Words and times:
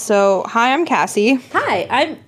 So, 0.00 0.44
hi, 0.46 0.72
I'm 0.72 0.86
Cassie, 0.86 1.34
Hi, 1.52 1.86
I'm. 1.90 2.18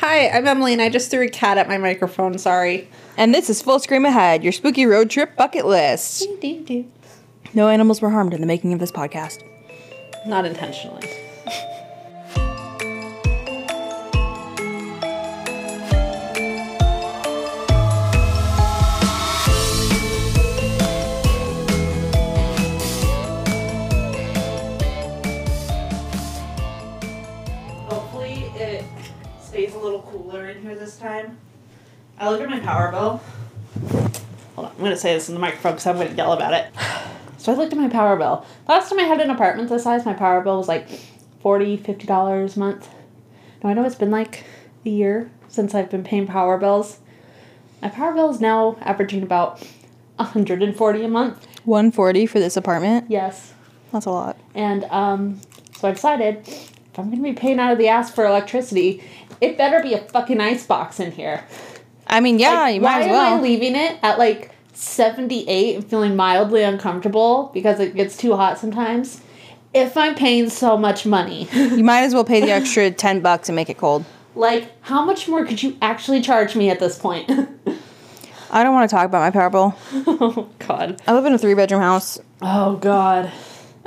Hi, 0.00 0.28
I'm 0.30 0.48
Emily, 0.48 0.72
and 0.72 0.82
I 0.82 0.88
just 0.88 1.12
threw 1.12 1.24
a 1.26 1.28
cat 1.28 1.56
at 1.56 1.68
my 1.68 1.78
microphone. 1.78 2.36
Sorry. 2.38 2.88
and 3.16 3.32
this 3.32 3.48
is 3.48 3.62
Full 3.62 3.78
Scream 3.78 4.04
Ahead, 4.04 4.42
your 4.42 4.52
spooky 4.52 4.84
road 4.84 5.08
trip 5.08 5.36
bucket 5.36 5.64
list. 5.64 6.26
No 7.54 7.68
animals 7.68 8.02
were 8.02 8.10
harmed 8.10 8.34
in 8.34 8.40
the 8.40 8.48
making 8.48 8.72
of 8.72 8.80
this 8.80 8.90
podcast. 8.90 9.44
Not 10.26 10.44
intentionally. 10.44 11.08
Here 30.68 30.78
this 30.78 30.98
time. 30.98 31.38
I 32.18 32.28
looked 32.28 32.42
at 32.42 32.50
my 32.50 32.60
power 32.60 32.90
bill. 32.90 33.22
Hold 34.54 34.66
on, 34.66 34.72
I'm 34.76 34.78
gonna 34.82 34.96
say 34.96 35.14
this 35.14 35.28
in 35.28 35.34
the 35.34 35.40
microphone 35.40 35.72
because 35.72 35.86
I'm 35.86 35.96
gonna 35.96 36.14
yell 36.14 36.32
about 36.32 36.52
it. 36.52 36.72
So 37.40 37.52
I 37.52 37.54
looked 37.54 37.72
at 37.72 37.78
my 37.78 37.88
power 37.88 38.16
bill. 38.16 38.44
Last 38.66 38.90
time 38.90 38.98
I 38.98 39.04
had 39.04 39.20
an 39.20 39.30
apartment 39.30 39.68
this 39.68 39.84
size, 39.84 40.04
my 40.04 40.12
power 40.12 40.40
bill 40.40 40.58
was 40.58 40.66
like 40.66 40.88
$40, 41.44 41.78
$50 41.78 42.56
a 42.56 42.58
month. 42.58 42.88
Now 43.62 43.70
I 43.70 43.74
know 43.74 43.84
it's 43.84 43.94
been 43.94 44.10
like 44.10 44.44
a 44.84 44.88
year 44.88 45.30
since 45.46 45.72
I've 45.72 45.88
been 45.88 46.02
paying 46.02 46.26
power 46.26 46.58
bills. 46.58 46.98
My 47.80 47.90
power 47.90 48.12
bill 48.12 48.28
is 48.30 48.40
now 48.40 48.76
averaging 48.80 49.22
about 49.22 49.64
140 50.16 51.04
a 51.04 51.08
month. 51.08 51.46
140 51.64 52.26
for 52.26 52.40
this 52.40 52.56
apartment. 52.56 53.08
Yes. 53.08 53.54
That's 53.92 54.06
a 54.06 54.10
lot. 54.10 54.36
And 54.56 54.82
um, 54.86 55.40
so 55.78 55.88
I 55.88 55.92
decided 55.92 56.38
if 56.98 56.98
I'm 56.98 57.08
gonna 57.08 57.22
be 57.22 57.34
paying 57.34 57.60
out 57.60 57.70
of 57.70 57.78
the 57.78 57.86
ass 57.86 58.10
for 58.10 58.26
electricity, 58.26 59.00
it 59.40 59.56
better 59.58 59.82
be 59.82 59.94
a 59.94 59.98
fucking 59.98 60.40
ice 60.40 60.66
box 60.66 61.00
in 61.00 61.12
here. 61.12 61.44
I 62.06 62.20
mean, 62.20 62.38
yeah, 62.38 62.52
Like, 62.54 62.74
you 62.76 62.80
might 62.80 62.86
why 62.86 63.00
as 63.00 63.06
am 63.06 63.10
I 63.12 63.14
well. 63.34 63.40
leaving 63.42 63.76
it 63.76 63.98
at 64.02 64.18
like 64.18 64.52
78 64.74 65.76
and 65.76 65.84
feeling 65.86 66.16
mildly 66.16 66.62
uncomfortable 66.62 67.50
because 67.52 67.80
it 67.80 67.94
gets 67.94 68.16
too 68.16 68.34
hot 68.36 68.58
sometimes? 68.58 69.20
If 69.74 69.96
I'm 69.96 70.14
paying 70.14 70.48
so 70.48 70.76
much 70.78 71.04
money, 71.04 71.48
you 71.52 71.84
might 71.84 72.02
as 72.02 72.14
well 72.14 72.24
pay 72.24 72.40
the 72.40 72.50
extra 72.60 72.90
10 72.90 73.20
bucks 73.20 73.48
and 73.48 73.56
make 73.56 73.68
it 73.68 73.76
cold. 73.78 74.04
like 74.34 74.70
how 74.82 75.04
much 75.04 75.28
more 75.28 75.44
could 75.44 75.62
you 75.62 75.76
actually 75.82 76.20
charge 76.22 76.56
me 76.56 76.70
at 76.70 76.80
this 76.80 76.98
point? 76.98 77.28
I 78.50 78.62
don't 78.64 78.72
want 78.72 78.88
to 78.88 78.96
talk 78.96 79.04
about 79.04 79.20
my 79.20 79.30
power 79.30 79.50
bill. 79.50 79.74
oh 80.06 80.48
God. 80.58 81.02
I 81.06 81.12
live 81.12 81.26
in 81.26 81.34
a 81.34 81.38
three 81.38 81.52
bedroom 81.54 81.82
house. 81.82 82.18
Oh 82.40 82.76
God. 82.76 83.30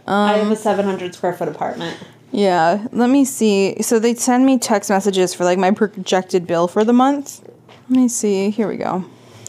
I 0.08 0.34
Um, 0.34 0.40
have 0.42 0.52
a 0.52 0.56
700 0.56 1.16
square 1.16 1.34
foot 1.34 1.48
apartment. 1.48 1.98
Yeah, 2.32 2.88
let 2.92 3.10
me 3.10 3.26
see. 3.26 3.82
So 3.82 4.00
they 4.00 4.16
send 4.16 4.46
me 4.46 4.58
text 4.58 4.90
messages 4.90 5.34
for 5.34 5.44
like 5.44 5.58
my 5.58 5.72
projected 5.72 6.48
bill 6.48 6.68
for 6.68 6.84
the 6.84 6.94
month. 6.94 7.42
Let 7.90 7.90
me 7.90 8.08
see. 8.08 8.50
Here 8.50 8.68
we 8.68 8.78
go. 8.78 9.04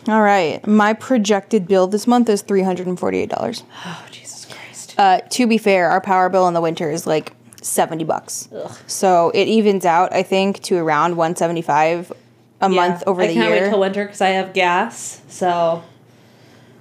All 0.09 0.21
right, 0.23 0.67
my 0.67 0.95
projected 0.95 1.69
bill 1.69 1.87
this 1.87 2.09
month 2.09 2.29
is 2.29 2.43
three 2.43 2.63
hundred 2.63 2.89
and 2.89 2.99
forty-eight 2.99 3.31
dollars. 3.31 3.63
Oh 3.87 4.05
Jesus 4.11 4.47
Christ. 4.47 4.95
Uh, 4.99 5.21
to 5.21 5.47
be 5.47 5.59
fair, 5.59 5.91
our 5.91 6.01
power 6.01 6.29
bill 6.29 6.49
in 6.49 6.55
the 6.55 6.61
winter 6.61 6.91
is 6.91 7.07
like 7.07 7.35
seventy 7.61 8.03
bucks. 8.03 8.49
Ugh. 8.53 8.77
So 8.89 9.31
it 9.33 9.47
evens 9.47 9.85
out, 9.85 10.13
I 10.13 10.25
think, 10.25 10.61
to 10.65 10.77
around 10.77 11.17
one 11.17 11.37
seventy-five 11.37 12.13
a 12.61 12.69
month 12.69 13.05
over 13.07 13.23
I 13.23 13.29
the 13.29 13.35
can't 13.35 13.51
wait 13.53 13.59
year. 13.61 13.71
till 13.71 13.79
winter 13.81 14.05
because 14.05 14.21
I 14.21 14.31
have 14.31 14.53
gas. 14.55 15.23
So 15.29 15.85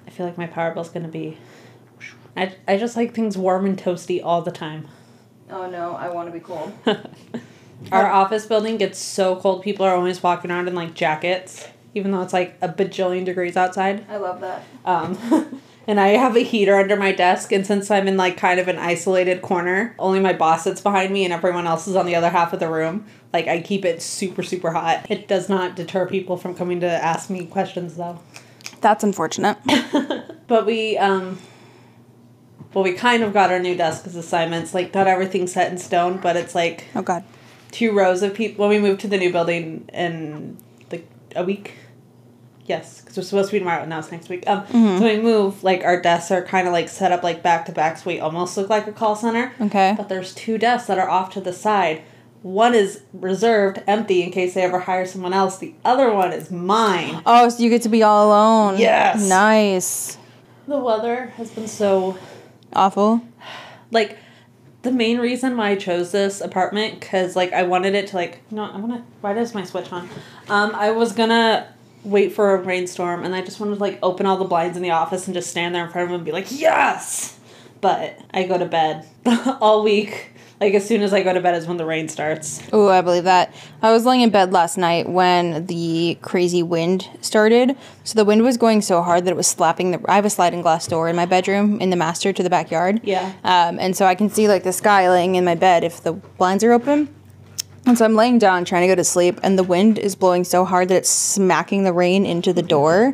I 0.07 0.09
feel 0.09 0.25
like 0.25 0.37
my 0.39 0.47
power 0.47 0.71
bill 0.71 0.81
is 0.81 0.89
gonna 0.89 1.07
be. 1.07 1.37
I, 2.35 2.55
I 2.67 2.77
just 2.77 2.95
like 2.95 3.13
things 3.13 3.37
warm 3.37 3.65
and 3.65 3.77
toasty 3.77 4.19
all 4.23 4.41
the 4.41 4.51
time. 4.51 4.87
Oh 5.51 5.69
no, 5.69 5.95
I 5.95 6.09
want 6.09 6.27
to 6.27 6.33
be 6.33 6.39
cold. 6.39 6.71
Our 7.91 8.07
office 8.07 8.45
building 8.45 8.77
gets 8.77 8.99
so 8.99 9.35
cold. 9.35 9.63
People 9.63 9.85
are 9.85 9.95
always 9.95 10.21
walking 10.21 10.51
around 10.51 10.67
in 10.67 10.75
like 10.75 10.93
jackets, 10.93 11.67
even 11.93 12.11
though 12.11 12.21
it's 12.21 12.33
like 12.33 12.57
a 12.61 12.69
bajillion 12.69 13.25
degrees 13.25 13.57
outside. 13.57 14.05
I 14.09 14.17
love 14.17 14.41
that. 14.41 14.63
Um, 14.85 15.61
and 15.87 15.99
I 15.99 16.09
have 16.09 16.35
a 16.35 16.41
heater 16.41 16.75
under 16.77 16.95
my 16.95 17.11
desk. 17.11 17.51
And 17.51 17.65
since 17.65 17.89
I'm 17.89 18.07
in 18.07 18.17
like 18.17 18.37
kind 18.37 18.59
of 18.59 18.67
an 18.67 18.77
isolated 18.77 19.41
corner, 19.41 19.95
only 19.97 20.19
my 20.19 20.33
boss 20.33 20.63
sits 20.63 20.79
behind 20.79 21.11
me 21.11 21.23
and 21.23 21.33
everyone 21.33 21.65
else 21.65 21.87
is 21.87 21.95
on 21.95 22.05
the 22.05 22.15
other 22.15 22.29
half 22.29 22.53
of 22.53 22.59
the 22.59 22.69
room. 22.69 23.05
Like 23.33 23.47
I 23.47 23.61
keep 23.61 23.83
it 23.83 24.01
super, 24.01 24.43
super 24.43 24.71
hot. 24.71 25.07
It 25.09 25.27
does 25.27 25.49
not 25.49 25.75
deter 25.75 26.07
people 26.07 26.37
from 26.37 26.53
coming 26.53 26.81
to 26.81 26.87
ask 26.87 27.29
me 27.29 27.45
questions 27.45 27.95
though. 27.95 28.19
That's 28.79 29.03
unfortunate. 29.03 29.57
But 30.51 30.65
we, 30.65 30.97
um, 30.97 31.39
well, 32.73 32.83
we 32.83 32.93
kind 32.93 33.23
of 33.23 33.33
got 33.33 33.51
our 33.51 33.59
new 33.59 33.75
desk 33.75 34.05
as 34.07 34.15
assignments. 34.15 34.73
Like, 34.73 34.93
not 34.93 35.07
everything 35.07 35.47
set 35.47 35.71
in 35.71 35.77
stone, 35.77 36.17
but 36.17 36.35
it's 36.37 36.55
like 36.55 36.85
Oh 36.95 37.01
God. 37.01 37.23
two 37.71 37.91
rows 37.93 38.21
of 38.23 38.33
people. 38.33 38.67
When 38.67 38.69
we 38.81 38.87
moved 38.87 39.01
to 39.01 39.07
the 39.07 39.17
new 39.17 39.31
building 39.31 39.89
in 39.93 40.57
like 40.91 41.07
a 41.35 41.43
week, 41.43 41.73
yes, 42.65 43.01
because 43.01 43.17
we're 43.17 43.23
supposed 43.23 43.49
to 43.49 43.53
be 43.55 43.59
tomorrow. 43.59 43.85
Now 43.85 43.99
it's 43.99 44.11
next 44.11 44.29
week. 44.29 44.43
Um, 44.47 44.63
Mm-hmm. 44.67 44.97
so 44.99 45.03
we 45.03 45.19
move. 45.21 45.63
Like 45.63 45.83
our 45.83 46.01
desks 46.01 46.31
are 46.31 46.43
kind 46.43 46.67
of 46.67 46.73
like 46.73 46.89
set 46.89 47.11
up 47.11 47.23
like 47.23 47.43
back 47.43 47.65
to 47.65 47.71
back, 47.71 47.97
so 47.97 48.09
we 48.09 48.19
almost 48.19 48.55
look 48.57 48.69
like 48.69 48.87
a 48.87 48.91
call 48.93 49.15
center. 49.15 49.51
Okay. 49.59 49.93
But 49.97 50.09
there's 50.09 50.33
two 50.33 50.57
desks 50.57 50.87
that 50.87 50.97
are 50.99 51.09
off 51.09 51.33
to 51.33 51.41
the 51.41 51.53
side. 51.53 52.03
One 52.43 52.73
is 52.73 53.01
reserved, 53.13 53.83
empty 53.85 54.23
in 54.23 54.31
case 54.31 54.55
they 54.55 54.63
ever 54.63 54.79
hire 54.79 55.05
someone 55.05 55.31
else. 55.33 55.59
The 55.59 55.75
other 55.85 56.11
one 56.11 56.31
is 56.33 56.49
mine. 56.49 57.21
Oh, 57.23 57.47
so 57.49 57.61
you 57.61 57.69
get 57.69 57.83
to 57.83 57.89
be 57.89 58.01
all 58.01 58.29
alone. 58.29 58.79
Yes. 58.79 59.27
Nice. 59.29 60.17
The 60.67 60.79
weather 60.79 61.27
has 61.37 61.51
been 61.51 61.67
so 61.67 62.17
Awful. 62.73 63.21
like 63.91 64.17
the 64.81 64.91
main 64.91 65.19
reason 65.19 65.57
why 65.57 65.71
I 65.71 65.75
chose 65.75 66.11
this 66.11 66.41
apartment 66.41 66.99
because 66.99 67.35
like 67.35 67.53
I 67.53 67.63
wanted 67.63 67.93
it 67.93 68.07
to 68.07 68.15
like 68.15 68.39
no 68.51 68.63
I 68.63 68.77
want 68.77 68.93
to 68.93 69.03
why 69.21 69.33
does 69.33 69.53
my 69.53 69.63
switch 69.63 69.91
on 69.91 70.09
um 70.49 70.73
I 70.73 70.91
was 70.91 71.11
gonna 71.11 71.71
wait 72.03 72.33
for 72.33 72.55
a 72.55 72.61
rainstorm 72.61 73.23
and 73.23 73.35
I 73.35 73.41
just 73.41 73.59
wanted 73.59 73.75
to 73.75 73.81
like 73.81 73.99
open 74.01 74.25
all 74.25 74.37
the 74.37 74.45
blinds 74.45 74.75
in 74.75 74.83
the 74.83 74.91
office 74.91 75.27
and 75.27 75.35
just 75.35 75.51
stand 75.51 75.75
there 75.75 75.85
in 75.85 75.91
front 75.91 76.05
of 76.05 76.09
them 76.09 76.15
and 76.15 76.25
be 76.25 76.31
like 76.31 76.47
yes 76.49 77.39
but 77.79 78.17
I 78.33 78.43
go 78.43 78.57
to 78.57 78.65
bed 78.65 79.07
all 79.61 79.83
week 79.83 80.30
like 80.61 80.75
as 80.75 80.87
soon 80.87 81.01
as 81.01 81.11
I 81.11 81.23
go 81.23 81.33
to 81.33 81.41
bed 81.41 81.55
is 81.55 81.65
when 81.67 81.77
the 81.77 81.85
rain 81.85 82.07
starts 82.07 82.61
Oh, 82.71 82.87
I 82.87 83.01
believe 83.01 83.23
that. 83.23 83.53
I 83.81 83.91
was 83.91 84.05
laying 84.05 84.21
in 84.21 84.29
bed 84.29 84.53
last 84.53 84.77
night 84.77 85.09
when 85.09 85.65
the 85.65 86.17
crazy 86.21 86.63
wind 86.63 87.09
started. 87.19 87.75
So 88.03 88.15
the 88.15 88.23
wind 88.23 88.43
was 88.43 88.57
going 88.57 88.81
so 88.81 89.01
hard 89.01 89.25
that 89.25 89.31
it 89.31 89.35
was 89.37 89.47
slapping 89.47 89.91
the. 89.91 90.01
I 90.07 90.15
have 90.15 90.25
a 90.25 90.29
sliding 90.29 90.61
glass 90.61 90.87
door 90.87 91.09
in 91.09 91.15
my 91.15 91.25
bedroom 91.25 91.81
in 91.81 91.89
the 91.89 91.95
master 91.95 92.31
to 92.31 92.43
the 92.43 92.49
backyard. 92.49 93.01
Yeah. 93.03 93.33
Um, 93.43 93.79
and 93.79 93.97
so 93.97 94.05
I 94.05 94.15
can 94.15 94.29
see 94.29 94.47
like 94.47 94.63
the 94.63 94.71
sky 94.71 95.09
laying 95.09 95.35
in 95.35 95.43
my 95.43 95.55
bed 95.55 95.83
if 95.83 96.01
the 96.03 96.13
blinds 96.13 96.63
are 96.63 96.71
open. 96.71 97.13
And 97.87 97.97
so 97.97 98.05
I'm 98.05 98.13
laying 98.13 98.37
down 98.37 98.63
trying 98.63 98.83
to 98.83 98.87
go 98.87 98.95
to 98.95 99.03
sleep, 99.03 99.39
and 99.41 99.57
the 99.57 99.63
wind 99.63 99.97
is 99.97 100.15
blowing 100.15 100.43
so 100.43 100.65
hard 100.65 100.89
that 100.89 100.97
it's 100.97 101.09
smacking 101.09 101.83
the 101.83 101.91
rain 101.91 102.27
into 102.27 102.53
the 102.53 102.61
door. 102.61 103.11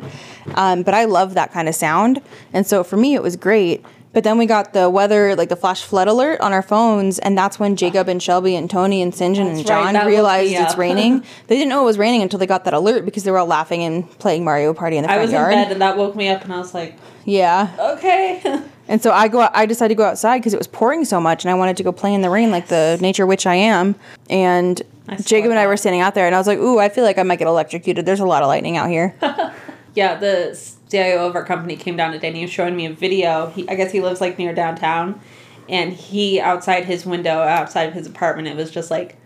Um, 0.54 0.82
but 0.82 0.92
I 0.92 1.06
love 1.06 1.32
that 1.34 1.52
kind 1.52 1.70
of 1.70 1.74
sound. 1.74 2.20
And 2.52 2.66
so 2.66 2.84
for 2.84 2.98
me, 2.98 3.14
it 3.14 3.22
was 3.22 3.36
great. 3.36 3.82
But 4.12 4.24
then 4.24 4.38
we 4.38 4.46
got 4.46 4.72
the 4.72 4.88
weather, 4.88 5.36
like 5.36 5.48
the 5.50 5.56
flash 5.56 5.82
flood 5.82 6.08
alert 6.08 6.40
on 6.40 6.52
our 6.52 6.62
phones, 6.62 7.18
and 7.18 7.36
that's 7.36 7.58
when 7.60 7.76
Jacob 7.76 8.08
and 8.08 8.22
Shelby 8.22 8.56
and 8.56 8.68
Tony 8.70 9.02
and 9.02 9.14
St. 9.14 9.36
John 9.36 9.46
and 9.48 9.56
right, 9.58 9.66
John 9.66 9.94
woke 9.94 10.06
realized 10.06 10.52
it's 10.54 10.76
raining. 10.78 11.22
they 11.46 11.56
didn't 11.56 11.68
know 11.68 11.82
it 11.82 11.84
was 11.86 11.98
raining 11.98 12.22
until 12.22 12.38
they 12.38 12.46
got 12.46 12.64
that 12.64 12.74
alert 12.74 13.04
because 13.04 13.24
they 13.24 13.30
were 13.30 13.38
all 13.38 13.46
laughing 13.46 13.82
and 13.84 14.10
playing 14.18 14.44
Mario 14.44 14.72
Party 14.72 14.96
in 14.96 15.02
the 15.02 15.08
front 15.08 15.20
I 15.20 15.22
was 15.22 15.32
yard. 15.32 15.52
in 15.52 15.58
bed 15.58 15.72
and 15.72 15.82
that 15.82 15.96
woke 15.98 16.16
me 16.16 16.28
up 16.28 16.42
and 16.42 16.52
I 16.52 16.58
was 16.58 16.72
like 16.74 16.96
Yeah. 17.24 17.68
okay 17.96 18.62
And 18.90 19.02
so 19.02 19.10
I 19.12 19.28
go. 19.28 19.46
I 19.52 19.66
decided 19.66 19.90
to 19.94 19.98
go 19.98 20.04
outside 20.04 20.38
because 20.38 20.54
it 20.54 20.56
was 20.56 20.66
pouring 20.66 21.04
so 21.04 21.20
much, 21.20 21.44
and 21.44 21.50
I 21.50 21.54
wanted 21.54 21.76
to 21.76 21.82
go 21.82 21.92
play 21.92 22.14
in 22.14 22.22
the 22.22 22.30
rain 22.30 22.50
like 22.50 22.68
the 22.68 22.96
nature 23.02 23.26
witch 23.26 23.46
I 23.46 23.56
am. 23.56 23.94
And 24.30 24.80
I 25.06 25.16
Jacob 25.16 25.50
and 25.50 25.58
I 25.58 25.66
were 25.66 25.76
standing 25.76 26.00
out 26.00 26.14
there, 26.14 26.24
and 26.24 26.34
I 26.34 26.38
was 26.38 26.46
like, 26.46 26.58
"Ooh, 26.58 26.78
I 26.78 26.88
feel 26.88 27.04
like 27.04 27.18
I 27.18 27.22
might 27.22 27.38
get 27.38 27.48
electrocuted. 27.48 28.06
There's 28.06 28.20
a 28.20 28.24
lot 28.24 28.42
of 28.42 28.48
lightning 28.48 28.78
out 28.78 28.88
here." 28.88 29.14
Yeah, 29.98 30.14
the 30.14 30.56
CIO 30.88 31.26
of 31.26 31.34
our 31.34 31.44
company 31.44 31.74
came 31.74 31.96
down 31.96 32.12
today 32.12 32.28
and 32.28 32.36
he 32.36 32.42
was 32.44 32.52
showing 32.52 32.76
me 32.76 32.86
a 32.86 32.92
video. 32.92 33.48
He, 33.48 33.68
I 33.68 33.74
guess 33.74 33.90
he 33.90 34.00
lives 34.00 34.20
like 34.20 34.38
near 34.38 34.54
downtown, 34.54 35.20
and 35.68 35.92
he 35.92 36.38
outside 36.38 36.84
his 36.84 37.04
window, 37.04 37.40
outside 37.40 37.88
of 37.88 37.94
his 37.94 38.06
apartment, 38.06 38.46
it 38.46 38.54
was 38.54 38.70
just 38.70 38.92
like 38.92 39.16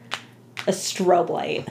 a 0.67 0.71
strobe 0.71 1.29
light, 1.29 1.69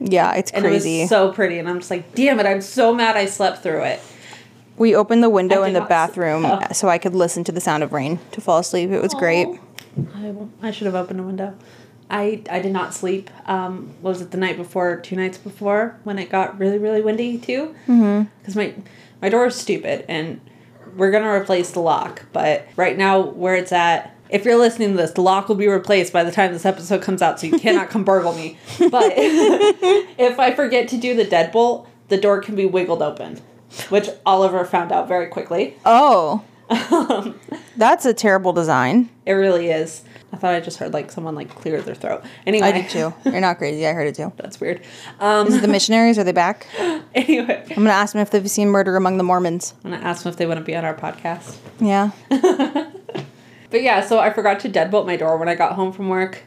yeah, 0.00 0.34
it's 0.34 0.50
and 0.50 0.64
crazy. 0.64 0.98
it 0.98 1.02
was 1.02 1.10
so 1.10 1.32
pretty. 1.32 1.60
And 1.60 1.68
I'm 1.68 1.78
just 1.78 1.92
like, 1.92 2.12
damn 2.16 2.40
it! 2.40 2.46
I'm 2.46 2.60
so 2.60 2.92
mad 2.92 3.16
I 3.16 3.26
slept 3.26 3.62
through 3.62 3.84
it. 3.84 4.00
we 4.76 4.96
opened 4.96 5.22
the 5.22 5.30
window 5.30 5.62
in 5.62 5.72
the 5.72 5.82
bathroom 5.82 6.44
oh. 6.44 6.60
so 6.72 6.88
I 6.88 6.98
could 6.98 7.14
listen 7.14 7.44
to 7.44 7.52
the 7.52 7.60
sound 7.60 7.84
of 7.84 7.92
rain 7.92 8.18
to 8.32 8.40
fall 8.40 8.58
asleep. 8.58 8.90
It 8.90 9.00
was 9.00 9.14
great. 9.14 9.46
I, 10.16 10.34
I 10.60 10.72
should 10.72 10.86
have 10.86 10.96
opened 10.96 11.20
a 11.20 11.22
window. 11.22 11.56
I, 12.10 12.42
I 12.50 12.60
did 12.60 12.72
not 12.72 12.92
sleep. 12.94 13.30
Um, 13.46 13.94
what 14.00 14.10
was 14.10 14.20
it 14.20 14.30
the 14.30 14.36
night 14.38 14.56
before, 14.56 14.96
two 15.00 15.16
nights 15.16 15.38
before, 15.38 15.96
when 16.04 16.18
it 16.18 16.28
got 16.30 16.58
really 16.58 16.78
really 16.78 17.00
windy 17.02 17.38
too? 17.38 17.74
Because 17.86 18.56
my 18.56 18.74
my 19.22 19.28
door 19.28 19.46
is 19.46 19.54
stupid, 19.54 20.04
and 20.08 20.40
we're 20.96 21.10
gonna 21.10 21.30
replace 21.32 21.70
the 21.70 21.80
lock. 21.80 22.26
But 22.32 22.66
right 22.76 22.96
now, 22.98 23.20
where 23.20 23.54
it's 23.54 23.72
at, 23.72 24.16
if 24.28 24.44
you're 24.44 24.58
listening 24.58 24.92
to 24.92 24.96
this, 24.96 25.12
the 25.12 25.22
lock 25.22 25.48
will 25.48 25.56
be 25.56 25.68
replaced 25.68 26.12
by 26.12 26.24
the 26.24 26.32
time 26.32 26.52
this 26.52 26.66
episode 26.66 27.02
comes 27.02 27.22
out, 27.22 27.40
so 27.40 27.46
you 27.46 27.58
cannot 27.58 27.90
come 27.90 28.04
burgle 28.04 28.32
me. 28.34 28.58
But 28.78 29.12
if 29.16 30.38
I 30.38 30.54
forget 30.54 30.88
to 30.88 30.96
do 30.96 31.14
the 31.14 31.24
deadbolt, 31.24 31.86
the 32.08 32.16
door 32.16 32.40
can 32.40 32.56
be 32.56 32.66
wiggled 32.66 33.02
open, 33.02 33.40
which 33.88 34.08
Oliver 34.26 34.64
found 34.64 34.90
out 34.90 35.06
very 35.06 35.28
quickly. 35.28 35.76
Oh, 35.84 36.44
That's 37.76 38.06
a 38.06 38.14
terrible 38.14 38.52
design. 38.52 39.10
It 39.26 39.32
really 39.32 39.70
is. 39.70 40.02
I 40.32 40.36
thought 40.36 40.54
I 40.54 40.60
just 40.60 40.78
heard 40.78 40.92
like 40.92 41.10
someone 41.10 41.34
like 41.34 41.48
clear 41.54 41.80
their 41.82 41.94
throat. 41.94 42.24
Anyway, 42.46 42.66
I 42.68 42.72
did 42.72 42.88
too. 42.90 43.12
You're 43.24 43.40
not 43.40 43.58
crazy. 43.58 43.86
I 43.86 43.92
heard 43.92 44.06
it 44.06 44.14
too. 44.14 44.32
That's 44.36 44.60
weird. 44.60 44.80
Um, 45.18 45.48
Is 45.48 45.56
it 45.56 45.62
the 45.62 45.68
missionaries? 45.76 46.18
Are 46.18 46.24
they 46.24 46.32
back? 46.32 46.66
anyway, 47.14 47.62
I'm 47.68 47.74
gonna 47.76 47.90
ask 47.90 48.12
them 48.12 48.22
if 48.22 48.30
they've 48.30 48.50
seen 48.50 48.68
Murder 48.68 48.96
Among 48.96 49.16
the 49.16 49.24
Mormons. 49.24 49.74
I'm 49.84 49.90
gonna 49.90 50.02
ask 50.04 50.22
them 50.22 50.30
if 50.30 50.36
they 50.36 50.46
want 50.46 50.58
to 50.58 50.64
be 50.64 50.76
on 50.76 50.84
our 50.84 50.94
podcast. 50.94 51.56
Yeah. 51.80 52.10
But 53.70 53.82
yeah, 53.82 54.00
so 54.04 54.18
I 54.18 54.30
forgot 54.30 54.58
to 54.60 54.68
deadbolt 54.68 55.06
my 55.06 55.14
door 55.14 55.36
when 55.38 55.48
I 55.48 55.54
got 55.54 55.74
home 55.74 55.92
from 55.92 56.08
work, 56.08 56.42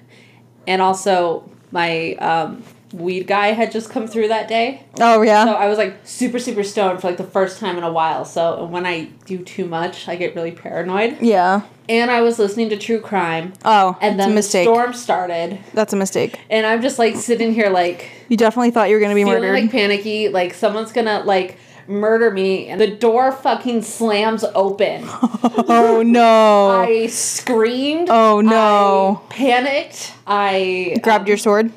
and 0.68 0.82
also 0.82 1.50
my 1.72 2.16
um, 2.16 2.64
weed 2.94 3.26
guy 3.28 3.48
had 3.48 3.72
just 3.72 3.90
come 3.90 4.08
through 4.08 4.28
that 4.30 4.48
day. 4.48 4.86
Oh 5.02 5.22
yeah. 5.22 5.46
So 5.46 5.54
I 5.54 5.68
was 5.68 5.78
like 5.78 5.96
super 6.04 6.40
super 6.40 6.64
stoned 6.64 7.02
for 7.02 7.08
like 7.08 7.18
the 7.18 7.24
first 7.24 7.60
time 7.60 7.78
in 7.78 7.84
a 7.84 7.92
while. 7.92 8.24
So 8.26 8.66
when 8.66 8.86
I 8.86 9.06
do 9.26 9.40
too 9.44 9.66
much, 9.66 10.08
I 10.08 10.16
get 10.16 10.36
really 10.36 10.52
paranoid. 10.52 11.18
yeah. 11.22 11.62
And 11.90 12.10
I 12.10 12.22
was 12.22 12.40
listening 12.40 12.70
to 12.70 12.78
true 12.78 13.02
crime, 13.02 13.52
Oh, 13.66 13.98
and 14.00 14.18
then 14.18 14.28
a 14.28 14.32
the 14.32 14.36
mistake. 14.36 14.64
storm 14.66 14.94
started, 14.94 15.60
That's 15.74 15.92
a 15.92 15.98
mistake. 15.98 16.40
and 16.50 16.66
I'm 16.66 16.82
just 16.82 16.98
like 16.98 17.16
sitting 17.18 17.54
here 17.54 17.70
like 17.70 18.10
You 18.30 18.38
definitely 18.38 18.72
thought 18.72 18.88
you 18.88 18.96
were 18.96 19.02
gonna 19.02 19.16
be 19.16 19.24
feeling 19.26 19.42
murdered. 19.42 19.62
like 19.64 19.72
panicky, 19.72 20.30
like 20.30 20.54
someone's 20.54 20.94
gonna 20.94 21.24
like 21.26 21.58
murder 21.86 22.32
me, 22.32 22.68
and 22.68 22.80
the 22.80 22.88
door 22.88 23.34
fucking 23.34 23.82
slams 23.82 24.46
open. 24.56 25.04
oh 25.10 26.02
no. 26.06 26.70
I 26.70 27.08
screamed. 27.08 28.08
Oh, 28.10 28.40
no. 28.40 29.22
I 29.30 29.34
panicked. 29.34 30.14
I 30.26 30.96
Grabbed 31.04 31.28
your 31.28 31.36
um, 31.36 31.40
sword. 31.40 31.72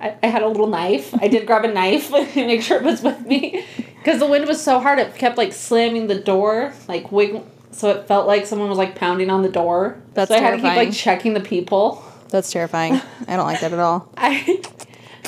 I, 0.00 0.14
I 0.22 0.26
had 0.28 0.42
a 0.42 0.48
little 0.48 0.66
knife. 0.66 1.14
I 1.20 1.28
did 1.28 1.46
grab 1.46 1.64
a 1.64 1.72
knife 1.72 2.10
to 2.34 2.46
make 2.46 2.62
sure 2.62 2.78
it 2.78 2.84
was 2.84 3.02
with 3.02 3.26
me 3.26 3.64
because 3.98 4.20
the 4.20 4.26
wind 4.26 4.46
was 4.46 4.62
so 4.62 4.80
hard. 4.80 4.98
It 4.98 5.14
kept 5.16 5.36
like 5.36 5.52
slamming 5.52 6.06
the 6.06 6.18
door, 6.18 6.72
like 6.86 7.10
wiggle. 7.10 7.46
So 7.70 7.90
it 7.90 8.06
felt 8.08 8.26
like 8.26 8.46
someone 8.46 8.68
was 8.68 8.78
like 8.78 8.94
pounding 8.94 9.30
on 9.30 9.42
the 9.42 9.48
door. 9.48 10.00
That's 10.14 10.30
so 10.30 10.36
I 10.36 10.40
had 10.40 10.50
to 10.52 10.56
keep 10.56 10.64
like 10.64 10.92
checking 10.92 11.34
the 11.34 11.40
people. 11.40 12.04
That's 12.30 12.50
terrifying. 12.50 13.00
I 13.26 13.36
don't 13.36 13.46
like 13.46 13.60
that 13.60 13.72
at 13.72 13.78
all. 13.78 14.10
I 14.16 14.62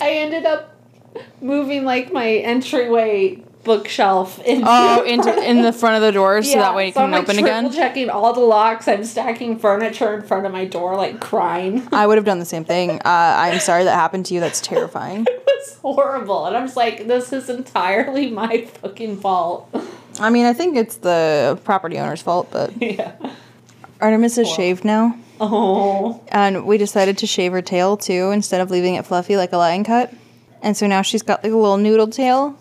I 0.00 0.11
ended 0.12 0.46
up 0.46 0.76
moving 1.40 1.84
like 1.84 2.12
my 2.12 2.28
entryway 2.28 3.43
bookshelf 3.64 4.38
into 4.40 4.64
Oh, 4.66 5.02
into 5.04 5.30
in 5.48 5.62
the 5.62 5.72
front 5.72 5.96
of 5.96 6.02
the 6.02 6.12
door, 6.12 6.42
so 6.42 6.58
that 6.58 6.74
way 6.74 6.88
it 6.88 6.94
so 6.94 7.00
can 7.00 7.04
I'm, 7.06 7.10
like, 7.12 7.22
open 7.22 7.38
again. 7.38 7.72
checking 7.72 8.08
all 8.10 8.32
the 8.32 8.40
locks. 8.40 8.88
I'm 8.88 9.04
stacking 9.04 9.58
furniture 9.58 10.14
in 10.14 10.22
front 10.22 10.46
of 10.46 10.52
my 10.52 10.64
door, 10.64 10.96
like 10.96 11.20
crying. 11.20 11.86
I 11.92 12.06
would 12.06 12.16
have 12.18 12.24
done 12.24 12.38
the 12.38 12.44
same 12.44 12.64
thing. 12.64 12.90
Uh, 12.92 13.00
I'm 13.04 13.60
sorry 13.60 13.84
that 13.84 13.94
happened 13.94 14.26
to 14.26 14.34
you. 14.34 14.40
That's 14.40 14.60
terrifying. 14.60 15.26
It 15.50 15.66
was 15.66 15.78
horrible, 15.82 16.46
and 16.46 16.56
I'm 16.56 16.64
just 16.66 16.76
like, 16.76 17.06
this 17.06 17.34
is 17.34 17.50
entirely 17.50 18.30
my 18.42 18.64
fucking 18.80 19.18
fault. 19.18 19.68
I 20.18 20.30
mean, 20.30 20.46
I 20.46 20.54
think 20.54 20.74
it's 20.76 20.96
the 20.96 21.60
property 21.64 21.98
owner's 21.98 22.22
fault, 22.22 22.48
but 22.50 22.72
yeah. 22.80 23.12
Artemis 24.00 24.38
is 24.38 24.48
shaved 24.48 24.84
now, 24.86 25.18
Oh. 25.38 26.22
and 26.28 26.64
we 26.64 26.78
decided 26.78 27.18
to 27.18 27.26
shave 27.26 27.52
her 27.52 27.60
tail 27.60 27.98
too 27.98 28.30
instead 28.30 28.62
of 28.62 28.70
leaving 28.70 28.94
it 28.94 29.04
fluffy 29.04 29.36
like 29.36 29.52
a 29.52 29.58
lion 29.58 29.84
cut. 29.84 30.10
And 30.62 30.74
so 30.76 30.86
now 30.86 31.02
she's 31.02 31.22
got 31.22 31.44
like 31.44 31.52
a 31.52 31.56
little 31.56 31.76
noodle 31.76 32.08
tail, 32.08 32.56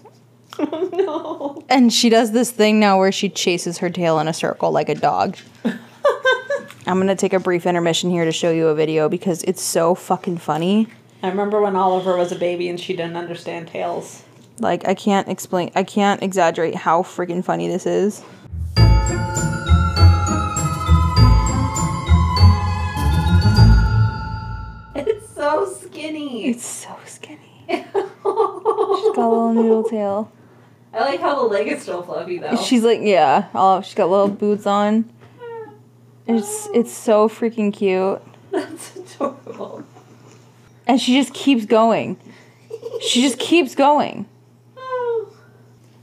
Oh 0.60 0.90
no. 0.94 1.64
and 1.70 1.92
she 1.94 2.10
does 2.10 2.32
this 2.32 2.52
thing 2.52 2.80
now 2.80 3.00
where 3.00 3.12
she 3.12 3.30
chases 3.30 3.78
her 3.78 3.90
tail 3.90 4.20
in 4.20 4.28
a 4.28 4.34
circle 4.34 4.72
like 4.72 4.90
a 4.90 4.96
dog. 4.96 5.38
I'm 5.64 6.98
gonna 7.00 7.16
take 7.16 7.34
a 7.34 7.40
brief 7.40 7.66
intermission 7.66 8.10
here 8.10 8.26
to 8.26 8.32
show 8.32 8.52
you 8.52 8.68
a 8.68 8.76
video 8.76 9.10
because 9.10 9.44
it's 9.44 9.62
so 9.62 9.96
fucking 9.96 10.38
funny. 10.38 10.88
I 11.22 11.30
remember 11.30 11.62
when 11.62 11.76
Oliver 11.76 12.18
was 12.18 12.32
a 12.32 12.36
baby 12.36 12.70
and 12.70 12.80
she 12.80 12.96
didn't 12.96 13.16
understand 13.16 13.68
tails. 13.68 14.24
Like 14.60 14.88
I 14.88 14.94
can't 14.94 15.28
explain, 15.28 15.72
I 15.76 15.84
can't 15.84 16.22
exaggerate 16.24 16.76
how 16.76 17.04
freaking 17.04 17.44
funny 17.44 17.68
this 17.68 17.86
is. 17.86 18.24
It's 24.96 25.30
so 25.34 25.72
skinny. 25.82 26.48
It's 26.48 26.66
so 26.66 26.98
skinny. 27.06 27.40
She's 27.68 27.84
got 27.94 29.18
a 29.18 29.30
little 29.30 29.54
noodle 29.54 29.84
tail. 29.84 30.32
I 30.94 31.00
like 31.02 31.20
how 31.20 31.36
the 31.36 31.44
leg 31.48 31.68
is 31.68 31.82
still 31.84 32.02
fluffy 32.02 32.40
though. 32.40 32.56
She's 32.58 32.84
like, 32.84 33.00
yeah. 33.02 33.48
Oh, 33.54 33.82
she's 33.82 33.94
got 33.94 34.10
little 34.10 34.28
boots 34.28 34.66
on. 34.66 35.10
It's 36.28 36.68
it's 36.74 36.92
so 36.92 37.28
freaking 37.28 37.74
cute, 37.74 38.22
That's 38.52 38.96
adorable. 38.96 39.84
and 40.88 41.02
she 41.02 41.14
just 41.20 41.34
keeps 41.34 41.66
going. 41.66 42.18
She 43.02 43.22
just 43.22 43.40
keeps 43.40 43.76
going. 43.76 44.28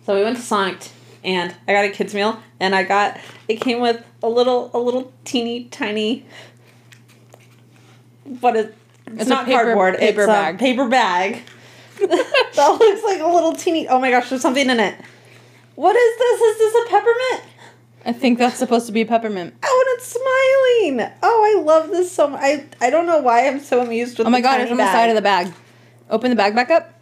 So 0.04 0.14
we 0.14 0.22
went 0.22 0.36
to 0.36 0.42
Sonic 0.42 0.88
and 1.24 1.52
I 1.66 1.72
got 1.72 1.84
a 1.84 1.88
kids 1.90 2.14
meal 2.14 2.40
and 2.60 2.76
I 2.76 2.84
got 2.84 3.18
it 3.48 3.56
came 3.56 3.80
with 3.80 4.04
a 4.22 4.28
little 4.28 4.70
a 4.72 4.78
little 4.78 5.12
teeny 5.24 5.64
tiny 5.64 6.24
what 8.40 8.54
is 8.54 8.66
it's, 9.06 9.22
It's 9.22 9.26
a 9.26 9.28
not 9.30 9.46
paper- 9.46 9.62
cardboard 9.64 9.98
paper 9.98 10.20
it's 10.22 10.26
bag. 10.28 10.54
a 10.54 10.58
paper 10.58 10.88
bag 10.88 11.42
that 12.54 12.76
looks 12.80 13.04
like 13.04 13.20
a 13.20 13.26
little 13.26 13.54
teeny 13.54 13.88
oh 13.88 13.98
my 13.98 14.10
gosh 14.10 14.28
there's 14.30 14.42
something 14.42 14.68
in 14.68 14.80
it 14.80 14.94
what 15.74 15.94
is 15.96 16.18
this 16.18 16.40
is 16.40 16.58
this 16.58 16.86
a 16.86 16.90
peppermint 16.90 17.42
I 18.04 18.12
think 18.12 18.38
that's 18.38 18.56
supposed 18.56 18.86
to 18.86 18.92
be 18.92 19.00
a 19.00 19.06
peppermint. 19.06 19.54
oh 19.64 19.84
and 19.86 19.98
it's 19.98 20.06
smiling 20.06 21.12
oh 21.22 21.56
I 21.58 21.62
love 21.62 21.90
this 21.90 22.12
so 22.12 22.28
much 22.28 22.40
I 22.42 22.64
I 22.80 22.90
don't 22.90 23.06
know 23.06 23.18
why 23.18 23.48
I'm 23.48 23.60
so 23.60 23.80
amused 23.80 24.18
with 24.18 24.26
Oh 24.26 24.30
my 24.30 24.40
god, 24.40 24.60
it's 24.60 24.70
on 24.70 24.76
the 24.76 24.92
side 24.92 25.08
of 25.08 25.16
the 25.16 25.22
bag. 25.22 25.52
Open 26.08 26.30
the 26.30 26.36
bag 26.36 26.54
back 26.54 26.70
up. 26.70 26.92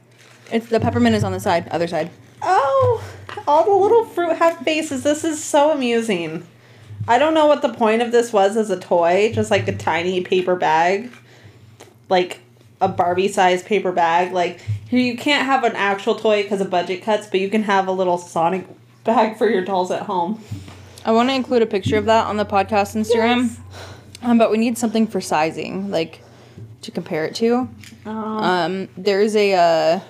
It's 0.51 0.67
the 0.69 0.81
peppermint 0.81 1.15
is 1.15 1.25
on 1.25 1.33
the 1.33 1.41
side, 1.41 1.69
other 1.69 1.87
side. 1.87 2.11
Oh, 2.41 3.05
all 3.47 3.65
the 3.65 3.71
little 3.71 4.05
fruit 4.05 4.37
have 4.37 4.59
faces. 4.59 5.03
This 5.03 5.25
is 5.25 5.43
so 5.43 5.73
amusing. 5.73 6.47
I 7.07 7.19
don't 7.19 7.35
know 7.35 7.47
what 7.47 7.61
the 7.61 7.73
point 7.73 8.01
of 8.01 8.13
this 8.13 8.33
was 8.33 8.57
as 8.57 8.71
a 8.71 8.81
toy, 8.81 9.31
just 9.35 9.51
like 9.51 9.69
a 9.69 9.77
tiny 9.77 10.23
paper 10.23 10.57
bag. 10.57 11.13
Like 12.09 12.41
a 12.81 12.89
Barbie 12.89 13.29
sized 13.29 13.67
paper 13.67 13.93
bag. 13.93 14.33
Like 14.33 14.61
here 14.89 15.01
you 15.01 15.17
can't 15.17 15.47
have 15.47 15.65
an 15.65 15.75
actual 15.75 16.15
toy 16.15 16.43
because 16.43 16.61
of 16.61 16.71
budget 16.71 17.03
cuts, 17.03 17.27
but 17.27 17.41
you 17.41 17.49
can 17.49 17.63
have 17.65 17.89
a 17.89 17.93
little 17.93 18.19
Sonic 18.19 18.67
bag 19.05 19.37
for 19.37 19.49
your 19.49 19.65
dolls 19.65 19.91
at 19.91 20.03
home. 20.03 20.43
I 21.05 21.13
want 21.13 21.29
to 21.29 21.35
include 21.35 21.63
a 21.63 21.67
picture 21.67 21.99
of 21.99 22.07
that 22.07 22.27
on 22.27 22.37
the 22.37 22.47
podcast 22.47 22.97
Instagram. 22.97 23.49
Yes. 23.49 23.61
Um, 24.23 24.39
but 24.39 24.51
we 24.51 24.57
need 24.57 24.79
something 24.79 25.07
for 25.07 25.21
sizing, 25.21 25.91
like 25.91 26.23
to 26.83 26.91
compare 26.91 27.27
it 27.27 27.35
to. 27.37 27.69
Um, 28.07 28.17
Um, 28.17 28.89
there's 28.97 29.37
a 29.37 29.53
uh, 29.55 30.01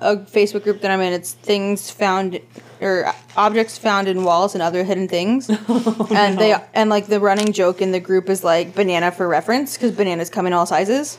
a 0.00 0.16
Facebook 0.16 0.64
group 0.64 0.80
that 0.80 0.90
I'm 0.90 1.00
in. 1.00 1.12
It's 1.12 1.32
things 1.32 1.90
found 1.90 2.40
or 2.80 3.12
objects 3.36 3.76
found 3.76 4.08
in 4.08 4.24
walls 4.24 4.54
and 4.54 4.62
other 4.62 4.84
hidden 4.84 5.06
things. 5.06 5.50
and 6.10 6.38
they 6.38 6.56
and 6.74 6.88
like 6.88 7.06
the 7.06 7.20
running 7.20 7.52
joke 7.52 7.82
in 7.82 7.92
the 7.92 8.00
group 8.00 8.30
is 8.30 8.42
like 8.42 8.74
banana 8.74 9.12
for 9.12 9.28
reference 9.28 9.76
because 9.76 9.92
bananas 9.92 10.30
come 10.30 10.46
in 10.46 10.54
all 10.54 10.64
sizes. 10.66 11.18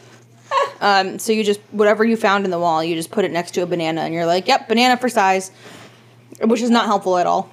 Um, 0.82 1.20
so 1.20 1.32
you 1.32 1.44
just 1.44 1.60
whatever 1.72 2.04
you 2.04 2.18
found 2.18 2.46
in 2.46 2.52
the 2.52 2.60
wall, 2.60 2.84
you 2.84 2.96
just 2.96 3.12
put 3.12 3.26
it 3.26 3.32
next 3.32 3.52
to 3.52 3.62
a 3.62 3.66
banana, 3.66 4.02
and 4.02 4.14
you're 4.14 4.26
like, 4.26 4.48
"Yep, 4.48 4.68
banana 4.68 4.98
for 4.98 5.10
size," 5.10 5.52
which 6.42 6.62
is 6.62 6.70
not 6.70 6.86
helpful 6.86 7.18
at 7.18 7.28
all. 7.28 7.52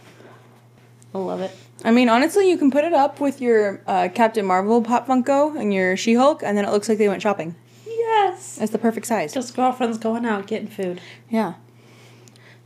I 1.14 1.18
love 1.18 1.40
it. 1.40 1.50
I 1.84 1.90
mean, 1.90 2.08
honestly, 2.08 2.50
you 2.50 2.58
can 2.58 2.70
put 2.70 2.84
it 2.84 2.92
up 2.92 3.20
with 3.20 3.40
your 3.40 3.80
uh, 3.86 4.08
Captain 4.12 4.44
Marvel 4.44 4.82
pop 4.82 5.06
Funko 5.06 5.58
and 5.58 5.72
your 5.72 5.96
She 5.96 6.14
Hulk, 6.14 6.42
and 6.42 6.56
then 6.56 6.64
it 6.64 6.70
looks 6.70 6.88
like 6.88 6.98
they 6.98 7.08
went 7.08 7.22
shopping. 7.22 7.54
Yes. 7.86 8.58
It's 8.60 8.72
the 8.72 8.78
perfect 8.78 9.06
size. 9.06 9.32
Just 9.32 9.54
girlfriends 9.54 9.98
going 9.98 10.24
out 10.26 10.46
getting 10.46 10.68
food. 10.68 11.00
Yeah. 11.28 11.54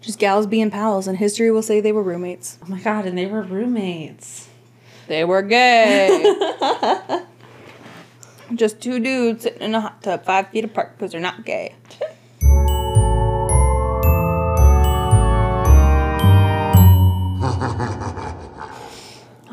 Just 0.00 0.18
gals 0.18 0.46
being 0.46 0.70
pals, 0.70 1.06
and 1.06 1.18
history 1.18 1.50
will 1.50 1.62
say 1.62 1.80
they 1.80 1.92
were 1.92 2.02
roommates. 2.02 2.58
Oh 2.62 2.68
my 2.68 2.80
god, 2.80 3.06
and 3.06 3.16
they 3.16 3.26
were 3.26 3.42
roommates. 3.42 4.48
They 5.08 5.24
were 5.24 5.42
gay. 5.42 6.22
Just 8.54 8.80
two 8.80 9.00
dudes 9.00 9.44
sitting 9.44 9.62
in 9.62 9.74
a 9.74 9.80
hot 9.80 10.02
tub 10.02 10.24
five 10.24 10.48
feet 10.48 10.64
apart 10.64 10.96
because 10.96 11.12
they're 11.12 11.20
not 11.20 11.44
gay. 11.44 11.74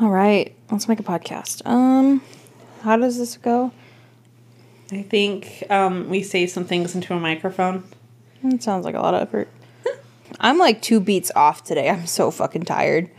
All 0.00 0.10
right, 0.10 0.54
let's 0.70 0.88
make 0.88 0.98
a 0.98 1.02
podcast. 1.02 1.66
Um, 1.66 2.22
how 2.82 2.96
does 2.96 3.18
this 3.18 3.36
go? 3.36 3.72
I 4.92 5.02
think 5.02 5.64
um, 5.70 6.08
we 6.08 6.22
say 6.22 6.46
some 6.46 6.64
things 6.64 6.94
into 6.94 7.14
a 7.14 7.20
microphone. 7.20 7.84
It 8.42 8.62
sounds 8.62 8.84
like 8.84 8.94
a 8.94 9.00
lot 9.00 9.14
of 9.14 9.22
effort. 9.22 9.48
I'm 10.40 10.58
like 10.58 10.82
two 10.82 11.00
beats 11.00 11.30
off 11.36 11.64
today. 11.64 11.88
I'm 11.88 12.06
so 12.06 12.30
fucking 12.30 12.64
tired. 12.64 13.10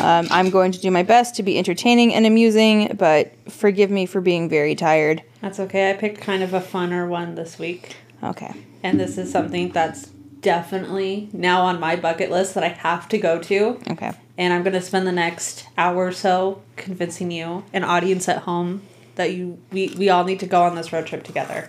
Um, 0.00 0.26
I'm 0.30 0.50
going 0.50 0.72
to 0.72 0.80
do 0.80 0.90
my 0.90 1.02
best 1.02 1.34
to 1.36 1.42
be 1.42 1.58
entertaining 1.58 2.14
and 2.14 2.26
amusing, 2.26 2.96
but 2.96 3.32
forgive 3.50 3.90
me 3.90 4.06
for 4.06 4.20
being 4.20 4.48
very 4.48 4.74
tired. 4.74 5.22
That's 5.40 5.60
okay. 5.60 5.90
I 5.90 5.94
picked 5.94 6.20
kind 6.20 6.42
of 6.42 6.54
a 6.54 6.60
funner 6.60 7.08
one 7.08 7.34
this 7.34 7.58
week. 7.58 7.96
Okay. 8.22 8.52
And 8.82 8.98
this 8.98 9.18
is 9.18 9.30
something 9.30 9.70
that's 9.70 10.06
definitely 10.40 11.28
now 11.32 11.62
on 11.62 11.80
my 11.80 11.96
bucket 11.96 12.30
list 12.30 12.54
that 12.54 12.64
I 12.64 12.68
have 12.68 13.08
to 13.10 13.18
go 13.18 13.38
to. 13.40 13.80
Okay. 13.90 14.12
And 14.36 14.52
I'm 14.52 14.62
going 14.62 14.74
to 14.74 14.80
spend 14.80 15.06
the 15.06 15.12
next 15.12 15.66
hour 15.76 16.06
or 16.06 16.12
so 16.12 16.62
convincing 16.76 17.30
you, 17.30 17.64
an 17.72 17.84
audience 17.84 18.28
at 18.28 18.38
home, 18.38 18.82
that 19.16 19.34
you 19.34 19.58
we, 19.72 19.94
we 19.98 20.08
all 20.08 20.24
need 20.24 20.40
to 20.40 20.46
go 20.46 20.62
on 20.62 20.76
this 20.76 20.92
road 20.92 21.06
trip 21.06 21.24
together. 21.24 21.68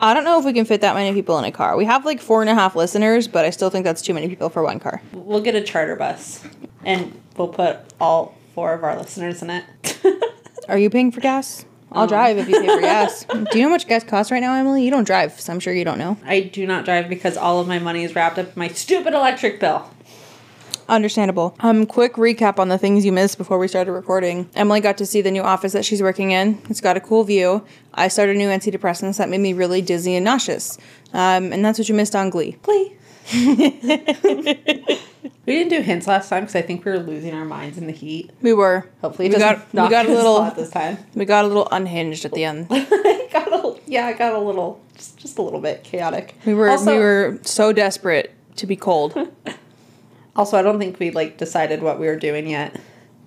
I 0.00 0.12
don't 0.12 0.24
know 0.24 0.38
if 0.38 0.44
we 0.44 0.52
can 0.52 0.66
fit 0.66 0.82
that 0.82 0.94
many 0.94 1.14
people 1.14 1.38
in 1.38 1.44
a 1.46 1.50
car. 1.50 1.76
We 1.76 1.86
have 1.86 2.04
like 2.04 2.20
four 2.20 2.42
and 2.42 2.50
a 2.50 2.54
half 2.54 2.76
listeners, 2.76 3.26
but 3.26 3.46
I 3.46 3.50
still 3.50 3.70
think 3.70 3.84
that's 3.84 4.02
too 4.02 4.12
many 4.12 4.28
people 4.28 4.50
for 4.50 4.62
one 4.62 4.78
car. 4.80 5.00
We'll 5.12 5.40
get 5.40 5.54
a 5.54 5.62
charter 5.62 5.96
bus 5.96 6.44
and 6.84 7.18
we'll 7.36 7.48
put 7.48 7.78
all 8.00 8.36
four 8.54 8.72
of 8.74 8.84
our 8.84 8.96
listeners 8.96 9.42
in 9.42 9.50
it. 9.50 9.64
Are 10.68 10.78
you 10.78 10.90
paying 10.90 11.10
for 11.12 11.20
gas? 11.20 11.64
I'll 11.92 12.02
Um. 12.02 12.08
drive 12.08 12.38
if 12.38 12.48
you 12.48 12.60
pay 12.60 12.66
for 12.68 12.80
gas. 12.80 13.24
Do 13.24 13.38
you 13.54 13.62
know 13.62 13.68
how 13.68 13.74
much 13.74 13.86
gas 13.86 14.02
costs 14.04 14.32
right 14.32 14.40
now, 14.40 14.54
Emily? 14.54 14.84
You 14.84 14.90
don't 14.90 15.04
drive, 15.04 15.40
so 15.40 15.52
I'm 15.52 15.60
sure 15.60 15.72
you 15.74 15.84
don't 15.84 15.98
know. 15.98 16.16
I 16.24 16.40
do 16.40 16.66
not 16.66 16.84
drive 16.84 17.08
because 17.08 17.36
all 17.36 17.60
of 17.60 17.68
my 17.68 17.78
money 17.78 18.02
is 18.04 18.14
wrapped 18.14 18.38
up 18.38 18.46
in 18.46 18.52
my 18.56 18.68
stupid 18.68 19.14
electric 19.14 19.60
bill. 19.60 19.88
Understandable. 20.86 21.56
Um, 21.60 21.86
quick 21.86 22.14
recap 22.14 22.58
on 22.58 22.68
the 22.68 22.76
things 22.76 23.06
you 23.06 23.12
missed 23.12 23.38
before 23.38 23.58
we 23.58 23.68
started 23.68 23.92
recording. 23.92 24.50
Emily 24.54 24.80
got 24.80 24.98
to 24.98 25.06
see 25.06 25.22
the 25.22 25.30
new 25.30 25.40
office 25.40 25.72
that 25.72 25.82
she's 25.84 26.02
working 26.02 26.32
in. 26.32 26.60
It's 26.68 26.82
got 26.82 26.96
a 26.96 27.00
cool 27.00 27.24
view. 27.24 27.64
I 27.94 28.08
started 28.08 28.36
new 28.36 28.48
antidepressants 28.48 29.16
that 29.16 29.30
made 29.30 29.40
me 29.40 29.54
really 29.54 29.80
dizzy 29.80 30.14
and 30.14 30.24
nauseous. 30.26 30.76
Um, 31.14 31.54
and 31.54 31.64
that's 31.64 31.78
what 31.78 31.88
you 31.88 31.94
missed 31.94 32.14
on 32.14 32.28
Glee. 32.28 32.58
Glee. 32.62 32.92
We 33.32 33.40
didn't 35.46 35.70
do 35.70 35.80
hints 35.80 36.06
last 36.06 36.28
time 36.28 36.42
because 36.42 36.56
I 36.56 36.62
think 36.62 36.84
we 36.84 36.92
were 36.92 36.98
losing 36.98 37.34
our 37.34 37.44
minds 37.44 37.78
in 37.78 37.86
the 37.86 37.92
heat. 37.92 38.30
We 38.42 38.52
were. 38.52 38.86
Hopefully, 39.00 39.28
it 39.28 39.32
we 39.32 39.38
doesn't 39.38 39.72
got 39.72 39.84
we 39.84 39.90
got 39.90 40.06
a 40.06 40.12
little 40.14 40.50
this 40.50 40.70
time. 40.70 40.98
we 41.14 41.24
got 41.24 41.44
a 41.44 41.48
little 41.48 41.68
unhinged 41.70 42.24
at 42.24 42.32
the 42.32 42.44
end. 42.44 42.68
Got 43.34 43.48
a, 43.52 43.80
yeah, 43.86 44.06
I 44.06 44.12
got 44.12 44.32
a 44.32 44.38
little, 44.38 44.80
just, 44.94 45.16
just 45.18 45.38
a 45.38 45.42
little 45.42 45.58
bit 45.60 45.82
chaotic. 45.82 46.36
We 46.46 46.54
were 46.54 46.68
also, 46.70 46.92
we 46.92 46.98
were 47.00 47.38
so 47.42 47.72
desperate 47.72 48.32
to 48.56 48.66
be 48.66 48.76
cold. 48.76 49.16
Also, 50.36 50.58
I 50.58 50.62
don't 50.62 50.80
think 50.80 50.98
we 50.98 51.12
like 51.12 51.38
decided 51.38 51.80
what 51.80 52.00
we 52.00 52.06
were 52.08 52.16
doing 52.16 52.48
yet. 52.48 52.80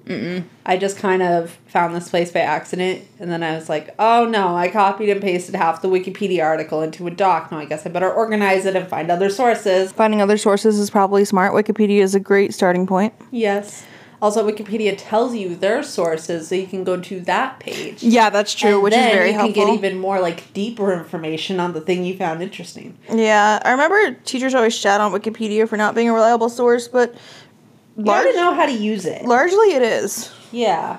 Mm-mm. 0.07 0.43
I 0.65 0.77
just 0.77 0.97
kind 0.97 1.21
of 1.21 1.51
found 1.67 1.95
this 1.95 2.09
place 2.09 2.31
by 2.31 2.39
accident, 2.39 3.01
and 3.19 3.29
then 3.31 3.43
I 3.43 3.55
was 3.55 3.67
like, 3.69 3.93
"Oh 3.99 4.25
no!" 4.25 4.55
I 4.55 4.69
copied 4.69 5.09
and 5.09 5.21
pasted 5.21 5.55
half 5.55 5.81
the 5.81 5.89
Wikipedia 5.89 6.43
article 6.43 6.81
into 6.81 7.05
a 7.07 7.11
doc. 7.11 7.51
No, 7.51 7.57
I 7.59 7.65
guess 7.65 7.85
I 7.85 7.89
better 7.89 8.11
organize 8.11 8.65
it 8.65 8.75
and 8.75 8.87
find 8.87 9.11
other 9.11 9.29
sources. 9.29 9.91
Finding 9.91 10.21
other 10.21 10.37
sources 10.37 10.79
is 10.79 10.89
probably 10.89 11.25
smart. 11.25 11.53
Wikipedia 11.53 11.99
is 12.01 12.15
a 12.15 12.19
great 12.19 12.53
starting 12.53 12.87
point. 12.87 13.13
Yes. 13.31 13.83
Also, 14.19 14.49
Wikipedia 14.49 14.95
tells 14.97 15.35
you 15.35 15.55
their 15.55 15.83
sources, 15.83 16.47
so 16.47 16.55
you 16.55 16.65
can 16.65 16.83
go 16.83 16.99
to 16.99 17.19
that 17.19 17.59
page. 17.59 18.01
Yeah, 18.01 18.31
that's 18.31 18.51
true, 18.55 18.73
And 18.75 18.81
which 18.83 18.93
is 18.95 18.99
very 19.13 19.27
you 19.29 19.33
helpful. 19.35 19.53
can 19.53 19.67
get 19.67 19.73
even 19.85 19.99
more 19.99 20.19
like 20.19 20.51
deeper 20.53 20.91
information 20.91 21.59
on 21.59 21.73
the 21.73 21.81
thing 21.81 22.03
you 22.03 22.17
found 22.17 22.41
interesting. 22.41 22.97
Yeah, 23.13 23.59
I 23.63 23.69
remember 23.69 24.13
teachers 24.25 24.55
always 24.55 24.73
shout 24.75 25.01
on 25.01 25.11
Wikipedia 25.11 25.69
for 25.69 25.77
not 25.77 25.93
being 25.93 26.09
a 26.09 26.13
reliable 26.13 26.49
source, 26.49 26.87
but 26.87 27.13
You 27.97 28.03
large, 28.03 28.25
gotta 28.25 28.37
know 28.37 28.53
how 28.53 28.65
to 28.65 28.71
use 28.71 29.05
it. 29.05 29.23
largely 29.25 29.73
it 29.73 29.81
is. 29.81 30.31
Yeah. 30.51 30.97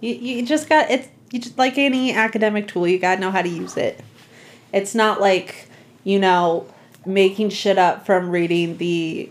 You, 0.00 0.14
you 0.14 0.46
just 0.46 0.68
got 0.68 0.90
it's 0.90 1.08
you 1.30 1.38
just 1.38 1.56
like 1.56 1.78
any 1.78 2.12
academic 2.12 2.66
tool, 2.68 2.88
you 2.88 2.98
gotta 2.98 3.20
know 3.20 3.30
how 3.30 3.42
to 3.42 3.48
use 3.48 3.76
it. 3.76 4.00
It's 4.72 4.94
not 4.94 5.20
like, 5.20 5.68
you 6.04 6.18
know, 6.18 6.66
making 7.06 7.50
shit 7.50 7.78
up 7.78 8.04
from 8.06 8.30
reading 8.30 8.76
the 8.78 9.30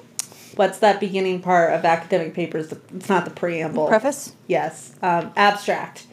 what's 0.55 0.79
that 0.79 0.99
beginning 0.99 1.41
part 1.41 1.73
of 1.73 1.85
academic 1.85 2.33
papers? 2.33 2.71
It's 2.71 3.09
not 3.09 3.25
the 3.25 3.31
preamble. 3.31 3.87
Preface? 3.87 4.33
Yes. 4.47 4.93
Um, 5.01 5.31
abstract. 5.35 6.05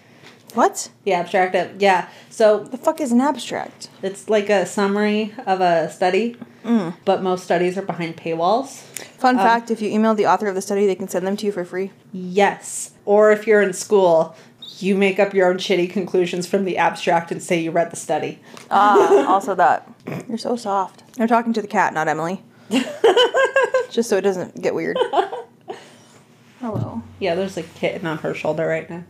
What? 0.57 0.89
The 1.05 1.13
abstract 1.13 1.55
of 1.55 1.81
yeah. 1.81 2.09
So 2.31 2.65
The 2.65 2.79
fuck 2.79 3.01
is 3.01 3.13
an 3.13 3.21
abstract? 3.21 3.89
it's 4.03 4.29
like 4.29 4.49
a 4.51 4.65
summary 4.67 5.33
of 5.47 5.61
a 5.61 5.91
study, 5.91 6.37
Mm. 6.65 6.95
but 7.05 7.23
most 7.23 7.45
studies 7.45 7.79
are 7.79 7.83
behind 7.83 8.17
paywalls. 8.17 8.81
Fun 9.19 9.37
fact 9.37 9.71
if 9.71 9.81
you 9.81 9.89
email 9.91 10.15
the 10.15 10.27
author 10.27 10.49
of 10.49 10.55
the 10.57 10.61
study, 10.63 10.85
they 10.87 10.95
can 10.97 11.09
send 11.09 11.27
them 11.27 11.37
to 11.37 11.47
you 11.47 11.53
for 11.53 11.65
free. 11.65 11.93
Yes. 12.13 12.93
Or 13.05 13.31
if 13.31 13.47
you're 13.47 13.63
in 13.63 13.73
school, 13.73 14.35
you 14.79 14.95
make 14.97 15.19
up 15.21 15.33
your 15.33 15.49
own 15.49 15.59
shitty 15.59 15.89
conclusions 15.91 16.47
from 16.47 16.65
the 16.65 16.77
abstract 16.77 17.31
and 17.31 17.41
say 17.43 17.59
you 17.61 17.71
read 17.71 17.91
the 17.93 17.97
study. 17.97 18.41
Ah, 18.71 19.27
also 19.33 19.55
that. 19.55 19.89
You're 20.29 20.39
so 20.39 20.57
soft. 20.57 21.03
I'm 21.21 21.29
talking 21.29 21.53
to 21.53 21.63
the 21.63 21.69
cat, 21.69 21.95
not 21.95 22.09
Emily. 22.09 22.43
Just 23.91 24.09
so 24.09 24.17
it 24.17 24.23
doesn't 24.23 24.61
get 24.61 24.75
weird. 24.75 24.99
Hello. 26.61 27.03
Yeah, 27.21 27.35
there's 27.35 27.57
a 27.57 27.63
kitten 27.63 28.07
on 28.07 28.19
her 28.19 28.35
shoulder 28.35 28.67
right 28.67 28.89
now. 28.91 29.05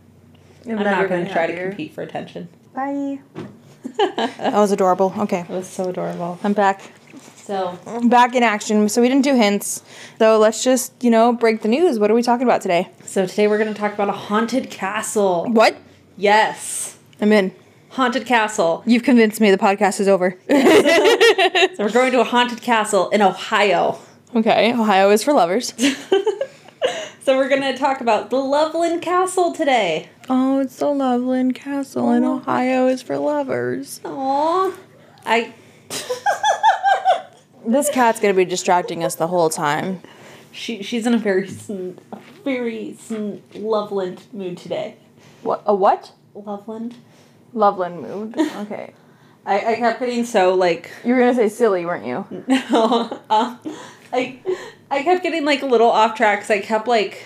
I'm 0.67 0.83
not 0.83 1.09
going 1.09 1.25
to 1.25 1.31
try 1.31 1.47
to 1.47 1.55
compete 1.69 1.93
for 1.93 2.01
attention. 2.01 2.49
Bye. 2.73 3.19
That 3.97 4.53
was 4.53 4.71
adorable. 4.71 5.11
Okay, 5.17 5.39
It 5.39 5.49
was 5.49 5.65
so 5.67 5.89
adorable. 5.89 6.37
I'm 6.43 6.53
back. 6.53 6.81
So, 7.35 7.79
Back 8.03 8.35
in 8.35 8.43
action. 8.43 8.89
So 8.89 9.01
we 9.01 9.07
didn't 9.07 9.23
do 9.23 9.33
hints. 9.35 9.81
So 10.19 10.37
let's 10.37 10.63
just, 10.63 10.93
you 11.03 11.09
know, 11.09 11.33
break 11.33 11.61
the 11.63 11.67
news. 11.67 11.97
What 11.97 12.11
are 12.11 12.13
we 12.13 12.21
talking 12.21 12.45
about 12.45 12.61
today? 12.61 12.89
so 13.05 13.25
today 13.25 13.47
we're 13.47 13.57
going 13.57 13.73
to 13.73 13.79
talk 13.79 13.93
about 13.93 14.09
a 14.09 14.13
haunted 14.13 14.69
castle. 14.69 15.45
What? 15.49 15.77
Yes. 16.15 16.97
I'm 17.19 17.31
in. 17.31 17.55
Haunted 17.89 18.27
castle. 18.27 18.83
You've 18.85 19.03
convinced 19.03 19.41
me 19.41 19.49
the 19.49 19.57
podcast 19.57 19.99
is 19.99 20.07
over. 20.07 20.37
So 21.77 21.83
we're 21.83 21.91
going 21.91 22.11
to 22.11 22.19
a 22.21 22.23
haunted 22.23 22.61
castle 22.61 23.09
in 23.09 23.21
Ohio. 23.21 23.99
okay, 24.35 24.73
Ohio 24.73 25.09
is 25.11 25.23
for 25.23 25.33
lovers. 25.33 25.73
So 27.21 27.35
we're 27.35 27.49
going 27.49 27.61
to 27.61 27.77
talk 27.77 27.99
about 27.99 28.29
the 28.29 28.37
Loveland 28.37 29.01
Castle 29.01 29.51
today. 29.51 30.07
Oh, 30.29 30.59
it's 30.59 30.75
the 30.77 30.87
Loveland 30.87 31.55
Castle 31.55 32.11
in 32.11 32.23
Oh. 32.23 32.35
Ohio 32.37 32.87
is 32.87 33.01
for 33.01 33.17
lovers. 33.17 33.99
Aww. 34.03 34.73
I. 35.25 35.53
This 37.65 37.89
cat's 37.89 38.21
gonna 38.21 38.33
be 38.33 38.45
distracting 38.45 39.03
us 39.03 39.15
the 39.15 39.27
whole 39.27 39.49
time. 39.49 40.01
she, 40.53 40.81
she's 40.83 41.05
in 41.05 41.13
a 41.13 41.17
very, 41.17 41.49
sn- 41.49 41.99
a 42.13 42.19
very 42.45 42.95
sn- 42.97 43.41
Loveland 43.55 44.23
mood 44.31 44.57
today. 44.57 44.95
What? 45.41 45.63
A 45.65 45.75
what? 45.75 46.13
Loveland? 46.33 46.95
Loveland 47.53 48.01
mood. 48.01 48.35
Okay. 48.61 48.93
I, 49.45 49.73
I 49.73 49.75
kept 49.75 49.99
getting 49.99 50.23
so 50.25 50.53
like 50.55 50.91
You 51.03 51.13
were 51.13 51.19
gonna 51.19 51.33
say 51.35 51.49
silly, 51.49 51.85
weren't 51.85 52.05
you? 52.05 52.25
No, 52.71 53.19
um, 53.29 53.59
I 54.13 54.39
I 54.89 55.03
kept 55.03 55.21
getting 55.23 55.43
like 55.43 55.61
a 55.61 55.65
little 55.65 55.89
off 55.89 56.15
track 56.15 56.39
because 56.39 56.51
I 56.51 56.59
kept 56.61 56.87
like 56.87 57.25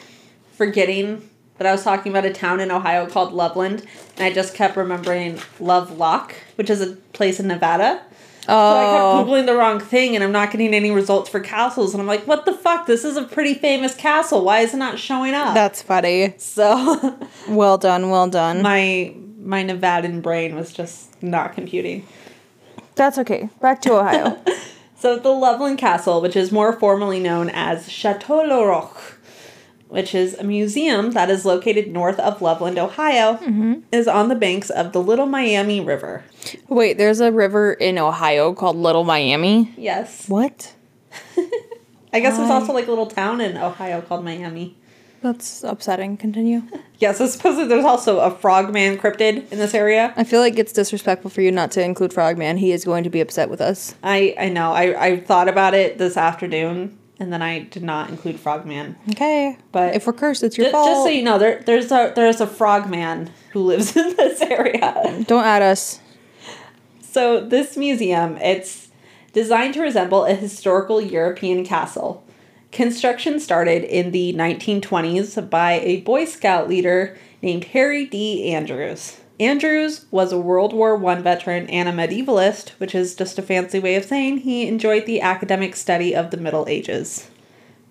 forgetting 0.53 1.29
that 1.61 1.69
I 1.69 1.71
was 1.73 1.83
talking 1.83 2.11
about 2.11 2.25
a 2.25 2.33
town 2.33 2.59
in 2.59 2.71
Ohio 2.71 3.05
called 3.05 3.33
Loveland, 3.33 3.85
and 4.17 4.25
I 4.25 4.33
just 4.33 4.55
kept 4.55 4.75
remembering 4.75 5.37
Lovelock, 5.59 6.33
which 6.55 6.71
is 6.71 6.81
a 6.81 6.93
place 7.13 7.39
in 7.39 7.47
Nevada. 7.47 8.01
Oh. 8.49 8.73
So 8.73 8.79
I 8.79 8.83
kept 8.91 9.03
Oh, 9.03 9.23
googling 9.23 9.45
the 9.45 9.55
wrong 9.55 9.79
thing, 9.79 10.15
and 10.15 10.23
I'm 10.23 10.31
not 10.31 10.49
getting 10.49 10.73
any 10.73 10.89
results 10.89 11.29
for 11.29 11.39
castles, 11.39 11.93
and 11.93 12.01
I'm 12.01 12.07
like, 12.07 12.25
what 12.25 12.45
the 12.45 12.53
fuck? 12.53 12.87
This 12.87 13.05
is 13.05 13.15
a 13.15 13.21
pretty 13.23 13.53
famous 13.53 13.93
castle. 13.93 14.43
Why 14.43 14.61
is 14.61 14.73
it 14.73 14.77
not 14.77 14.97
showing 14.97 15.35
up? 15.35 15.53
that's 15.53 15.83
funny. 15.83 16.33
so 16.39 17.19
Well 17.47 17.77
done, 17.77 18.09
well 18.09 18.27
done. 18.27 18.63
my 18.63 19.13
my 19.37 19.63
Nevadan 19.63 20.23
brain 20.23 20.55
was 20.55 20.73
just 20.73 21.21
not 21.21 21.53
computing. 21.53 22.07
That's 22.95 23.19
okay. 23.19 23.49
Back 23.61 23.83
to 23.83 23.93
Ohio. 23.99 24.39
So 24.97 25.17
the 25.17 25.29
Loveland 25.29 25.79
Castle, 25.79 26.21
which 26.21 26.35
is 26.35 26.51
more 26.51 26.73
formally 26.73 27.19
known 27.19 27.49
as 27.49 27.89
Chateau 27.91 28.41
Le 28.43 28.63
Roch, 28.63 29.17
which 29.91 30.15
is 30.15 30.35
a 30.35 30.43
museum 30.43 31.11
that 31.11 31.29
is 31.29 31.43
located 31.43 31.91
north 31.91 32.17
of 32.17 32.41
Loveland, 32.41 32.79
Ohio, 32.79 33.35
mm-hmm. 33.35 33.81
is 33.91 34.07
on 34.07 34.29
the 34.29 34.35
banks 34.35 34.69
of 34.69 34.93
the 34.93 35.03
Little 35.03 35.25
Miami 35.25 35.81
River. 35.81 36.23
Wait, 36.69 36.97
there's 36.97 37.19
a 37.19 37.29
river 37.29 37.73
in 37.73 37.97
Ohio 37.97 38.53
called 38.53 38.77
Little 38.77 39.03
Miami. 39.03 39.73
Yes. 39.75 40.29
What? 40.29 40.75
I 42.13 42.21
guess 42.21 42.37
there's 42.37 42.49
also 42.49 42.71
like 42.71 42.87
a 42.87 42.89
little 42.89 43.07
town 43.07 43.41
in 43.41 43.57
Ohio 43.57 43.99
called 43.99 44.23
Miami. 44.23 44.77
That's 45.21 45.61
upsetting. 45.63 46.17
Continue. 46.17 46.63
Yes, 47.01 47.19
I 47.19 47.25
suppose 47.25 47.67
there's 47.67 47.83
also 47.83 48.19
a 48.19 48.29
frogman 48.29 48.99
cryptid 48.99 49.51
in 49.51 49.57
this 49.57 49.73
area. 49.73 50.13
I 50.15 50.23
feel 50.23 50.39
like 50.39 50.59
it's 50.59 50.71
disrespectful 50.71 51.31
for 51.31 51.41
you 51.41 51.51
not 51.51 51.71
to 51.71 51.83
include 51.83 52.13
Frogman. 52.13 52.57
He 52.57 52.71
is 52.73 52.85
going 52.85 53.05
to 53.05 53.09
be 53.09 53.21
upset 53.21 53.49
with 53.49 53.59
us. 53.59 53.95
I, 54.03 54.35
I 54.37 54.49
know. 54.49 54.71
I, 54.71 55.05
I 55.05 55.19
thought 55.19 55.47
about 55.47 55.73
it 55.73 55.97
this 55.97 56.15
afternoon 56.15 56.99
and 57.21 57.31
then 57.31 57.43
I 57.43 57.59
did 57.59 57.83
not 57.83 58.09
include 58.09 58.39
frogman. 58.39 58.95
Okay. 59.11 59.55
But- 59.71 59.95
if 59.95 60.07
we're 60.07 60.13
cursed, 60.13 60.41
it's 60.41 60.57
your 60.57 60.71
fault. 60.71 60.87
Just 60.87 61.03
so 61.03 61.09
you 61.09 61.21
know, 61.21 61.37
there, 61.37 61.61
there's 61.65 61.91
a 61.91 62.11
there's 62.15 62.41
a 62.41 62.47
frogman 62.47 63.29
who 63.51 63.61
lives 63.61 63.95
in 63.95 64.15
this 64.15 64.41
area. 64.41 65.23
Don't 65.27 65.43
add 65.45 65.61
us. 65.61 65.99
So 67.01 67.39
this 67.39 67.77
museum, 67.77 68.37
it's 68.37 68.89
designed 69.33 69.75
to 69.75 69.81
resemble 69.81 70.25
a 70.25 70.33
historical 70.33 70.99
European 70.99 71.63
castle. 71.63 72.23
Construction 72.71 73.39
started 73.39 73.83
in 73.83 74.11
the 74.11 74.33
1920s 74.33 75.47
by 75.49 75.73
a 75.73 76.01
Boy 76.01 76.25
Scout 76.25 76.67
leader 76.67 77.17
named 77.43 77.65
Harry 77.65 78.05
D. 78.05 78.51
Andrews. 78.51 79.20
Andrews 79.41 80.05
was 80.11 80.31
a 80.31 80.37
World 80.37 80.71
War 80.71 81.03
I 81.03 81.15
veteran 81.15 81.67
and 81.67 81.89
a 81.89 81.91
medievalist, 81.91 82.69
which 82.77 82.93
is 82.93 83.15
just 83.15 83.39
a 83.39 83.41
fancy 83.41 83.79
way 83.79 83.95
of 83.95 84.05
saying 84.05 84.37
he 84.37 84.67
enjoyed 84.67 85.07
the 85.07 85.19
academic 85.19 85.75
study 85.75 86.15
of 86.15 86.29
the 86.29 86.37
Middle 86.37 86.67
Ages. 86.67 87.27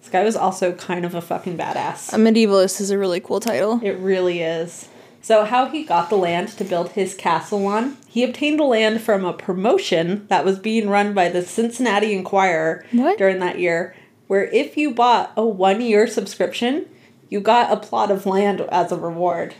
This 0.00 0.10
guy 0.10 0.22
was 0.22 0.36
also 0.36 0.72
kind 0.72 1.04
of 1.04 1.12
a 1.12 1.20
fucking 1.20 1.58
badass. 1.58 2.12
A 2.12 2.18
medievalist 2.18 2.80
is 2.80 2.92
a 2.92 2.98
really 2.98 3.18
cool 3.18 3.40
title. 3.40 3.80
It 3.82 3.98
really 3.98 4.42
is. 4.42 4.88
So, 5.22 5.44
how 5.44 5.66
he 5.66 5.82
got 5.82 6.08
the 6.08 6.16
land 6.16 6.50
to 6.50 6.62
build 6.62 6.90
his 6.90 7.16
castle 7.16 7.66
on? 7.66 7.96
He 8.06 8.22
obtained 8.22 8.60
the 8.60 8.64
land 8.64 9.00
from 9.00 9.24
a 9.24 9.32
promotion 9.32 10.28
that 10.28 10.44
was 10.44 10.60
being 10.60 10.88
run 10.88 11.14
by 11.14 11.30
the 11.30 11.42
Cincinnati 11.42 12.12
Enquirer 12.14 12.86
What? 12.92 13.18
during 13.18 13.40
that 13.40 13.58
year, 13.58 13.96
where 14.28 14.44
if 14.44 14.76
you 14.76 14.94
bought 14.94 15.32
a 15.36 15.44
one 15.44 15.80
year 15.80 16.06
subscription, 16.06 16.86
you 17.28 17.40
got 17.40 17.72
a 17.72 17.76
plot 17.76 18.12
of 18.12 18.24
land 18.24 18.60
as 18.70 18.92
a 18.92 18.96
reward. 18.96 19.56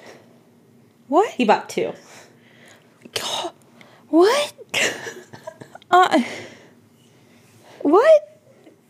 What? 1.10 1.28
He 1.32 1.44
bought 1.44 1.68
two. 1.68 1.92
What? 4.08 4.54
uh, 5.90 6.20
what? 7.82 8.40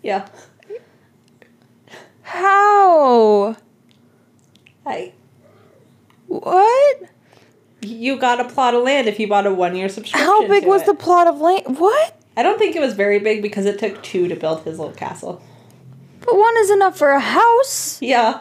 Yeah. 0.03 0.27
How? 2.23 3.55
I, 4.87 5.13
What? 6.27 7.03
you 7.83 8.17
got 8.19 8.41
a 8.41 8.45
plot 8.49 8.75
of 8.75 8.83
land 8.83 9.09
if 9.09 9.21
you 9.21 9.29
bought 9.29 9.47
a 9.47 9.53
one 9.53 9.77
year 9.77 9.91
subscription. 9.91 10.27
How 10.27 10.47
big 10.49 10.65
was 10.65 10.83
it. 10.83 10.87
the 10.87 10.95
plot 10.95 11.27
of 11.27 11.39
land? 11.41 11.79
What? 11.79 12.19
I 12.37 12.43
don't 12.43 12.59
think 12.59 12.77
it 12.77 12.81
was 12.81 12.95
very 12.95 13.19
big 13.19 13.43
because 13.43 13.67
it 13.67 13.79
took 13.79 14.03
two 14.03 14.27
to 14.29 14.37
build 14.37 14.63
his 14.65 14.79
little 14.79 14.95
castle. 14.95 15.43
But 16.21 16.37
one 16.37 16.57
is 16.59 16.71
enough 16.71 16.97
for 16.97 17.11
a 17.11 17.21
house. 17.21 18.01
Yeah. 18.01 18.41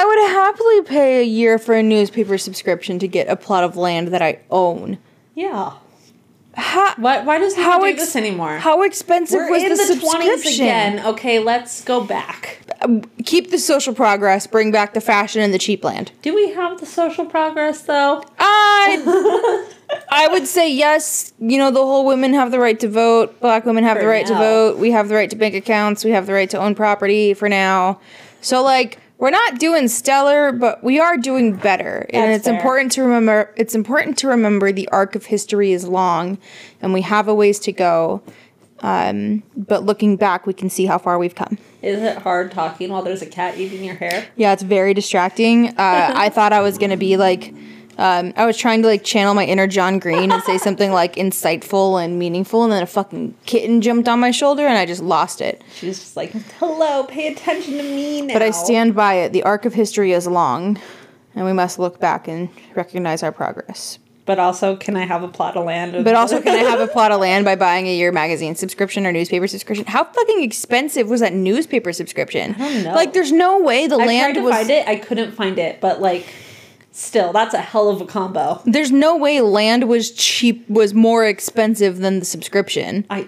I 0.00 0.04
would 0.06 0.30
happily 0.30 0.82
pay 0.82 1.20
a 1.20 1.24
year 1.24 1.58
for 1.58 1.74
a 1.74 1.82
newspaper 1.82 2.38
subscription 2.38 2.98
to 3.00 3.06
get 3.08 3.28
a 3.28 3.36
plot 3.36 3.64
of 3.64 3.76
land 3.76 4.08
that 4.08 4.22
I 4.22 4.40
own. 4.50 4.98
Yeah. 5.34 5.74
How, 6.54 6.94
Why, 6.96 7.22
why 7.22 7.38
does 7.38 7.54
How 7.54 7.78
do 7.78 7.84
ex- 7.86 8.00
this 8.00 8.16
anymore? 8.16 8.56
how 8.58 8.82
expensive 8.82 9.36
We're 9.36 9.50
was 9.50 9.62
in 9.62 9.68
the, 9.68 9.76
the 9.76 9.84
subscription? 9.84 10.20
twenties 10.20 10.54
again. 10.56 11.06
Okay, 11.06 11.38
let's 11.38 11.84
go 11.84 12.02
back. 12.02 12.60
Um, 12.82 13.02
keep 13.24 13.50
the 13.50 13.58
social 13.58 13.94
progress, 13.94 14.46
bring 14.46 14.72
back 14.72 14.94
the 14.94 15.00
fashion 15.02 15.42
and 15.42 15.52
the 15.54 15.58
cheap 15.58 15.84
land. 15.84 16.12
Do 16.22 16.34
we 16.34 16.50
have 16.52 16.80
the 16.80 16.86
social 16.86 17.26
progress 17.26 17.82
though? 17.82 18.24
I 18.38 19.66
I 20.10 20.28
would 20.28 20.46
say 20.46 20.72
yes. 20.72 21.32
You 21.38 21.58
know, 21.58 21.70
the 21.70 21.78
whole 21.80 22.06
women 22.06 22.32
have 22.34 22.50
the 22.50 22.58
right 22.58 22.80
to 22.80 22.88
vote. 22.88 23.38
Black 23.40 23.64
women 23.66 23.84
have 23.84 23.98
the 23.98 24.04
For 24.04 24.08
right 24.08 24.26
to 24.26 24.34
vote. 24.34 24.78
We 24.78 24.90
have 24.92 25.08
the 25.08 25.14
right 25.14 25.28
to 25.30 25.36
bank 25.36 25.54
accounts. 25.54 26.04
We 26.04 26.10
have 26.12 26.26
the 26.26 26.32
right 26.32 26.48
to 26.50 26.58
own 26.58 26.74
property 26.74 27.34
for 27.34 27.48
now. 27.50 28.00
So 28.40 28.62
like 28.62 28.98
we're 29.20 29.30
not 29.30 29.58
doing 29.58 29.86
stellar, 29.86 30.50
but 30.50 30.82
we 30.82 30.98
are 30.98 31.16
doing 31.16 31.54
better. 31.54 32.06
and 32.10 32.32
it's 32.32 32.46
fair. 32.46 32.56
important 32.56 32.90
to 32.92 33.02
remember 33.02 33.52
it's 33.56 33.74
important 33.74 34.18
to 34.18 34.28
remember 34.28 34.72
the 34.72 34.88
arc 34.88 35.14
of 35.14 35.26
history 35.26 35.72
is 35.72 35.86
long 35.86 36.38
and 36.80 36.92
we 36.92 37.02
have 37.02 37.28
a 37.28 37.34
ways 37.34 37.60
to 37.60 37.72
go. 37.72 38.22
Um, 38.82 39.42
but 39.54 39.84
looking 39.84 40.16
back, 40.16 40.46
we 40.46 40.54
can 40.54 40.70
see 40.70 40.86
how 40.86 40.96
far 40.96 41.18
we've 41.18 41.34
come. 41.34 41.58
Is 41.82 42.02
it 42.02 42.16
hard 42.16 42.50
talking 42.50 42.88
while 42.88 43.02
there's 43.02 43.20
a 43.20 43.26
cat 43.26 43.58
eating 43.58 43.84
your 43.84 43.96
hair? 43.96 44.26
Yeah, 44.36 44.54
it's 44.54 44.62
very 44.62 44.94
distracting. 44.94 45.68
Uh, 45.68 46.12
I 46.16 46.30
thought 46.30 46.54
I 46.54 46.62
was 46.62 46.78
gonna 46.78 46.96
be 46.96 47.18
like, 47.18 47.54
um, 48.00 48.32
I 48.34 48.46
was 48.46 48.56
trying 48.56 48.80
to 48.80 48.88
like 48.88 49.04
channel 49.04 49.34
my 49.34 49.44
inner 49.44 49.66
John 49.66 49.98
Green 49.98 50.32
and 50.32 50.42
say 50.42 50.56
something 50.56 50.90
like 50.90 51.16
insightful 51.16 52.02
and 52.02 52.18
meaningful, 52.18 52.64
and 52.64 52.72
then 52.72 52.82
a 52.82 52.86
fucking 52.86 53.34
kitten 53.44 53.82
jumped 53.82 54.08
on 54.08 54.18
my 54.18 54.30
shoulder, 54.30 54.66
and 54.66 54.78
I 54.78 54.86
just 54.86 55.02
lost 55.02 55.42
it. 55.42 55.62
She's 55.74 55.98
just 55.98 56.16
like, 56.16 56.30
hello, 56.58 57.04
pay 57.04 57.30
attention 57.30 57.74
to 57.74 57.82
me 57.82 58.22
now. 58.22 58.32
But 58.32 58.42
I 58.42 58.52
stand 58.52 58.94
by 58.94 59.14
it. 59.14 59.34
The 59.34 59.42
arc 59.42 59.66
of 59.66 59.74
history 59.74 60.12
is 60.12 60.26
long, 60.26 60.80
and 61.34 61.44
we 61.44 61.52
must 61.52 61.78
look 61.78 62.00
back 62.00 62.26
and 62.26 62.48
recognize 62.74 63.22
our 63.22 63.32
progress. 63.32 63.98
But 64.24 64.38
also, 64.38 64.76
can 64.76 64.96
I 64.96 65.04
have 65.04 65.22
a 65.22 65.28
plot 65.28 65.56
of 65.56 65.66
land? 65.66 66.02
But 66.02 66.14
also, 66.14 66.40
can 66.40 66.54
I 66.54 66.68
have 66.70 66.80
a 66.80 66.86
plot 66.86 67.12
of 67.12 67.20
land 67.20 67.44
by 67.44 67.56
buying 67.56 67.86
a 67.86 67.94
year 67.94 68.12
magazine 68.12 68.54
subscription 68.54 69.04
or 69.04 69.12
newspaper 69.12 69.46
subscription? 69.46 69.84
How 69.86 70.04
fucking 70.04 70.42
expensive 70.42 71.10
was 71.10 71.20
that 71.20 71.34
newspaper 71.34 71.92
subscription? 71.92 72.54
I 72.54 72.58
don't 72.58 72.84
know. 72.84 72.94
Like, 72.94 73.12
there's 73.12 73.32
no 73.32 73.60
way 73.60 73.88
the 73.88 73.96
I 73.96 73.98
tried 73.98 74.06
land 74.06 74.34
to 74.36 74.40
was. 74.42 74.54
find 74.54 74.70
it. 74.70 74.88
I 74.88 74.96
couldn't 74.96 75.32
find 75.32 75.58
it. 75.58 75.80
But 75.80 76.00
like, 76.00 76.32
still, 76.92 77.32
that's 77.32 77.54
a 77.54 77.60
hell 77.60 77.88
of 77.88 78.00
a 78.00 78.06
combo. 78.06 78.60
There's 78.64 78.90
no 78.92 79.16
way 79.16 79.40
land 79.40 79.88
was 79.88 80.10
cheap 80.10 80.68
was 80.68 80.94
more 80.94 81.24
expensive 81.26 81.98
than 81.98 82.18
the 82.18 82.24
subscription. 82.24 83.06
I 83.10 83.26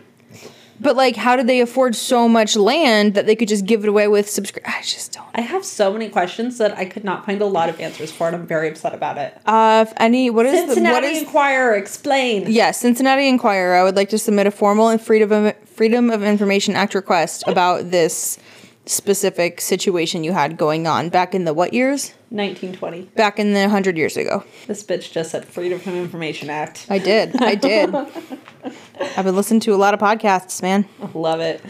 But 0.81 0.97
like 0.97 1.17
how 1.17 1.37
did 1.37 1.47
they 1.47 1.61
afford 1.61 1.95
so 1.95 2.29
much 2.29 2.57
land 2.57 3.15
that 3.15 3.27
they 3.27 3.37
could 3.37 3.49
just 3.49 3.65
give 3.67 3.85
it 3.85 3.89
away 3.89 4.09
with 4.09 4.29
subscription? 4.29 4.73
I 4.77 4.83
just 4.83 5.13
don't. 5.13 5.27
I 5.35 5.41
have 5.41 5.65
so 5.65 5.93
many 5.93 6.09
questions 6.09 6.59
that 6.59 6.77
I 6.77 6.85
could 6.85 7.05
not 7.05 7.25
find 7.25 7.41
a 7.41 7.47
lot 7.47 7.69
of 7.69 7.81
answers 7.81 8.11
for, 8.11 8.27
and 8.27 8.37
I'm 8.37 8.47
very 8.47 8.69
upset 8.69 8.95
about 8.95 9.17
it. 9.19 9.41
Uh 9.47 9.85
if 9.87 9.95
any 9.97 10.29
what 10.31 10.47
is 10.47 10.53
the, 10.53 10.67
Cincinnati 10.75 10.95
what 10.95 11.05
is 11.05 11.23
Enquirer, 11.23 11.75
explain. 11.77 12.45
Yes, 12.49 12.81
Cincinnati 12.81 13.29
Enquirer. 13.29 13.77
I 13.77 13.85
would 13.85 13.97
like 13.97 14.09
to 14.11 14.19
submit 14.19 14.47
a 14.47 14.51
formal 14.51 14.89
and 14.89 15.01
freedom 15.01 15.33
of 15.33 15.55
Freedom 15.67 16.11
of 16.11 16.23
Information 16.23 16.75
Act 16.77 16.95
request 16.95 17.45
about 17.47 17.91
this 17.91 18.39
specific 18.87 19.61
situation 19.61 20.25
you 20.25 20.33
had 20.33 20.57
going 20.57 20.87
on 20.87 21.09
back 21.09 21.35
in 21.35 21.45
the 21.45 21.55
what 21.55 21.73
years? 21.73 22.15
1920. 22.31 23.03
Back 23.15 23.39
in 23.39 23.53
the 23.53 23.61
100 23.61 23.97
years 23.97 24.17
ago. 24.17 24.45
This 24.67 24.83
bitch 24.83 25.13
just 25.13 25.31
said 25.31 25.45
Freedom 25.45 25.79
of 25.79 25.87
Information 25.87 26.51
Act. 26.51 26.87
I 26.89 26.99
did. 26.99 27.41
I 27.41 27.55
did. 27.55 27.95
I've 29.17 29.25
been 29.25 29.37
listening 29.37 29.61
to 29.61 29.75
a 29.75 29.77
lot 29.77 29.95
of 29.95 30.01
podcasts, 30.01 30.63
man. 30.63 30.87
Love 31.15 31.41
it. 31.41 31.63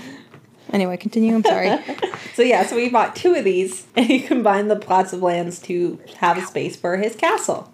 Anyway, 0.73 0.97
continue. 0.97 1.35
I'm 1.35 1.45
sorry. 1.45 1.79
So 2.35 2.41
yeah, 2.41 2.65
so 2.65 2.77
we 2.77 2.89
bought 2.89 3.15
two 3.15 3.35
of 3.35 3.45
these, 3.45 3.87
and 3.95 4.07
he 4.07 4.19
combined 4.19 4.71
the 4.71 4.77
plots 4.77 5.13
of 5.13 5.23
lands 5.23 5.59
to 5.63 6.01
have 6.17 6.39
a 6.39 6.47
space 6.47 6.77
for 6.77 6.97
his 6.97 7.15
castle. 7.15 7.71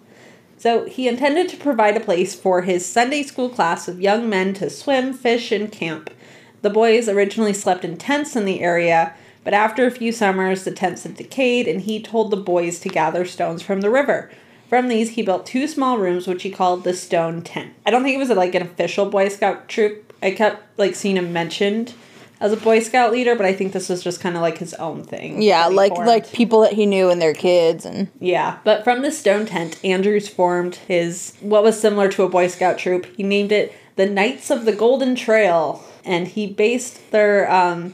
So 0.57 0.83
he 0.83 1.07
intended 1.07 1.47
to 1.49 1.57
provide 1.57 1.95
a 1.95 2.01
place 2.01 2.35
for 2.35 2.63
his 2.63 2.85
Sunday 2.85 3.23
school 3.23 3.47
class 3.47 3.87
of 3.87 4.01
young 4.01 4.27
men 4.27 4.53
to 4.55 4.69
swim, 4.69 5.13
fish, 5.13 5.53
and 5.53 5.71
camp. 5.71 6.09
The 6.61 6.69
boys 6.69 7.07
originally 7.07 7.53
slept 7.53 7.85
in 7.85 7.95
tents 7.95 8.35
in 8.35 8.43
the 8.43 8.59
area, 8.59 9.13
but 9.43 9.53
after 9.53 9.85
a 9.85 9.91
few 9.91 10.11
summers, 10.11 10.63
the 10.63 10.71
tents 10.71 11.03
had 11.03 11.15
decayed, 11.15 11.67
and 11.67 11.81
he 11.81 12.01
told 12.01 12.31
the 12.31 12.37
boys 12.37 12.79
to 12.79 12.89
gather 12.89 13.25
stones 13.25 13.61
from 13.61 13.81
the 13.81 13.89
river. 13.89 14.29
From 14.69 14.87
these, 14.87 15.11
he 15.11 15.23
built 15.23 15.45
two 15.47 15.67
small 15.67 15.97
rooms, 15.97 16.27
which 16.27 16.43
he 16.43 16.51
called 16.51 16.83
the 16.83 16.93
Stone 16.93 17.41
Tent. 17.41 17.73
I 17.85 17.91
don't 17.91 18.03
think 18.03 18.15
it 18.15 18.19
was 18.19 18.29
like 18.29 18.53
an 18.53 18.61
official 18.61 19.09
Boy 19.09 19.29
Scout 19.29 19.67
troop. 19.67 20.13
I 20.21 20.31
kept 20.31 20.77
like 20.77 20.93
seeing 20.93 21.17
him 21.17 21.33
mentioned 21.33 21.93
as 22.39 22.53
a 22.53 22.57
Boy 22.57 22.79
Scout 22.79 23.11
leader, 23.11 23.35
but 23.35 23.47
I 23.47 23.53
think 23.53 23.73
this 23.73 23.89
was 23.89 24.03
just 24.03 24.21
kind 24.21 24.35
of 24.35 24.43
like 24.43 24.59
his 24.59 24.75
own 24.75 25.03
thing. 25.03 25.41
Yeah, 25.41 25.65
like 25.67 25.95
formed. 25.95 26.07
like 26.07 26.31
people 26.31 26.61
that 26.61 26.73
he 26.73 26.85
knew 26.85 27.09
and 27.09 27.19
their 27.19 27.33
kids 27.33 27.83
and 27.85 28.09
Yeah, 28.19 28.59
but 28.63 28.83
from 28.83 29.01
the 29.01 29.11
stone 29.11 29.47
tent, 29.47 29.83
Andrews 29.83 30.29
formed 30.29 30.75
his 30.75 31.33
what 31.41 31.63
was 31.63 31.79
similar 31.79 32.07
to 32.09 32.23
a 32.23 32.29
Boy 32.29 32.47
Scout 32.47 32.77
troop. 32.77 33.07
He 33.17 33.23
named 33.23 33.51
it 33.51 33.73
the 33.95 34.05
Knights 34.05 34.51
of 34.51 34.65
the 34.65 34.71
Golden 34.71 35.15
Trail, 35.15 35.83
and 36.05 36.27
he 36.27 36.45
based 36.45 37.11
their 37.11 37.51
um, 37.51 37.93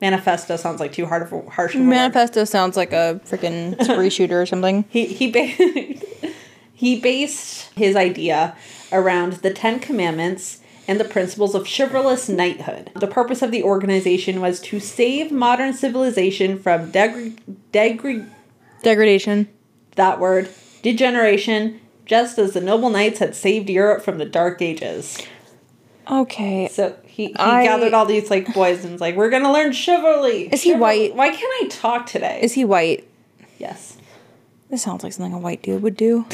manifesto. 0.00 0.56
Sounds 0.56 0.80
like 0.80 0.92
too 0.92 1.06
hard 1.06 1.22
of 1.22 1.32
a 1.32 1.42
harsh. 1.50 1.74
Of 1.74 1.80
a 1.80 1.84
word. 1.84 1.90
manifesto 1.90 2.44
sounds 2.44 2.76
like 2.76 2.92
a 2.92 3.20
freaking 3.24 3.82
spree 3.82 4.10
shooter 4.16 4.40
or 4.40 4.46
something. 4.46 4.84
He 4.88 5.06
he 5.06 5.30
ba- 5.30 6.32
he 6.74 7.00
based 7.00 7.70
his 7.76 7.96
idea 7.96 8.56
around 8.92 9.34
the 9.34 9.52
Ten 9.52 9.78
Commandments 9.78 10.60
and 10.88 10.98
the 10.98 11.04
principles 11.04 11.54
of 11.54 11.68
chivalrous 11.68 12.28
knighthood. 12.28 12.90
The 12.96 13.06
purpose 13.06 13.42
of 13.42 13.50
the 13.52 13.62
organization 13.62 14.40
was 14.40 14.58
to 14.62 14.80
save 14.80 15.30
modern 15.30 15.72
civilization 15.72 16.58
from 16.58 16.90
degre- 16.90 17.38
degre- 17.72 18.28
Degradation. 18.82 19.46
that 19.96 20.18
word, 20.18 20.48
degeneration, 20.82 21.80
just 22.06 22.38
as 22.38 22.54
the 22.54 22.60
noble 22.60 22.90
knights 22.90 23.18
had 23.20 23.36
saved 23.36 23.70
Europe 23.70 24.02
from 24.02 24.18
the 24.18 24.24
Dark 24.24 24.60
Ages. 24.62 25.18
Okay. 26.10 26.68
So 26.72 26.96
he, 27.06 27.26
he 27.26 27.34
I- 27.36 27.64
gathered 27.64 27.94
all 27.94 28.04
these 28.06 28.30
like 28.30 28.52
boys 28.52 28.82
and 28.84 28.92
was 28.92 29.00
like, 29.00 29.14
"We're 29.16 29.30
gonna 29.30 29.52
learn 29.52 29.72
chivalry." 29.72 30.48
Is 30.52 30.62
he 30.62 30.72
Chival- 30.74 30.78
white? 30.80 31.14
Why 31.14 31.30
can't 31.30 31.42
I 31.64 31.68
talk 31.68 32.06
today? 32.06 32.40
Is 32.42 32.52
he 32.54 32.64
white? 32.64 33.06
yes. 33.58 33.96
This 34.70 34.82
sounds 34.82 35.02
like 35.02 35.12
something 35.12 35.32
a 35.32 35.38
white 35.38 35.62
dude 35.62 35.82
would 35.82 35.96
do. 35.96 36.24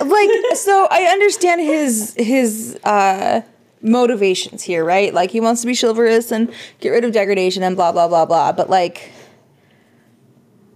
like 0.00 0.30
so 0.54 0.88
I 0.90 1.02
understand 1.10 1.60
his 1.60 2.14
his 2.16 2.76
uh 2.84 3.42
motivations 3.82 4.62
here, 4.62 4.84
right? 4.84 5.12
Like 5.12 5.30
he 5.30 5.40
wants 5.40 5.60
to 5.60 5.66
be 5.66 5.74
chivalrous 5.76 6.32
and 6.32 6.52
get 6.80 6.90
rid 6.90 7.04
of 7.04 7.12
degradation 7.12 7.62
and 7.62 7.76
blah 7.76 7.92
blah 7.92 8.08
blah 8.08 8.24
blah, 8.24 8.52
but 8.52 8.70
like 8.70 9.12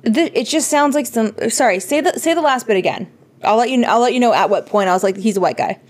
th- 0.05 0.33
it 0.35 0.45
just 0.47 0.69
sounds 0.69 0.95
like 0.95 1.07
some 1.07 1.33
sorry, 1.49 1.81
say 1.81 2.01
the 2.03 2.13
say 2.19 2.35
the 2.35 2.43
last 2.43 2.67
bit 2.67 2.77
again. 2.77 3.11
I'll 3.43 3.57
let 3.57 3.71
you 3.71 3.83
I'll 3.85 4.01
let 4.01 4.13
you 4.15 4.21
know 4.21 4.33
at 4.35 4.51
what 4.51 4.67
point 4.67 4.89
I 4.89 4.93
was 4.93 5.03
like 5.03 5.17
he's 5.17 5.37
a 5.37 5.41
white 5.41 5.57
guy. 5.57 5.81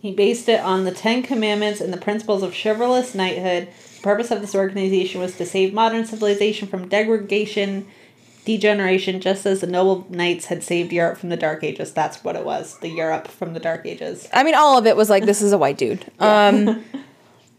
He 0.00 0.12
based 0.12 0.48
it 0.48 0.60
on 0.60 0.84
the 0.84 0.92
Ten 0.92 1.22
Commandments 1.22 1.80
and 1.80 1.92
the 1.92 1.98
principles 1.98 2.42
of 2.42 2.54
chivalrous 2.54 3.14
knighthood. 3.14 3.68
The 3.96 4.02
purpose 4.02 4.30
of 4.30 4.40
this 4.40 4.54
organization 4.54 5.20
was 5.20 5.36
to 5.36 5.44
save 5.44 5.74
modern 5.74 6.06
civilization 6.06 6.68
from 6.68 6.88
degradation, 6.88 7.86
degeneration, 8.46 9.20
just 9.20 9.44
as 9.44 9.60
the 9.60 9.66
noble 9.66 10.06
knights 10.08 10.46
had 10.46 10.62
saved 10.62 10.90
Europe 10.90 11.18
from 11.18 11.28
the 11.28 11.36
Dark 11.36 11.62
Ages. 11.62 11.92
That's 11.92 12.24
what 12.24 12.34
it 12.34 12.46
was. 12.46 12.78
The 12.78 12.88
Europe 12.88 13.28
from 13.28 13.52
the 13.52 13.60
Dark 13.60 13.84
Ages. 13.84 14.26
I 14.32 14.42
mean 14.42 14.54
all 14.54 14.78
of 14.78 14.86
it 14.86 14.96
was 14.96 15.10
like 15.10 15.26
this 15.26 15.42
is 15.42 15.52
a 15.52 15.58
white 15.58 15.76
dude. 15.76 16.10
Um 16.20 16.82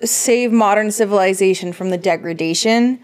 save 0.04 0.52
modern 0.52 0.90
civilization 0.90 1.72
from 1.74 1.92
the 1.92 1.98
degradation 1.98 3.00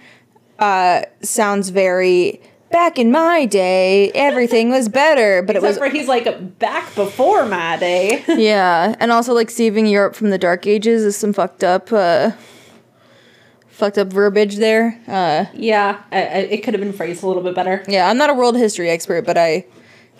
uh 0.57 1.03
sounds 1.21 1.69
very 1.69 2.41
back 2.71 2.99
in 2.99 3.11
my 3.11 3.45
day 3.45 4.11
everything 4.13 4.69
was 4.69 4.89
better 4.89 5.41
but 5.41 5.55
it 5.55 5.59
Except 5.63 5.79
was 5.81 5.89
for 5.89 5.95
he's 5.95 6.07
like 6.07 6.59
back 6.59 6.93
before 6.95 7.45
my 7.45 7.77
day. 7.77 8.23
yeah 8.27 8.95
and 8.99 9.11
also 9.11 9.33
like 9.33 9.49
saving 9.49 9.87
europe 9.87 10.15
from 10.15 10.29
the 10.31 10.37
dark 10.37 10.67
ages 10.67 11.03
is 11.03 11.15
some 11.15 11.31
fucked 11.33 11.63
up 11.63 11.91
uh 11.93 12.31
fucked 13.69 13.97
up 13.97 14.07
verbiage 14.07 14.55
there 14.57 14.99
uh 15.07 15.45
yeah, 15.53 16.01
I, 16.11 16.17
I, 16.17 16.21
it 16.49 16.63
could 16.63 16.73
have 16.73 16.81
been 16.81 16.93
phrased 16.93 17.23
a 17.23 17.27
little 17.27 17.43
bit 17.43 17.55
better. 17.55 17.83
yeah 17.87 18.09
i'm 18.09 18.17
not 18.17 18.29
a 18.29 18.33
world 18.33 18.55
history 18.57 18.89
expert 18.89 19.25
but 19.25 19.37
i 19.37 19.65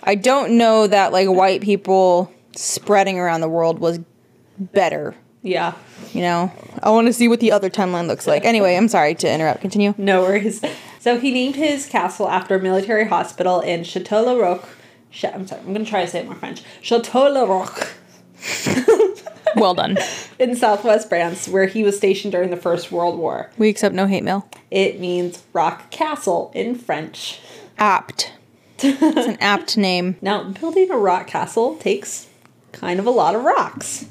i 0.04 0.14
don't 0.14 0.56
know 0.56 0.86
that 0.86 1.12
like 1.12 1.28
white 1.28 1.60
people 1.60 2.32
spreading 2.54 3.18
around 3.18 3.40
the 3.40 3.48
world 3.48 3.78
was 3.80 3.98
better 4.58 5.14
Yeah. 5.42 5.74
you 6.12 6.20
know 6.22 6.52
i 6.82 6.90
want 6.90 7.08
to 7.08 7.12
see 7.12 7.28
what 7.28 7.40
the 7.40 7.52
other 7.52 7.68
timeline 7.68 8.06
looks 8.06 8.26
like 8.26 8.44
anyway 8.44 8.76
i'm 8.76 8.88
sorry 8.88 9.14
to 9.16 9.30
interrupt 9.32 9.60
continue 9.60 9.92
No 9.98 10.22
worries. 10.22 10.62
So 11.00 11.18
he 11.18 11.30
named 11.32 11.56
his 11.56 11.86
castle 11.86 12.28
after 12.28 12.56
a 12.56 12.60
military 12.60 13.06
hospital 13.06 13.60
in 13.60 13.84
Chateau 13.84 14.22
Le 14.22 14.38
Roc. 14.38 14.68
I'm 15.24 15.46
sorry, 15.46 15.60
I'm 15.62 15.72
going 15.72 15.84
to 15.84 15.90
try 15.90 16.04
to 16.04 16.10
say 16.10 16.20
it 16.20 16.26
more 16.26 16.34
French. 16.34 16.62
Chateau 16.82 17.28
Le 17.28 17.46
Roc. 17.48 17.88
Well 19.56 19.74
done. 19.74 19.96
in 20.38 20.54
southwest 20.54 21.08
France, 21.08 21.48
where 21.48 21.66
he 21.66 21.82
was 21.82 21.96
stationed 21.96 22.32
during 22.32 22.50
the 22.50 22.56
First 22.56 22.92
World 22.92 23.18
War. 23.18 23.50
We 23.56 23.68
accept 23.68 23.94
no 23.94 24.06
hate 24.06 24.22
mail. 24.22 24.48
It 24.70 25.00
means 25.00 25.42
rock 25.52 25.90
castle 25.90 26.52
in 26.54 26.74
French. 26.74 27.40
Apt. 27.78 28.32
It's 28.80 29.26
an 29.26 29.38
apt 29.40 29.76
name. 29.76 30.16
Now, 30.20 30.44
building 30.44 30.90
a 30.90 30.96
rock 30.98 31.26
castle 31.26 31.76
takes 31.76 32.28
kind 32.72 33.00
of 33.00 33.06
a 33.06 33.10
lot 33.10 33.34
of 33.34 33.42
rocks. 33.42 34.06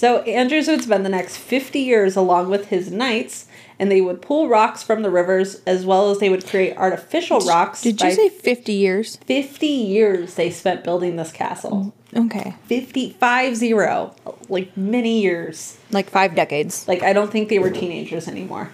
So, 0.00 0.20
Andrews 0.22 0.66
would 0.66 0.82
spend 0.82 1.04
the 1.04 1.10
next 1.10 1.36
50 1.36 1.78
years 1.78 2.16
along 2.16 2.48
with 2.48 2.68
his 2.68 2.90
knights, 2.90 3.44
and 3.78 3.90
they 3.90 4.00
would 4.00 4.22
pull 4.22 4.48
rocks 4.48 4.82
from 4.82 5.02
the 5.02 5.10
rivers 5.10 5.60
as 5.66 5.84
well 5.84 6.10
as 6.10 6.20
they 6.20 6.30
would 6.30 6.46
create 6.46 6.74
artificial 6.74 7.40
rocks. 7.40 7.82
Did 7.82 8.00
you 8.00 8.10
say 8.10 8.30
50 8.30 8.72
years? 8.72 9.16
50 9.16 9.66
years 9.66 10.36
they 10.36 10.48
spent 10.48 10.84
building 10.84 11.16
this 11.16 11.30
castle? 11.30 11.92
Okay. 12.16 12.54
50, 12.64 13.10
five 13.20 13.56
zero, 13.56 14.14
like 14.48 14.74
many 14.74 15.20
years. 15.20 15.76
Like 15.90 16.08
five 16.08 16.34
decades. 16.34 16.88
Like, 16.88 17.02
I 17.02 17.12
don't 17.12 17.30
think 17.30 17.50
they 17.50 17.58
were 17.58 17.68
teenagers 17.70 18.26
anymore, 18.26 18.70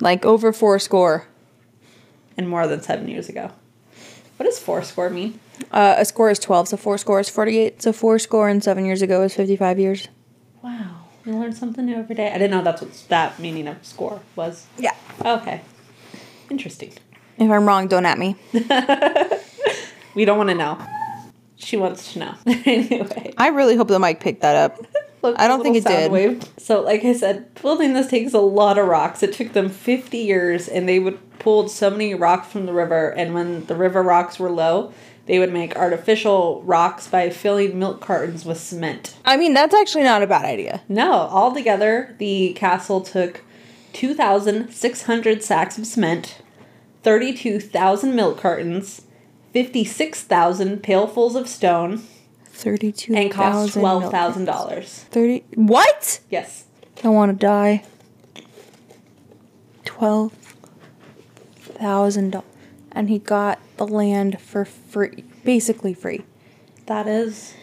Like 0.00 0.24
over 0.24 0.50
four 0.50 0.78
score. 0.78 1.26
and 2.38 2.48
more 2.48 2.66
than 2.66 2.80
seven 2.80 3.06
years 3.06 3.28
ago. 3.28 3.52
What 4.38 4.46
does 4.46 4.58
four 4.58 4.82
score 4.82 5.10
mean? 5.10 5.40
Uh, 5.70 5.96
a 5.98 6.06
score 6.06 6.30
is 6.30 6.38
12, 6.38 6.68
so 6.68 6.78
four 6.78 6.96
score 6.96 7.20
is 7.20 7.28
48. 7.28 7.82
So 7.82 7.92
four 7.92 8.18
score 8.18 8.48
and 8.48 8.64
seven 8.64 8.86
years 8.86 9.02
ago 9.02 9.20
is 9.24 9.34
55 9.34 9.78
years. 9.78 10.08
Wow, 10.62 11.06
we 11.24 11.32
learn 11.32 11.52
something 11.52 11.86
new 11.86 11.96
every 11.96 12.14
day. 12.14 12.28
I 12.28 12.34
didn't 12.34 12.50
know 12.50 12.62
that's 12.62 12.82
what 12.82 12.92
that 13.08 13.38
meaning 13.38 13.66
of 13.66 13.84
score 13.84 14.20
was. 14.36 14.66
Yeah. 14.78 14.94
Okay. 15.24 15.62
Interesting. 16.50 16.92
If 17.38 17.50
I'm 17.50 17.66
wrong, 17.66 17.88
don't 17.88 18.04
at 18.04 18.18
me. 18.18 18.36
We 20.14 20.24
don't 20.24 20.38
want 20.38 20.50
to 20.50 20.54
know. 20.54 20.78
She 21.56 21.76
wants 21.76 22.12
to 22.12 22.18
know. 22.20 22.34
anyway. 22.46 23.32
I 23.36 23.48
really 23.48 23.76
hope 23.76 23.88
the 23.88 23.98
mic 23.98 24.20
picked 24.20 24.42
that 24.42 24.56
up. 24.56 24.78
Look, 25.22 25.38
I 25.38 25.48
don't 25.48 25.62
think 25.62 25.76
it 25.76 25.84
did. 25.84 26.10
wave. 26.10 26.42
So, 26.56 26.80
like 26.80 27.04
I 27.04 27.12
said, 27.12 27.54
building 27.60 27.92
this 27.92 28.06
takes 28.06 28.32
a 28.32 28.38
lot 28.38 28.78
of 28.78 28.86
rocks. 28.86 29.22
It 29.22 29.34
took 29.34 29.52
them 29.52 29.68
50 29.68 30.16
years, 30.16 30.66
and 30.66 30.88
they 30.88 30.98
would 30.98 31.18
pulled 31.38 31.70
so 31.70 31.90
many 31.90 32.14
rocks 32.14 32.48
from 32.48 32.66
the 32.66 32.72
river. 32.72 33.10
And 33.10 33.34
when 33.34 33.66
the 33.66 33.74
river 33.74 34.02
rocks 34.02 34.38
were 34.38 34.50
low, 34.50 34.92
they 35.30 35.38
would 35.38 35.52
make 35.52 35.76
artificial 35.76 36.60
rocks 36.64 37.06
by 37.06 37.30
filling 37.30 37.78
milk 37.78 38.00
cartons 38.00 38.44
with 38.44 38.58
cement. 38.58 39.14
I 39.24 39.36
mean, 39.36 39.54
that's 39.54 39.72
actually 39.72 40.02
not 40.02 40.24
a 40.24 40.26
bad 40.26 40.44
idea. 40.44 40.82
No, 40.88 41.12
altogether, 41.12 42.16
the 42.18 42.52
castle 42.54 43.00
took 43.00 43.42
2,600 43.92 45.44
sacks 45.44 45.78
of 45.78 45.86
cement, 45.86 46.42
32,000 47.04 48.16
milk 48.16 48.40
cartons, 48.40 49.02
56,000 49.52 50.82
pailfuls 50.82 51.36
of 51.36 51.46
stone, 51.46 52.02
32 52.46 53.14
and 53.14 53.30
cost 53.30 53.76
$12,000. 53.76 54.84
30 54.84 55.44
What? 55.54 56.18
Yes. 56.28 56.64
I 57.04 57.08
want 57.08 57.30
to 57.30 57.36
die. 57.38 57.84
$12,000 59.84 62.42
and 62.92 63.08
he 63.08 63.18
got 63.18 63.58
the 63.76 63.86
land 63.86 64.40
for 64.40 64.64
free, 64.64 65.24
basically 65.44 65.94
free. 65.94 66.24
That 66.86 67.06
is 67.06 67.54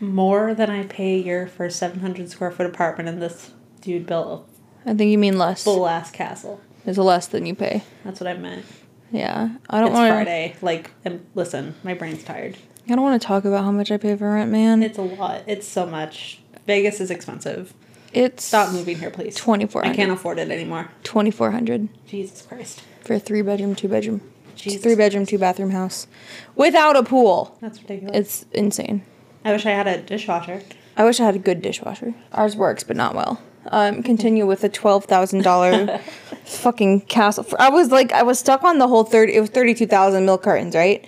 more 0.00 0.54
than 0.54 0.70
I 0.70 0.84
pay 0.84 1.14
a 1.14 1.18
year 1.22 1.46
for 1.46 1.64
a 1.66 1.70
700 1.70 2.30
square 2.30 2.50
foot 2.50 2.66
apartment, 2.66 3.08
and 3.08 3.20
this 3.22 3.52
dude 3.80 4.06
built 4.06 4.48
I 4.84 4.94
think 4.94 5.10
you 5.10 5.18
mean 5.18 5.38
less. 5.38 5.62
a 5.62 5.64
full 5.64 5.86
ass 5.88 6.10
castle. 6.10 6.60
There's 6.84 6.98
less 6.98 7.26
than 7.26 7.46
you 7.46 7.54
pay. 7.54 7.82
That's 8.04 8.20
what 8.20 8.28
I 8.28 8.34
meant. 8.34 8.64
Yeah. 9.10 9.56
I 9.68 9.78
don't 9.80 9.88
It's 9.88 9.94
want 9.94 10.08
to 10.10 10.14
Friday. 10.14 10.56
Like, 10.62 10.90
and 11.04 11.24
listen, 11.34 11.74
my 11.82 11.94
brain's 11.94 12.22
tired. 12.22 12.56
I 12.88 12.94
don't 12.94 13.02
want 13.02 13.20
to 13.20 13.26
talk 13.26 13.44
about 13.44 13.64
how 13.64 13.72
much 13.72 13.90
I 13.90 13.96
pay 13.96 14.14
for 14.16 14.32
rent, 14.32 14.50
man. 14.52 14.82
It's 14.82 14.98
a 14.98 15.02
lot. 15.02 15.42
It's 15.48 15.66
so 15.66 15.86
much. 15.86 16.40
Vegas 16.66 17.00
is 17.00 17.10
expensive. 17.10 17.74
It's 18.12 18.44
Stop 18.44 18.72
moving 18.72 18.98
here, 18.98 19.10
please. 19.10 19.34
Twenty 19.34 19.66
four 19.66 19.84
I 19.84 19.92
can't 19.94 20.12
afford 20.12 20.38
it 20.38 20.50
anymore. 20.50 20.88
2400 21.02 21.88
Jesus 22.06 22.42
Christ. 22.42 22.82
for 23.02 23.14
a 23.14 23.18
3 23.18 23.42
bedroom, 23.42 23.74
2 23.74 23.88
bedroom. 23.88 24.20
Jesus 24.56 24.82
three 24.82 24.94
bedroom, 24.94 25.26
two 25.26 25.38
bathroom 25.38 25.70
house 25.70 26.06
without 26.54 26.96
a 26.96 27.02
pool. 27.02 27.56
That's 27.60 27.80
ridiculous. 27.80 28.16
It's 28.16 28.46
insane. 28.52 29.02
I 29.44 29.52
wish 29.52 29.64
I 29.66 29.70
had 29.70 29.86
a 29.86 30.00
dishwasher. 30.00 30.62
I 30.96 31.04
wish 31.04 31.20
I 31.20 31.24
had 31.24 31.36
a 31.36 31.38
good 31.38 31.62
dishwasher. 31.62 32.14
Ours 32.32 32.56
works, 32.56 32.82
but 32.82 32.96
not 32.96 33.14
well. 33.14 33.40
Um, 33.68 34.02
continue 34.02 34.46
with 34.46 34.64
a 34.64 34.68
twelve 34.68 35.04
thousand 35.04 35.42
dollar 35.42 35.98
fucking 36.44 37.02
castle. 37.02 37.46
I 37.58 37.68
was 37.68 37.90
like, 37.90 38.12
I 38.12 38.22
was 38.22 38.38
stuck 38.38 38.64
on 38.64 38.78
the 38.78 38.88
whole 38.88 39.04
thirty. 39.04 39.34
It 39.34 39.40
was 39.40 39.50
thirty 39.50 39.74
two 39.74 39.86
thousand 39.86 40.24
milk 40.24 40.42
cartons, 40.42 40.74
right? 40.74 41.06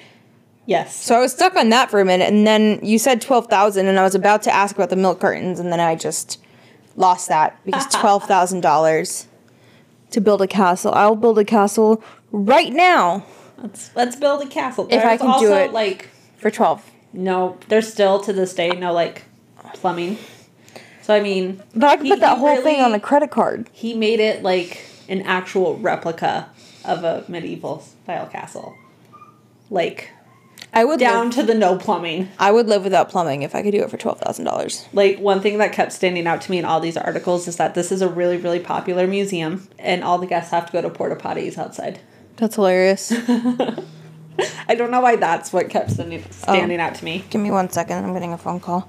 Yes. 0.66 0.94
So 0.94 1.16
I 1.16 1.20
was 1.20 1.32
stuck 1.32 1.56
on 1.56 1.70
that 1.70 1.90
for 1.90 2.00
a 2.00 2.04
minute, 2.04 2.30
and 2.32 2.46
then 2.46 2.80
you 2.82 2.98
said 2.98 3.22
twelve 3.22 3.46
thousand, 3.46 3.86
and 3.86 3.98
I 3.98 4.02
was 4.02 4.14
about 4.14 4.42
to 4.42 4.54
ask 4.54 4.76
about 4.76 4.90
the 4.90 4.96
milk 4.96 5.20
cartons, 5.20 5.58
and 5.60 5.72
then 5.72 5.80
I 5.80 5.94
just 5.94 6.38
lost 6.96 7.28
that 7.28 7.58
because 7.64 7.86
twelve 7.92 8.24
thousand 8.24 8.60
dollars 8.60 9.28
to 10.10 10.20
build 10.20 10.42
a 10.42 10.46
castle. 10.46 10.92
I'll 10.94 11.16
build 11.16 11.38
a 11.38 11.44
castle 11.44 12.02
right 12.32 12.72
now 12.72 13.24
let's 13.62 13.90
let's 13.94 14.16
build 14.16 14.42
a 14.42 14.46
castle. 14.46 14.86
If 14.90 15.04
I 15.04 15.16
There's 15.16 15.20
can 15.20 15.40
do 15.40 15.52
it. 15.54 15.72
like 15.72 16.08
for 16.36 16.50
twelve. 16.50 16.88
no, 17.12 17.58
there's 17.68 17.90
still 17.92 18.20
to 18.20 18.32
this 18.32 18.54
day 18.54 18.70
no 18.70 18.92
like 18.92 19.24
plumbing. 19.74 20.18
So 21.02 21.14
I 21.14 21.20
mean, 21.20 21.62
But 21.74 21.84
I 21.88 21.96
could 21.96 22.06
he- 22.06 22.12
put 22.12 22.20
that 22.20 22.38
whole 22.38 22.60
thing 22.62 22.80
on 22.80 22.92
a 22.94 23.00
credit 23.00 23.30
card. 23.30 23.68
He 23.72 23.94
made 23.94 24.20
it 24.20 24.42
like 24.42 24.84
an 25.08 25.22
actual 25.22 25.76
replica 25.78 26.50
of 26.84 27.02
a 27.04 27.24
medieval 27.28 27.80
style 27.80 28.26
castle, 28.26 28.74
like 29.70 30.10
I 30.72 30.84
would 30.84 31.00
down 31.00 31.26
live, 31.26 31.34
to 31.36 31.42
the 31.44 31.54
no 31.54 31.76
plumbing. 31.78 32.28
I 32.38 32.50
would 32.52 32.66
live 32.66 32.84
without 32.84 33.08
plumbing 33.08 33.42
if 33.42 33.54
I 33.54 33.62
could 33.62 33.72
do 33.72 33.82
it 33.82 33.90
for 33.90 33.96
twelve 33.96 34.20
thousand 34.20 34.44
dollars. 34.44 34.86
Like 34.92 35.18
one 35.18 35.40
thing 35.40 35.58
that 35.58 35.72
kept 35.72 35.92
standing 35.92 36.26
out 36.26 36.42
to 36.42 36.50
me 36.50 36.58
in 36.58 36.64
all 36.66 36.78
these 36.80 36.96
articles 36.96 37.48
is 37.48 37.56
that 37.56 37.74
this 37.74 37.90
is 37.90 38.02
a 38.02 38.08
really 38.08 38.36
really 38.36 38.60
popular 38.60 39.06
museum, 39.06 39.66
and 39.78 40.04
all 40.04 40.18
the 40.18 40.26
guests 40.26 40.50
have 40.50 40.66
to 40.66 40.72
go 40.72 40.82
to 40.82 40.90
porta 40.90 41.16
potties 41.16 41.56
outside. 41.56 42.00
That's 42.38 42.54
hilarious. 42.54 43.12
I 44.68 44.74
don't 44.76 44.90
know 44.90 45.00
why 45.00 45.16
that's 45.16 45.52
what 45.52 45.68
kept 45.68 45.90
standing, 45.90 46.24
standing 46.30 46.78
out 46.80 46.94
to 46.96 47.04
me. 47.04 47.24
Give 47.30 47.40
me 47.40 47.50
one 47.50 47.68
second. 47.70 48.04
I'm 48.04 48.12
getting 48.12 48.32
a 48.32 48.38
phone 48.38 48.60
call. 48.60 48.88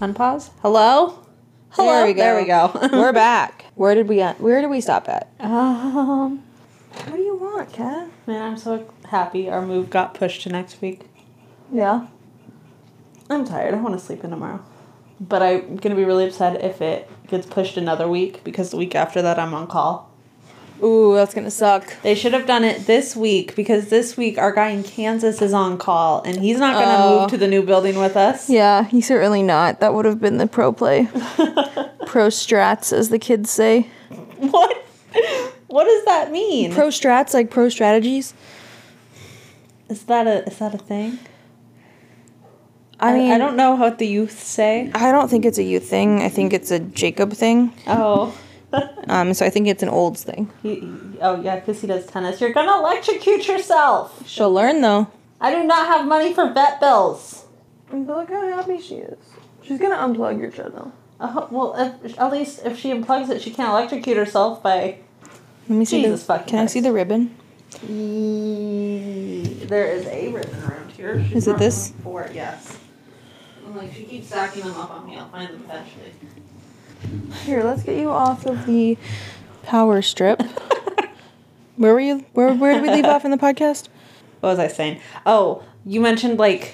Unpause. 0.00 0.50
Hello. 0.62 1.18
Hello. 1.70 1.92
There 1.92 2.06
we 2.06 2.14
go. 2.14 2.20
There 2.20 2.36
we 2.40 2.88
go. 2.88 2.88
We're 2.98 3.12
back. 3.12 3.64
Where 3.74 3.94
did 3.94 4.08
we 4.08 4.20
at? 4.20 4.40
Where 4.40 4.60
did 4.60 4.68
we 4.70 4.80
stop 4.80 5.08
at? 5.08 5.28
um, 5.40 6.42
What 6.92 7.16
do 7.16 7.22
you 7.22 7.36
want, 7.36 7.72
Kat? 7.72 8.08
man, 8.26 8.52
I'm 8.52 8.56
so 8.56 8.88
happy 9.08 9.48
our 9.50 9.64
move 9.64 9.90
got 9.90 10.14
pushed 10.14 10.42
to 10.42 10.50
next 10.50 10.80
week. 10.80 11.02
Yeah. 11.72 12.06
I'm 13.30 13.44
tired. 13.44 13.74
I 13.74 13.76
want 13.78 13.98
to 13.98 14.04
sleep 14.04 14.24
in 14.24 14.30
tomorrow. 14.30 14.60
But 15.20 15.42
I'm 15.42 15.76
gonna 15.76 15.96
be 15.96 16.04
really 16.04 16.26
upset 16.26 16.62
if 16.62 16.80
it 16.80 17.10
gets 17.26 17.46
pushed 17.46 17.76
another 17.76 18.08
week 18.08 18.42
because 18.44 18.70
the 18.70 18.76
week 18.76 18.94
after 18.94 19.20
that 19.22 19.38
I'm 19.38 19.52
on 19.52 19.66
call. 19.66 20.10
Ooh, 20.80 21.14
that's 21.16 21.34
gonna 21.34 21.50
suck. 21.50 22.00
They 22.02 22.14
should 22.14 22.32
have 22.34 22.46
done 22.46 22.62
it 22.62 22.86
this 22.86 23.16
week 23.16 23.56
because 23.56 23.88
this 23.88 24.16
week 24.16 24.38
our 24.38 24.52
guy 24.52 24.68
in 24.68 24.84
Kansas 24.84 25.42
is 25.42 25.52
on 25.52 25.76
call 25.76 26.22
and 26.22 26.36
he's 26.40 26.58
not 26.60 26.74
gonna 26.74 27.04
Oh. 27.04 27.20
move 27.22 27.30
to 27.30 27.36
the 27.36 27.48
new 27.48 27.62
building 27.62 27.98
with 27.98 28.16
us. 28.16 28.48
Yeah, 28.48 28.84
he's 28.84 29.08
certainly 29.08 29.42
not. 29.42 29.80
That 29.80 29.92
would 29.92 30.04
have 30.04 30.20
been 30.20 30.36
the 30.38 30.46
pro 30.46 30.72
play. 30.72 31.06
pro 32.06 32.28
strats, 32.28 32.92
as 32.92 33.08
the 33.08 33.18
kids 33.18 33.50
say. 33.50 33.88
What? 34.38 34.84
What 35.66 35.84
does 35.84 36.04
that 36.04 36.30
mean? 36.30 36.72
Pro 36.72 36.88
strats, 36.88 37.34
like 37.34 37.50
pro 37.50 37.68
strategies. 37.68 38.34
is 39.88 40.04
that 40.04 40.28
a 40.28 40.46
is 40.46 40.58
that 40.58 40.74
a 40.74 40.78
thing? 40.78 41.18
I 43.00 43.14
mean, 43.14 43.30
I 43.30 43.38
don't 43.38 43.56
know 43.56 43.76
what 43.76 43.98
the 43.98 44.06
youth 44.06 44.42
say. 44.42 44.90
I 44.94 45.12
don't 45.12 45.28
think 45.28 45.44
it's 45.44 45.58
a 45.58 45.62
youth 45.62 45.88
thing. 45.88 46.22
I 46.22 46.28
think 46.28 46.52
it's 46.52 46.70
a 46.70 46.80
Jacob 46.80 47.32
thing. 47.32 47.72
Oh. 47.86 48.36
Um, 49.08 49.32
so 49.32 49.46
I 49.46 49.48
think 49.48 49.66
it's 49.66 49.82
an 49.82 49.88
olds 49.88 50.24
thing. 50.24 50.50
He, 50.62 50.82
oh 51.22 51.40
yeah, 51.40 51.58
because 51.58 51.80
he 51.80 51.86
does 51.86 52.04
tennis. 52.04 52.38
You're 52.38 52.52
gonna 52.52 52.78
electrocute 52.78 53.48
yourself. 53.48 54.28
She'll 54.28 54.52
learn 54.52 54.82
though. 54.82 55.10
I 55.40 55.54
do 55.54 55.64
not 55.64 55.86
have 55.86 56.06
money 56.06 56.34
for 56.34 56.52
vet 56.52 56.78
bills. 56.78 57.46
Look 57.90 58.28
how 58.28 58.46
happy 58.46 58.78
she 58.78 58.96
is. 58.96 59.16
She's 59.62 59.78
gonna 59.78 59.96
unplug 59.96 60.38
your 60.38 60.50
treadmill. 60.50 60.92
Uh, 61.18 61.46
well, 61.50 61.98
if, 62.04 62.18
at 62.18 62.30
least 62.30 62.60
if 62.66 62.78
she 62.78 62.90
unplugs 62.90 63.30
it, 63.30 63.40
she 63.40 63.50
can't 63.50 63.70
electrocute 63.70 64.18
herself 64.18 64.62
by. 64.62 64.98
Let 65.68 65.78
me 65.78 65.86
see. 65.86 66.02
Jesus 66.02 66.20
the, 66.20 66.26
fucking 66.26 66.48
can 66.48 66.58
I 66.58 66.66
see 66.66 66.80
the 66.80 66.92
ribbon? 66.92 67.34
There 67.82 67.90
is 69.86 70.06
a 70.06 70.28
ribbon 70.28 70.64
around 70.64 70.90
here. 70.92 71.24
She 71.24 71.34
Is 71.34 71.48
it 71.48 71.58
this? 71.58 71.90
one 71.90 72.02
For 72.02 72.22
it, 72.24 72.34
yes. 72.34 72.77
I'm 73.68 73.76
like 73.76 73.92
she 73.92 74.04
keeps 74.04 74.28
stacking 74.28 74.62
them 74.64 74.74
up 74.76 74.90
on 74.90 75.06
me. 75.06 75.18
I'll 75.18 75.28
find 75.28 75.52
them 75.52 75.62
eventually. 75.68 76.12
Here, 77.44 77.62
let's 77.62 77.82
get 77.82 77.98
you 77.98 78.08
off 78.08 78.46
of 78.46 78.64
the 78.64 78.96
power 79.62 80.00
strip. 80.00 80.40
where 81.76 81.92
were 81.92 82.00
you? 82.00 82.24
Where 82.32 82.54
Where 82.54 82.72
did 82.72 82.82
we 82.82 82.88
leave 82.88 83.04
off 83.04 83.26
in 83.26 83.30
the 83.30 83.36
podcast? 83.36 83.88
What 84.40 84.50
was 84.50 84.58
I 84.58 84.68
saying? 84.68 85.00
Oh, 85.26 85.62
you 85.84 86.00
mentioned 86.00 86.38
like 86.38 86.72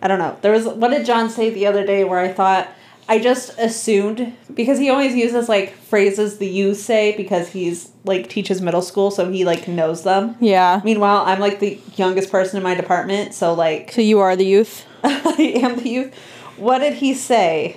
I 0.00 0.08
don't 0.08 0.18
know. 0.18 0.38
There 0.40 0.52
was 0.52 0.66
what 0.66 0.92
did 0.92 1.04
John 1.04 1.28
say 1.28 1.50
the 1.50 1.66
other 1.66 1.84
day 1.84 2.04
where 2.04 2.20
I 2.20 2.32
thought 2.32 2.68
I 3.12 3.18
just 3.18 3.58
assumed 3.58 4.34
because 4.54 4.78
he 4.78 4.88
always 4.88 5.14
uses 5.14 5.46
like 5.46 5.74
phrases 5.74 6.38
the 6.38 6.48
youth 6.48 6.78
say 6.78 7.14
because 7.14 7.50
he's 7.50 7.90
like 8.04 8.30
teaches 8.30 8.62
middle 8.62 8.80
school, 8.80 9.10
so 9.10 9.30
he 9.30 9.44
like 9.44 9.68
knows 9.68 10.02
them. 10.02 10.34
Yeah. 10.40 10.80
Meanwhile, 10.82 11.24
I'm 11.26 11.38
like 11.38 11.60
the 11.60 11.78
youngest 11.96 12.30
person 12.30 12.56
in 12.56 12.62
my 12.62 12.74
department, 12.74 13.34
so 13.34 13.52
like 13.52 13.92
So 13.92 14.00
you 14.00 14.20
are 14.20 14.34
the 14.34 14.46
youth? 14.46 14.86
I 15.04 15.52
am 15.62 15.76
the 15.76 15.90
youth. 15.90 16.14
What 16.56 16.78
did 16.78 16.94
he 16.94 17.12
say 17.12 17.76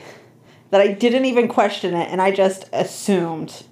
that 0.70 0.80
I 0.80 0.94
didn't 0.94 1.26
even 1.26 1.50
question 1.50 1.94
it 1.96 2.08
and 2.10 2.22
I 2.22 2.32
just 2.32 2.70
assumed? 2.72 3.64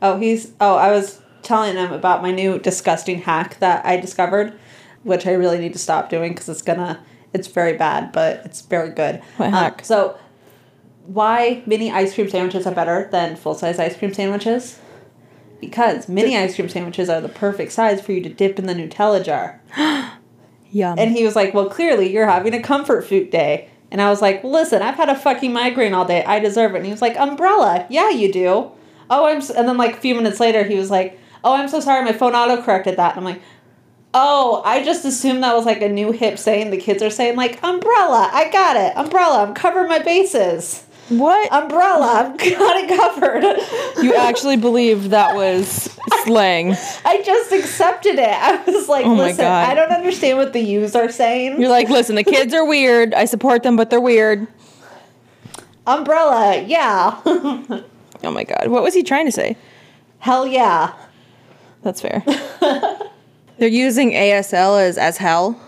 Oh, 0.00 0.18
he's 0.18 0.52
oh, 0.62 0.76
I 0.76 0.92
was 0.92 1.20
telling 1.42 1.76
him 1.76 1.92
about 1.92 2.22
my 2.22 2.30
new 2.30 2.58
disgusting 2.58 3.20
hack 3.20 3.58
that 3.58 3.84
I 3.84 3.98
discovered, 3.98 4.58
which 5.02 5.26
I 5.26 5.32
really 5.32 5.58
need 5.58 5.74
to 5.74 5.78
stop 5.78 6.08
doing 6.08 6.32
because 6.32 6.48
it's 6.48 6.62
gonna 6.62 7.04
it's 7.34 7.48
very 7.48 7.76
bad, 7.76 8.12
but 8.12 8.40
it's 8.46 8.62
very 8.62 8.88
good. 8.88 9.20
What 9.36 9.48
Um, 9.48 9.52
hack? 9.52 9.84
so 9.84 10.16
why 11.06 11.62
mini 11.66 11.90
ice 11.90 12.14
cream 12.14 12.28
sandwiches 12.28 12.66
are 12.66 12.74
better 12.74 13.08
than 13.10 13.36
full 13.36 13.54
size 13.54 13.78
ice 13.78 13.96
cream 13.96 14.12
sandwiches? 14.12 14.78
Because 15.60 16.08
mini 16.08 16.36
ice 16.36 16.54
cream 16.54 16.68
sandwiches 16.68 17.08
are 17.08 17.20
the 17.20 17.28
perfect 17.28 17.72
size 17.72 18.00
for 18.00 18.12
you 18.12 18.22
to 18.22 18.28
dip 18.28 18.58
in 18.58 18.66
the 18.66 18.74
Nutella 18.74 19.24
jar. 19.24 19.60
Yum. 20.70 20.98
And 20.98 21.12
he 21.12 21.24
was 21.24 21.36
like, 21.36 21.54
Well, 21.54 21.70
clearly 21.70 22.12
you're 22.12 22.26
having 22.26 22.54
a 22.54 22.62
comfort 22.62 23.06
food 23.06 23.30
day. 23.30 23.68
And 23.90 24.02
I 24.02 24.10
was 24.10 24.20
like, 24.20 24.44
Listen, 24.44 24.82
I've 24.82 24.96
had 24.96 25.08
a 25.08 25.14
fucking 25.14 25.52
migraine 25.52 25.94
all 25.94 26.04
day. 26.04 26.24
I 26.24 26.38
deserve 26.38 26.74
it. 26.74 26.78
And 26.78 26.86
he 26.86 26.92
was 26.92 27.02
like, 27.02 27.16
Umbrella. 27.16 27.86
Yeah, 27.88 28.10
you 28.10 28.32
do. 28.32 28.70
Oh, 29.08 29.26
I'm. 29.26 29.38
S-. 29.38 29.50
And 29.50 29.68
then, 29.68 29.76
like, 29.76 29.94
a 29.94 30.00
few 30.00 30.14
minutes 30.14 30.40
later, 30.40 30.64
he 30.64 30.76
was 30.76 30.90
like, 30.90 31.18
Oh, 31.44 31.54
I'm 31.54 31.68
so 31.68 31.80
sorry. 31.80 32.04
My 32.04 32.12
phone 32.12 32.34
auto 32.34 32.62
corrected 32.62 32.96
that. 32.96 33.16
And 33.16 33.18
I'm 33.18 33.32
like, 33.32 33.42
Oh, 34.12 34.62
I 34.64 34.82
just 34.82 35.04
assumed 35.04 35.42
that 35.42 35.54
was 35.54 35.66
like 35.66 35.82
a 35.82 35.88
new 35.88 36.10
hip 36.10 36.38
saying 36.38 36.70
the 36.70 36.78
kids 36.78 37.02
are 37.02 37.10
saying, 37.10 37.36
like, 37.36 37.62
Umbrella. 37.62 38.30
I 38.32 38.50
got 38.50 38.76
it. 38.76 38.96
Umbrella. 38.96 39.42
I'm 39.42 39.54
covering 39.54 39.88
my 39.88 39.98
bases. 39.98 40.85
What? 41.08 41.52
Umbrella. 41.52 42.32
I've 42.32 42.38
got 42.38 42.76
it 42.76 42.88
covered. 42.88 44.02
you 44.02 44.14
actually 44.14 44.56
believed 44.56 45.10
that 45.10 45.34
was 45.36 45.96
slang. 46.24 46.74
I 47.04 47.22
just 47.24 47.52
accepted 47.52 48.16
it. 48.16 48.28
I 48.28 48.62
was 48.64 48.88
like, 48.88 49.06
Oh 49.06 49.14
listen, 49.14 49.44
God. 49.44 49.68
I 49.68 49.74
don't 49.74 49.92
understand 49.92 50.38
what 50.38 50.52
the 50.52 50.60
yous 50.60 50.94
are 50.96 51.10
saying. 51.10 51.60
You're 51.60 51.70
like, 51.70 51.88
listen, 51.88 52.16
the 52.16 52.24
kids 52.24 52.52
are 52.54 52.66
weird. 52.66 53.14
I 53.14 53.24
support 53.24 53.62
them, 53.62 53.76
but 53.76 53.90
they're 53.90 54.00
weird. 54.00 54.46
Umbrella, 55.86 56.62
yeah. 56.62 57.20
Oh 58.24 58.30
my 58.30 58.44
god. 58.44 58.68
What 58.68 58.82
was 58.82 58.94
he 58.94 59.02
trying 59.02 59.26
to 59.26 59.32
say? 59.32 59.56
Hell 60.18 60.46
yeah. 60.46 60.94
That's 61.82 62.00
fair. 62.00 62.24
They're 63.58 63.68
using 63.68 64.12
ASL 64.12 64.80
as 64.80 64.98
as 64.98 65.18
hell. 65.18 65.60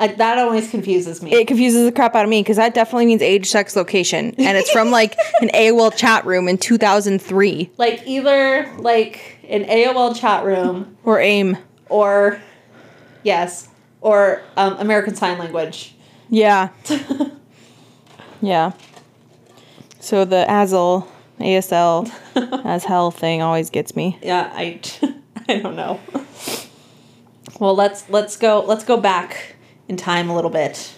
Like, 0.00 0.18
that 0.18 0.38
always 0.38 0.70
confuses 0.70 1.22
me. 1.22 1.32
It 1.32 1.48
confuses 1.48 1.84
the 1.84 1.92
crap 1.92 2.14
out 2.14 2.24
of 2.24 2.30
me 2.30 2.40
because 2.40 2.56
that 2.56 2.72
definitely 2.72 3.06
means 3.06 3.22
age, 3.22 3.46
sex, 3.46 3.74
location, 3.74 4.34
and 4.38 4.56
it's 4.56 4.70
from 4.70 4.90
like 4.90 5.16
an 5.40 5.48
AOL 5.48 5.94
chat 5.96 6.24
room 6.24 6.46
in 6.46 6.56
2003 6.56 7.70
like, 7.76 8.06
either 8.06 8.72
like 8.78 9.38
an 9.48 9.64
AOL 9.64 10.18
chat 10.18 10.44
room 10.44 10.96
or 11.04 11.18
AIM. 11.18 11.56
or, 11.88 12.40
yes, 13.24 13.68
or 14.00 14.42
um, 14.56 14.76
American 14.78 15.14
Sign 15.14 15.38
Language. 15.38 15.94
Yeah. 16.30 16.68
yeah. 18.40 18.72
So 20.00 20.24
the 20.24 20.46
ASL, 20.48 21.08
ASL, 21.40 22.10
as 22.64 22.84
hell 22.84 23.10
thing 23.10 23.42
always 23.42 23.70
gets 23.70 23.96
me. 23.96 24.18
Yeah, 24.22 24.50
I, 24.54 24.80
I 25.48 25.58
don't 25.58 25.76
know. 25.76 26.00
Well, 27.58 27.74
let's 27.74 28.08
let's 28.08 28.36
go 28.36 28.64
let's 28.64 28.84
go 28.84 28.96
back 28.96 29.56
in 29.88 29.96
time 29.96 30.28
a 30.28 30.34
little 30.34 30.50
bit. 30.50 30.94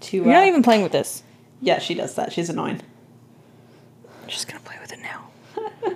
To 0.00 0.16
You're 0.16 0.26
not 0.26 0.44
uh, 0.44 0.48
even 0.48 0.62
playing 0.62 0.82
with 0.82 0.92
this. 0.92 1.22
yeah, 1.60 1.78
she 1.78 1.94
does 1.94 2.14
that. 2.14 2.32
She's 2.32 2.48
annoying. 2.50 2.80
I'm 4.22 4.28
just 4.28 4.48
gonna 4.48 4.60
play 4.60 4.76
with 4.80 4.92
it 4.92 5.00
now. 5.00 5.28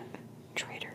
Traitor. 0.54 0.92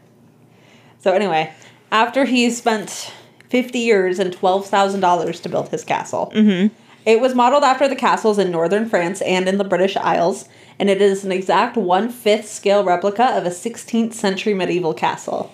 So 0.99 1.13
anyway, 1.13 1.53
after 1.91 2.25
he 2.25 2.49
spent 2.51 3.11
50 3.49 3.79
years 3.79 4.19
and 4.19 4.35
$12,000 4.35 5.41
to 5.41 5.49
build 5.49 5.69
his 5.69 5.83
castle. 5.83 6.31
Mm-hmm. 6.35 6.73
It 7.05 7.19
was 7.19 7.33
modeled 7.33 7.63
after 7.63 7.87
the 7.87 7.95
castles 7.95 8.37
in 8.37 8.51
northern 8.51 8.87
France 8.87 9.21
and 9.21 9.49
in 9.49 9.57
the 9.57 9.63
British 9.63 9.95
Isles, 9.97 10.47
and 10.77 10.89
it 10.89 11.01
is 11.01 11.25
an 11.25 11.31
exact 11.31 11.75
one-fifth 11.75 12.47
scale 12.47 12.83
replica 12.83 13.35
of 13.35 13.45
a 13.45 13.49
16th 13.49 14.13
century 14.13 14.53
medieval 14.53 14.93
castle. 14.93 15.51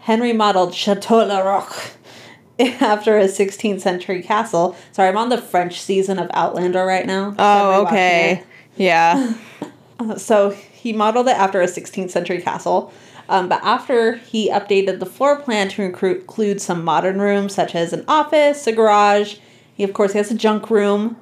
Henry 0.00 0.32
modeled 0.32 0.74
Chateau 0.74 1.24
La 1.26 1.40
Roque 1.40 1.92
after 2.80 3.16
a 3.18 3.24
16th 3.24 3.80
century 3.80 4.22
castle. 4.22 4.76
Sorry, 4.92 5.08
I'm 5.08 5.16
on 5.16 5.28
the 5.28 5.38
French 5.40 5.80
season 5.80 6.18
of 6.18 6.30
Outlander 6.34 6.84
right 6.84 7.06
now. 7.06 7.34
Oh, 7.38 7.86
okay. 7.86 8.42
Yeah. 8.76 9.34
So 10.16 10.50
he 10.50 10.92
modeled 10.92 11.26
it 11.26 11.36
after 11.36 11.60
a 11.60 11.66
16th 11.66 12.10
century 12.10 12.40
castle. 12.40 12.92
Um, 13.28 13.48
but 13.48 13.60
after 13.64 14.14
he 14.14 14.48
updated 14.48 15.00
the 15.00 15.06
floor 15.06 15.40
plan 15.40 15.68
to 15.70 15.82
include 15.82 16.60
some 16.60 16.84
modern 16.84 17.20
rooms, 17.20 17.52
such 17.54 17.74
as 17.74 17.92
an 17.92 18.04
office, 18.06 18.64
a 18.68 18.72
garage, 18.72 19.38
he 19.74 19.82
of 19.82 19.92
course 19.92 20.12
has 20.12 20.30
a 20.30 20.36
junk 20.36 20.70
room. 20.70 21.16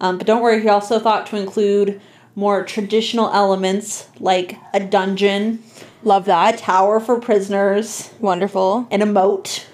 Um, 0.00 0.18
but 0.18 0.26
don't 0.26 0.42
worry, 0.42 0.60
he 0.60 0.68
also 0.68 0.98
thought 0.98 1.26
to 1.28 1.36
include 1.36 2.00
more 2.34 2.64
traditional 2.64 3.30
elements 3.32 4.08
like 4.18 4.58
a 4.74 4.80
dungeon, 4.80 5.62
Love 6.02 6.24
a 6.24 6.26
that. 6.26 6.58
tower 6.58 6.98
for 6.98 7.20
prisoners, 7.20 8.12
Wonderful. 8.18 8.88
and 8.90 9.04
a 9.04 9.06
moat. 9.06 9.66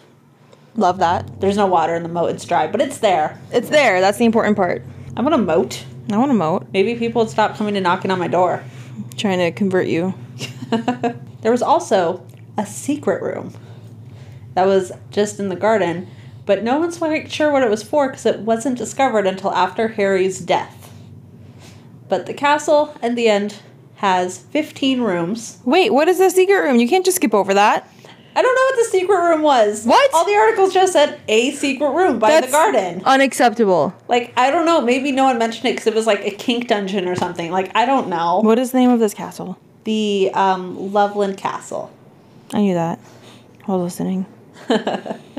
Love 0.77 0.99
that. 0.99 1.41
There's 1.41 1.57
no 1.57 1.67
water 1.67 1.95
in 1.95 2.03
the 2.03 2.09
moat; 2.09 2.31
it's 2.31 2.45
dry, 2.45 2.67
but 2.67 2.81
it's 2.81 2.99
there. 2.99 3.41
It's 3.53 3.69
there. 3.69 4.01
That's 4.01 4.19
the 4.19 4.25
important 4.25 4.57
part. 4.57 4.83
I 5.17 5.23
want 5.23 5.35
a 5.35 5.39
moat. 5.39 5.85
I 6.11 6.17
want 6.17 6.31
a 6.31 6.35
moat. 6.35 6.67
Maybe 6.73 6.95
people 6.95 7.23
would 7.23 7.31
stop 7.31 7.57
coming 7.57 7.77
and 7.77 7.85
knocking 7.85 8.11
on 8.11 8.19
my 8.19 8.29
door. 8.29 8.65
Trying 9.17 9.39
to 9.39 9.53
convert 9.53 9.87
you. 9.87 10.15
There 11.43 11.51
was 11.51 11.63
also 11.63 12.25
a 12.57 12.65
secret 12.65 13.21
room 13.21 13.53
that 14.55 14.67
was 14.67 14.93
just 15.11 15.41
in 15.41 15.49
the 15.49 15.57
garden, 15.57 16.09
but 16.47 16.63
no 16.63 16.79
one's 16.79 16.99
quite 16.99 17.31
sure 17.31 17.51
what 17.51 17.65
it 17.65 17.71
was 17.71 17.83
for 17.83 18.09
because 18.09 18.27
it 18.27 18.41
wasn't 18.41 18.79
discovered 18.79 19.27
until 19.27 19.53
after 19.53 19.89
Harry's 19.89 20.39
death. 20.39 20.93
But 22.09 22.27
the 22.27 22.35
castle, 22.35 22.95
at 23.03 23.17
the 23.17 23.29
end, 23.29 23.57
has 23.97 24.39
15 24.39 25.01
rooms. 25.01 25.59
Wait, 25.65 25.93
what 25.93 26.09
is 26.09 26.19
the 26.19 26.31
secret 26.31 26.61
room? 26.61 26.77
You 26.79 26.89
can't 26.89 27.05
just 27.05 27.17
skip 27.17 27.35
over 27.35 27.55
that. 27.55 27.89
I 28.35 28.43
don't 28.43 28.55
know 28.55 28.63
what 28.63 28.77
the 28.77 28.91
secret 28.91 29.17
room 29.17 29.43
was. 29.43 29.85
What? 29.85 30.15
All 30.15 30.25
the 30.25 30.35
articles 30.35 30.73
just 30.73 30.93
said 30.93 31.21
a 31.29 31.51
secret 31.53 31.91
room 31.91 32.19
by 32.19 32.41
the 32.41 32.49
garden. 32.49 33.03
Unacceptable. 33.05 33.95
Like, 34.09 34.33
I 34.37 34.51
don't 34.51 34.65
know. 34.65 34.81
Maybe 34.81 35.13
no 35.13 35.25
one 35.25 35.39
mentioned 35.39 35.67
it 35.67 35.73
because 35.73 35.87
it 35.87 35.95
was 35.95 36.07
like 36.07 36.25
a 36.25 36.31
kink 36.31 36.69
dungeon 36.69 37.07
or 37.07 37.15
something. 37.15 37.51
Like, 37.51 37.71
I 37.75 37.85
don't 37.85 38.09
know. 38.09 38.41
What 38.41 38.59
is 38.59 38.73
the 38.73 38.79
name 38.79 38.91
of 38.91 39.01
this 39.01 39.15
castle? 39.15 39.59
The 39.85 40.31
um, 40.35 40.93
Loveland 40.93 41.37
Castle. 41.37 41.93
I 42.53 42.61
knew 42.61 42.75
that. 42.75 42.99
I 43.69 43.73
was 43.73 43.83
listening. 43.83 44.27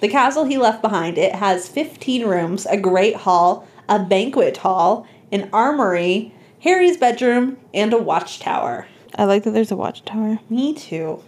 The 0.00 0.08
castle 0.08 0.44
he 0.44 0.58
left 0.58 0.80
behind, 0.80 1.18
it 1.18 1.34
has 1.34 1.68
15 1.68 2.24
rooms, 2.24 2.66
a 2.66 2.76
great 2.76 3.16
hall, 3.16 3.66
a 3.88 3.98
banquet 3.98 4.58
hall, 4.58 5.06
an 5.32 5.50
armory, 5.52 6.32
Harry's 6.60 6.96
bedroom, 6.96 7.56
and 7.74 7.92
a 7.92 7.98
watchtower. 7.98 8.86
I 9.16 9.24
like 9.24 9.42
that 9.42 9.50
there's 9.50 9.72
a 9.72 9.76
watchtower. 9.76 10.38
Me 10.48 10.72
too. 10.72 11.22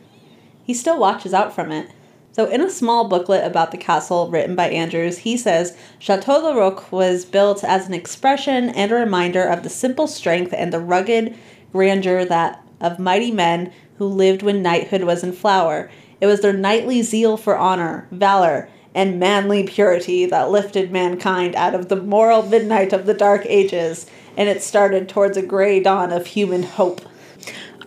He 0.70 0.74
still 0.74 1.00
watches 1.00 1.34
out 1.34 1.52
from 1.52 1.72
it. 1.72 1.90
So, 2.30 2.44
in 2.44 2.60
a 2.60 2.70
small 2.70 3.08
booklet 3.08 3.44
about 3.44 3.72
the 3.72 3.76
castle 3.76 4.30
written 4.30 4.54
by 4.54 4.68
Andrews, 4.68 5.18
he 5.18 5.36
says 5.36 5.76
Chateau 5.98 6.38
La 6.38 6.52
Roque 6.52 6.92
was 6.92 7.24
built 7.24 7.64
as 7.64 7.88
an 7.88 7.92
expression 7.92 8.68
and 8.68 8.92
a 8.92 8.94
reminder 8.94 9.42
of 9.42 9.64
the 9.64 9.68
simple 9.68 10.06
strength 10.06 10.54
and 10.56 10.72
the 10.72 10.78
rugged 10.78 11.34
grandeur 11.72 12.24
that 12.24 12.64
of 12.80 13.00
mighty 13.00 13.32
men 13.32 13.72
who 13.98 14.06
lived 14.06 14.44
when 14.44 14.62
knighthood 14.62 15.02
was 15.02 15.24
in 15.24 15.32
flower. 15.32 15.90
It 16.20 16.28
was 16.28 16.40
their 16.40 16.52
knightly 16.52 17.02
zeal 17.02 17.36
for 17.36 17.58
honor, 17.58 18.06
valor, 18.12 18.68
and 18.94 19.18
manly 19.18 19.64
purity 19.64 20.24
that 20.26 20.52
lifted 20.52 20.92
mankind 20.92 21.56
out 21.56 21.74
of 21.74 21.88
the 21.88 21.96
moral 21.96 22.44
midnight 22.44 22.92
of 22.92 23.06
the 23.06 23.14
dark 23.14 23.44
ages, 23.46 24.06
and 24.36 24.48
it 24.48 24.62
started 24.62 25.08
towards 25.08 25.36
a 25.36 25.42
gray 25.42 25.80
dawn 25.80 26.12
of 26.12 26.28
human 26.28 26.62
hope. 26.62 27.00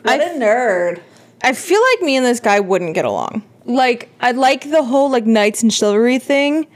What 0.02 0.19
I- 0.19 0.26
a 0.26 0.38
nerd. 0.38 1.00
I 1.43 1.53
feel 1.53 1.82
like 1.91 2.01
me 2.01 2.15
and 2.15 2.25
this 2.25 2.39
guy 2.39 2.60
wouldn't 2.60 2.95
get 2.95 3.06
along. 3.06 3.43
Like, 3.65 4.10
I 4.19 4.32
like 4.32 4.69
the 4.69 4.84
whole 4.84 5.10
like 5.10 5.25
knights 5.25 5.62
and 5.62 5.71
chivalry 5.73 6.19
thing, 6.19 6.67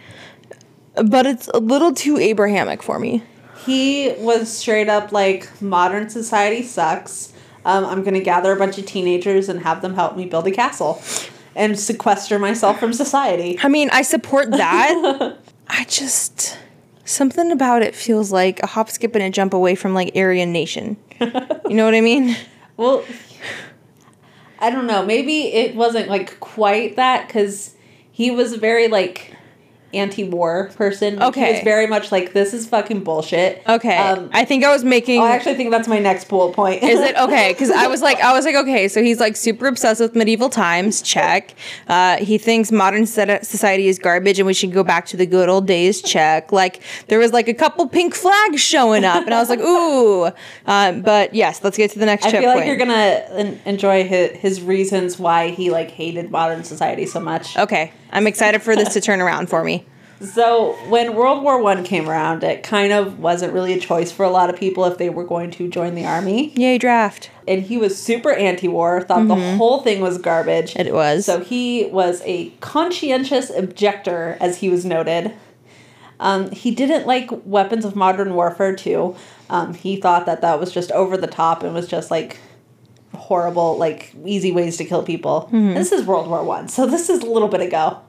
but 1.06 1.26
it's 1.26 1.48
a 1.54 1.60
little 1.60 1.94
too 1.94 2.18
Abrahamic 2.18 2.84
for 2.84 3.00
me. 3.00 3.24
He 3.66 4.14
was 4.20 4.52
straight 4.52 4.90
up 4.90 5.12
like 5.12 5.62
modern 5.62 6.10
society 6.10 6.64
sucks. 6.64 7.34
Um, 7.66 7.86
I'm 7.86 8.04
gonna 8.04 8.22
gather 8.22 8.52
a 8.54 8.56
bunch 8.58 8.78
of 8.78 8.86
teenagers 8.86 9.50
and 9.50 9.62
have 9.62 9.82
them 9.82 9.96
help 9.96 10.16
me 10.16 10.26
build 10.26 10.48
a 10.48 10.52
castle, 10.52 11.02
and 11.56 11.78
sequester 11.78 12.40
myself 12.40 12.80
from 12.80 12.94
society. 12.94 13.58
I 13.62 13.68
mean, 13.68 13.90
I 13.92 14.04
support 14.04 14.52
that. 14.52 15.38
I 15.68 15.84
just 15.86 16.58
something 17.04 17.52
about 17.52 17.82
it 17.82 17.94
feels 17.96 18.32
like 18.32 18.62
a 18.64 18.68
hop, 18.68 18.90
skip, 18.90 19.16
and 19.16 19.24
a 19.24 19.30
jump 19.30 19.54
away 19.54 19.76
from 19.76 19.94
like 19.94 20.16
Aryan 20.16 20.54
Nation. 20.54 20.96
You 21.20 21.74
know 21.76 21.86
what 21.86 21.96
I 21.96 22.02
mean? 22.02 22.36
Well, 22.78 23.04
I 24.60 24.70
don't 24.70 24.88
know. 24.88 25.06
Maybe 25.06 25.54
it 25.54 25.76
wasn't 25.76 26.10
like 26.10 26.40
quite 26.40 26.96
that 26.96 27.28
because 27.28 27.76
he 28.12 28.32
was 28.32 28.56
very 28.56 28.88
like 28.88 29.37
anti-war 29.94 30.72
person. 30.76 31.22
Okay. 31.22 31.54
was 31.54 31.64
very 31.64 31.88
much 31.88 32.12
like 32.12 32.34
this 32.34 32.54
is 32.54 32.68
fucking 32.68 33.04
bullshit. 33.04 33.62
Okay. 33.68 33.98
Um, 33.98 34.30
I 34.34 34.46
think 34.46 34.64
I 34.64 34.72
was 34.72 34.84
making. 34.84 35.22
I 35.22 35.32
actually 35.32 35.56
think 35.56 35.72
that's 35.72 35.88
my 35.88 36.00
next 36.00 36.28
bullet 36.28 36.54
point. 36.54 36.84
Is 36.84 37.00
it 37.00 37.16
okay? 37.18 37.54
Because 37.58 37.72
I 37.72 37.88
was 37.88 38.02
like, 38.02 38.20
I 38.20 38.34
was 38.34 38.46
like, 38.46 38.56
okay, 38.56 38.88
so 38.88 39.02
he's 39.02 39.20
like 39.20 39.36
super 39.36 39.68
obsessed 39.68 40.00
with 40.00 40.16
medieval 40.16 40.50
times. 40.50 41.02
Check. 41.02 41.56
Uh, 41.88 42.18
he 42.18 42.38
thinks 42.38 42.72
modern 42.72 43.06
society 43.06 43.88
is 43.88 43.98
garbage 43.98 44.38
and 44.40 44.46
we 44.46 44.54
should 44.54 44.72
go 44.74 44.84
back 44.84 45.06
to 45.08 45.18
the 45.18 45.26
good 45.26 45.50
old 45.50 45.66
days. 45.66 46.02
Check. 46.02 46.52
Like 46.52 46.82
there 47.08 47.20
was 47.20 47.34
like 47.34 47.48
a 47.48 47.54
couple 47.54 47.88
pink 47.88 48.14
flags 48.14 48.62
showing 48.62 49.06
up, 49.06 49.26
and 49.26 49.34
I 49.34 49.40
was 49.40 49.50
like, 49.50 49.60
ooh. 49.68 50.32
Um, 50.66 51.02
but 51.02 51.34
yes, 51.34 51.64
let's 51.64 51.78
get 51.78 51.92
to 51.92 52.00
the 52.00 52.06
next. 52.06 52.26
I 52.26 52.32
feel 52.32 52.44
like 52.44 52.58
point. 52.58 52.68
you're 52.68 52.78
gonna 52.78 53.26
en- 53.32 53.60
enjoy 53.66 54.04
his, 54.08 54.32
his 54.32 54.62
reasons 54.62 55.18
why 55.18 55.50
he 55.50 55.70
like 55.70 55.92
hated 55.92 56.30
modern 56.30 56.64
society 56.64 57.06
so 57.06 57.20
much. 57.20 57.58
Okay, 57.58 57.94
I'm 58.18 58.26
excited 58.26 58.64
for 58.64 58.76
this 58.76 58.94
to 58.94 59.02
turn 59.02 59.22
around 59.22 59.48
for 59.48 59.64
me. 59.64 59.86
So 60.20 60.72
when 60.90 61.14
World 61.14 61.44
War 61.44 61.62
One 61.62 61.84
came 61.84 62.10
around, 62.10 62.44
it 62.44 62.64
kind 62.64 62.92
of 62.92 63.20
wasn't 63.20 63.54
really 63.54 63.74
a 63.74 63.80
choice 63.80 64.12
for 64.12 64.26
a 64.26 64.32
lot 64.32 64.50
of 64.50 64.56
people 64.56 64.86
if 64.86 64.98
they 64.98 65.12
were 65.12 65.24
going 65.24 65.52
to 65.52 65.70
join 65.70 65.94
the 65.94 66.04
army. 66.04 66.52
Yay, 66.56 66.80
draft. 66.80 67.30
And 67.48 67.62
he 67.62 67.78
was 67.78 68.02
super 68.02 68.34
anti-war, 68.34 69.04
thought 69.04 69.28
the 69.28 69.56
whole 69.58 69.84
thing 69.84 70.02
was 70.02 70.18
garbage. 70.18 70.76
It 70.76 70.92
was. 70.96 71.26
So 71.26 71.42
he 71.42 71.86
was 71.92 72.24
a 72.26 72.50
conscientious 72.60 73.52
objector, 73.52 74.36
as 74.42 74.58
he 74.58 74.70
was 74.70 74.84
noted. 74.84 75.34
Um, 76.20 76.50
he 76.50 76.72
didn't 76.72 77.06
like 77.06 77.30
weapons 77.46 77.86
of 77.86 77.96
modern 77.96 78.34
warfare 78.34 78.76
too. 78.76 79.16
Um, 79.52 79.76
he 79.76 79.98
thought 79.98 80.26
that 80.26 80.42
that 80.42 80.60
was 80.60 80.72
just 80.72 80.92
over 80.92 81.18
the 81.18 81.28
top 81.28 81.62
and 81.62 81.76
was 81.76 81.88
just 81.88 82.10
like 82.10 82.40
horrible, 83.14 83.78
like 83.78 84.16
easy 84.26 84.52
ways 84.52 84.78
to 84.78 84.86
kill 84.86 85.04
people. 85.04 85.50
And 85.52 85.78
this 85.78 85.92
is 85.92 86.04
World 86.08 86.28
War 86.28 86.44
One, 86.44 86.68
so 86.68 86.88
this 86.88 87.12
is 87.12 87.22
a 87.22 87.28
little 87.28 87.48
bit 87.48 87.62
ago. 87.62 88.02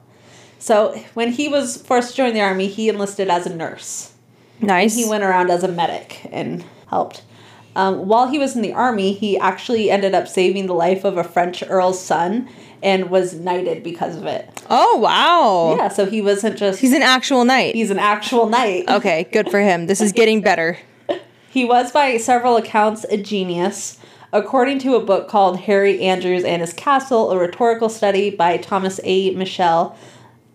So 0.59 0.93
when 1.13 1.31
he 1.31 1.47
was 1.47 1.81
forced 1.81 2.11
to 2.11 2.17
join 2.17 2.33
the 2.33 2.41
army, 2.41 2.67
he 2.67 2.89
enlisted 2.89 3.29
as 3.29 3.45
a 3.45 3.55
nurse. 3.55 4.13
nice. 4.61 4.95
He 4.95 5.07
went 5.07 5.23
around 5.23 5.49
as 5.49 5.63
a 5.63 5.67
medic 5.69 6.27
and 6.31 6.63
helped. 6.89 7.23
Um, 7.75 8.07
while 8.07 8.27
he 8.29 8.37
was 8.37 8.55
in 8.55 8.61
the 8.61 8.73
army, 8.73 9.13
he 9.13 9.37
actually 9.37 9.89
ended 9.89 10.13
up 10.13 10.27
saving 10.27 10.65
the 10.67 10.73
life 10.73 11.05
of 11.05 11.17
a 11.17 11.23
French 11.23 11.63
earl's 11.69 12.03
son 12.03 12.49
and 12.81 13.09
was 13.09 13.33
knighted 13.35 13.83
because 13.83 14.15
of 14.17 14.25
it. 14.25 14.49
oh 14.69 14.97
wow. 14.97 15.75
Yeah, 15.77 15.87
so 15.89 16.05
he 16.05 16.21
wasn't 16.21 16.57
just 16.57 16.79
He's 16.79 16.93
an 16.93 17.01
actual 17.03 17.43
knight. 17.45 17.75
he's 17.75 17.89
an 17.91 17.99
actual 17.99 18.47
knight. 18.47 18.89
okay, 18.89 19.27
good 19.31 19.49
for 19.49 19.59
him. 19.59 19.87
This 19.87 20.01
is 20.01 20.11
getting 20.11 20.41
better. 20.41 20.77
He 21.51 21.65
was 21.65 21.91
by 21.91 22.17
several 22.17 22.57
accounts 22.57 23.05
a 23.05 23.17
genius. 23.17 23.97
According 24.31 24.77
to 24.79 24.95
a 24.95 25.03
book 25.03 25.27
called 25.27 25.61
Harry 25.61 25.99
Andrews 25.99 26.43
and 26.43 26.61
His 26.61 26.73
Castle, 26.73 27.31
a 27.31 27.39
rhetorical 27.39 27.89
study 27.89 28.29
by 28.29 28.57
Thomas 28.57 28.99
A. 29.03 29.31
Michel, 29.33 29.97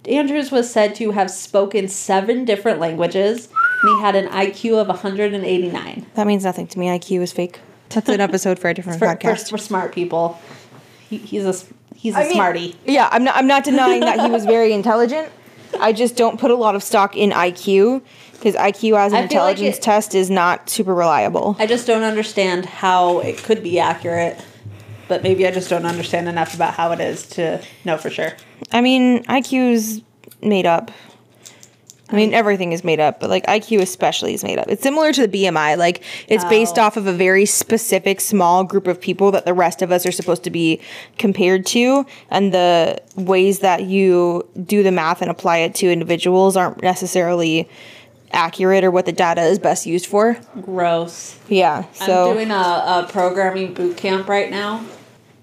Andrews 0.08 0.50
was 0.50 0.70
said 0.70 0.94
to 0.96 1.12
have 1.12 1.30
spoken 1.30 1.88
seven 1.88 2.44
different 2.44 2.78
languages, 2.80 3.48
and 3.82 3.96
he 3.96 4.02
had 4.02 4.14
an 4.16 4.28
IQ 4.28 4.80
of 4.80 4.88
189. 4.88 6.06
That 6.14 6.26
means 6.26 6.44
nothing 6.44 6.66
to 6.68 6.78
me. 6.78 6.86
IQ 6.88 7.22
is 7.22 7.32
fake. 7.32 7.60
That's 7.90 8.08
an 8.08 8.20
episode 8.20 8.58
for 8.58 8.68
a 8.68 8.74
different 8.74 8.98
For, 9.00 9.06
for, 9.08 9.14
podcast. 9.16 9.50
for 9.50 9.58
smart 9.58 9.92
people, 9.94 10.38
he, 11.08 11.18
he's 11.18 11.44
a 11.44 11.54
he's 11.94 12.14
a 12.14 12.18
I 12.18 12.22
mean- 12.24 12.32
smarty. 12.34 12.76
Yeah, 12.86 13.08
I'm 13.12 13.24
not. 13.24 13.36
I'm 13.36 13.46
not 13.46 13.64
denying 13.64 14.00
that 14.00 14.20
he 14.20 14.30
was 14.30 14.44
very 14.44 14.72
intelligent. 14.72 15.30
I 15.80 15.92
just 15.92 16.16
don't 16.16 16.38
put 16.38 16.50
a 16.52 16.54
lot 16.54 16.76
of 16.76 16.82
stock 16.84 17.16
in 17.16 17.30
IQ 17.30 18.00
because 18.32 18.54
IQ 18.54 18.96
as 18.96 19.12
an 19.12 19.24
I 19.24 19.28
feel 19.28 19.40
like 19.42 19.56
intelligence 19.58 19.76
it- 19.78 19.82
test 19.82 20.14
is 20.14 20.30
not 20.30 20.68
super 20.70 20.94
reliable. 20.94 21.56
I 21.58 21.66
just 21.66 21.86
don't 21.86 22.02
understand 22.04 22.64
how 22.66 23.18
it 23.20 23.38
could 23.38 23.62
be 23.62 23.78
accurate, 23.80 24.38
but 25.08 25.22
maybe 25.22 25.46
I 25.46 25.50
just 25.50 25.70
don't 25.70 25.86
understand 25.86 26.28
enough 26.28 26.54
about 26.54 26.74
how 26.74 26.92
it 26.92 27.00
is 27.00 27.26
to 27.30 27.62
know 27.84 27.96
for 27.96 28.10
sure. 28.10 28.32
I 28.72 28.80
mean, 28.80 29.24
IQ 29.24 29.72
is 29.72 30.02
made 30.42 30.66
up. 30.66 30.90
I 32.10 32.16
mean, 32.16 32.34
everything 32.34 32.72
is 32.72 32.84
made 32.84 33.00
up, 33.00 33.18
but 33.18 33.30
like 33.30 33.46
IQ 33.46 33.80
especially 33.80 34.34
is 34.34 34.44
made 34.44 34.58
up. 34.58 34.68
It's 34.68 34.82
similar 34.82 35.10
to 35.12 35.26
the 35.26 35.44
BMI. 35.44 35.76
Like 35.78 36.02
it's 36.28 36.44
based 36.44 36.78
Oh. 36.78 36.82
off 36.82 36.96
of 36.98 37.06
a 37.06 37.12
very 37.12 37.46
specific 37.46 38.20
small 38.20 38.62
group 38.62 38.86
of 38.86 39.00
people 39.00 39.32
that 39.32 39.46
the 39.46 39.54
rest 39.54 39.80
of 39.80 39.90
us 39.90 40.04
are 40.04 40.12
supposed 40.12 40.44
to 40.44 40.50
be 40.50 40.80
compared 41.18 41.64
to, 41.66 42.04
and 42.30 42.52
the 42.52 43.00
ways 43.16 43.60
that 43.60 43.84
you 43.84 44.46
do 44.64 44.82
the 44.82 44.92
math 44.92 45.22
and 45.22 45.30
apply 45.30 45.58
it 45.58 45.74
to 45.76 45.90
individuals 45.90 46.56
aren't 46.58 46.82
necessarily 46.82 47.68
accurate 48.34 48.84
or 48.84 48.90
what 48.90 49.06
the 49.06 49.12
data 49.12 49.42
is 49.42 49.58
best 49.58 49.86
used 49.86 50.06
for. 50.06 50.36
Gross. 50.60 51.38
Yeah. 51.48 51.84
So 51.92 52.30
I'm 52.30 52.36
doing 52.36 52.50
a, 52.50 52.54
a 52.54 53.08
programming 53.08 53.74
boot 53.74 53.96
camp 53.96 54.28
right 54.28 54.50
now 54.50 54.84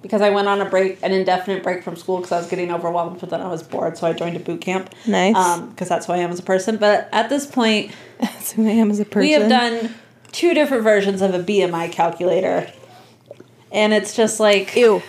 because 0.01 0.21
I 0.21 0.29
went 0.29 0.47
on 0.47 0.61
a 0.61 0.65
break, 0.65 0.99
an 1.03 1.11
indefinite 1.11 1.63
break 1.63 1.83
from 1.83 1.95
school 1.95 2.17
because 2.17 2.31
I 2.31 2.37
was 2.37 2.47
getting 2.47 2.71
overwhelmed, 2.71 3.19
but 3.19 3.29
then 3.29 3.41
I 3.41 3.47
was 3.47 3.63
bored, 3.63 3.97
so 3.97 4.07
I 4.07 4.13
joined 4.13 4.35
a 4.35 4.39
boot 4.39 4.61
camp. 4.61 4.93
Nice. 5.05 5.35
Um, 5.35 5.69
because 5.69 5.89
that's 5.89 6.07
who 6.07 6.13
I 6.13 6.17
am 6.17 6.31
as 6.31 6.39
a 6.39 6.43
person. 6.43 6.77
But 6.77 7.09
at 7.11 7.29
this 7.29 7.45
point, 7.45 7.91
that's 8.19 8.51
who 8.51 8.67
I 8.67 8.71
am 8.71 8.89
as 8.89 8.99
a 8.99 9.05
person. 9.05 9.21
we 9.21 9.31
have 9.31 9.49
done 9.49 9.93
two 10.31 10.53
different 10.53 10.83
versions 10.83 11.21
of 11.21 11.33
a 11.33 11.39
BMI 11.39 11.91
calculator, 11.91 12.71
and 13.71 13.93
it's 13.93 14.15
just 14.15 14.39
like, 14.39 14.75
Ew. 14.75 15.01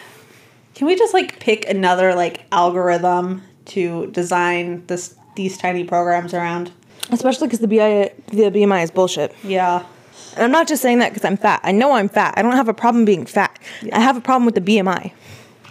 can 0.74 0.86
we 0.86 0.96
just 0.96 1.14
like 1.14 1.40
pick 1.40 1.68
another 1.68 2.14
like 2.14 2.44
algorithm 2.52 3.42
to 3.64 4.08
design 4.08 4.84
this 4.86 5.16
these 5.36 5.56
tiny 5.56 5.84
programs 5.84 6.34
around? 6.34 6.70
Especially 7.10 7.48
because 7.48 7.60
the 7.60 7.68
BI 7.68 8.12
the 8.28 8.50
BMI 8.50 8.84
is 8.84 8.90
bullshit. 8.90 9.34
Yeah. 9.42 9.84
And 10.34 10.44
I'm 10.44 10.50
not 10.50 10.66
just 10.66 10.80
saying 10.82 10.98
that 11.00 11.10
because 11.10 11.24
I'm 11.24 11.36
fat. 11.36 11.60
I 11.62 11.72
know 11.72 11.92
I'm 11.92 12.08
fat. 12.08 12.34
I 12.36 12.42
don't 12.42 12.52
have 12.52 12.68
a 12.68 12.74
problem 12.74 13.04
being 13.04 13.26
fat. 13.26 13.58
I 13.92 14.00
have 14.00 14.16
a 14.16 14.20
problem 14.20 14.46
with 14.46 14.54
the 14.54 14.60
BMI. 14.60 15.12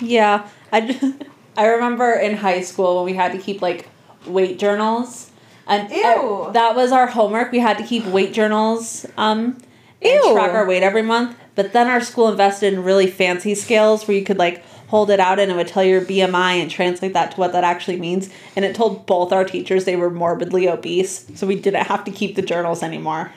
Yeah, 0.02 0.48
I, 0.72 1.16
I 1.58 1.68
remember 1.68 2.12
in 2.14 2.38
high 2.38 2.62
school 2.62 2.98
when 2.98 3.06
we 3.06 3.14
had 3.14 3.32
to 3.32 3.38
keep 3.38 3.62
like 3.62 3.88
weight 4.26 4.60
journals, 4.60 5.32
and 5.68 5.90
Ew. 5.92 6.04
uh, 6.04 6.52
that 6.52 6.76
was 6.76 6.92
our 6.92 7.08
homework. 7.08 7.52
We 7.52 7.60
had 7.60 7.78
to 7.78 7.84
keep 7.84 8.06
weight 8.06 8.34
journals, 8.34 9.06
um, 9.18 9.58
and 10.02 10.24
Ew. 10.24 10.34
track 10.34 10.52
our 10.52 10.66
weight 10.66 10.84
every 10.84 11.02
month. 11.02 11.38
But 11.56 11.74
then 11.74 11.88
our 11.88 12.02
school 12.02 12.30
invested 12.30 12.74
in 12.74 12.84
really 12.84 13.08
fancy 13.08 13.56
scales 13.56 14.08
where 14.08 14.16
you 14.18 14.24
could 14.24 14.38
like 14.38 14.64
hold 14.92 15.10
it 15.10 15.22
out 15.22 15.40
and 15.40 15.50
it 15.50 15.56
would 15.56 15.70
tell 15.70 15.84
your 15.86 16.02
BMI 16.02 16.62
and 16.62 16.70
translate 16.70 17.14
that 17.14 17.32
to 17.32 17.38
what 17.38 17.54
that 17.54 17.64
actually 17.64 17.98
means. 17.98 18.30
And 18.58 18.66
it 18.66 18.76
told 18.76 19.06
both 19.06 19.32
our 19.32 19.46
teachers 19.46 19.86
they 19.86 19.96
were 19.96 20.10
morbidly 20.10 20.68
obese, 20.68 21.26
so 21.34 21.48
we 21.48 21.56
didn't 21.56 21.88
have 21.88 22.04
to 22.04 22.12
keep 22.12 22.36
the 22.36 22.42
journals 22.42 22.84
anymore. 22.84 23.32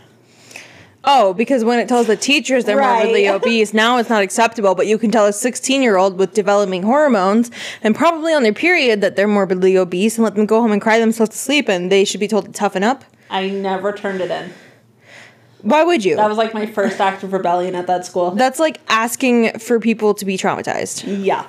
Oh, 1.04 1.32
because 1.34 1.64
when 1.64 1.78
it 1.78 1.86
tells 1.88 2.06
the 2.08 2.16
teachers 2.16 2.64
they're 2.64 2.76
Right. 2.78 3.04
morbidly 3.04 3.28
obese, 3.36 3.72
now 3.72 3.98
it's 3.98 4.08
not 4.10 4.22
acceptable. 4.22 4.74
But 4.74 4.88
you 4.88 4.98
can 4.98 5.12
tell 5.12 5.26
a 5.26 5.32
16 5.32 5.80
year 5.80 5.96
old 5.96 6.18
with 6.18 6.34
developing 6.34 6.82
hormones 6.82 7.50
and 7.82 7.94
probably 7.94 8.32
on 8.34 8.42
their 8.42 8.52
period 8.54 9.00
that 9.02 9.14
they're 9.14 9.28
morbidly 9.28 9.76
obese 9.76 10.16
and 10.16 10.24
let 10.24 10.34
them 10.34 10.46
go 10.46 10.60
home 10.60 10.72
and 10.72 10.82
cry 10.82 10.98
themselves 10.98 11.30
to 11.32 11.38
sleep 11.38 11.68
and 11.68 11.92
they 11.92 12.04
should 12.04 12.20
be 12.20 12.26
told 12.28 12.46
to 12.46 12.52
toughen 12.52 12.82
up. 12.82 13.04
I 13.30 13.48
never 13.48 13.92
turned 13.92 14.20
it 14.22 14.30
in. 14.30 14.52
Why 15.64 15.82
would 15.82 16.04
you? 16.04 16.16
That 16.16 16.28
was 16.28 16.38
like 16.38 16.52
my 16.52 16.66
first 16.66 17.00
act 17.00 17.22
of 17.22 17.32
rebellion 17.32 17.74
at 17.74 17.86
that 17.86 18.04
school. 18.04 18.30
That's 18.32 18.60
like 18.60 18.80
asking 18.88 19.58
for 19.58 19.80
people 19.80 20.12
to 20.14 20.24
be 20.24 20.36
traumatized. 20.36 21.24
Yeah. 21.24 21.46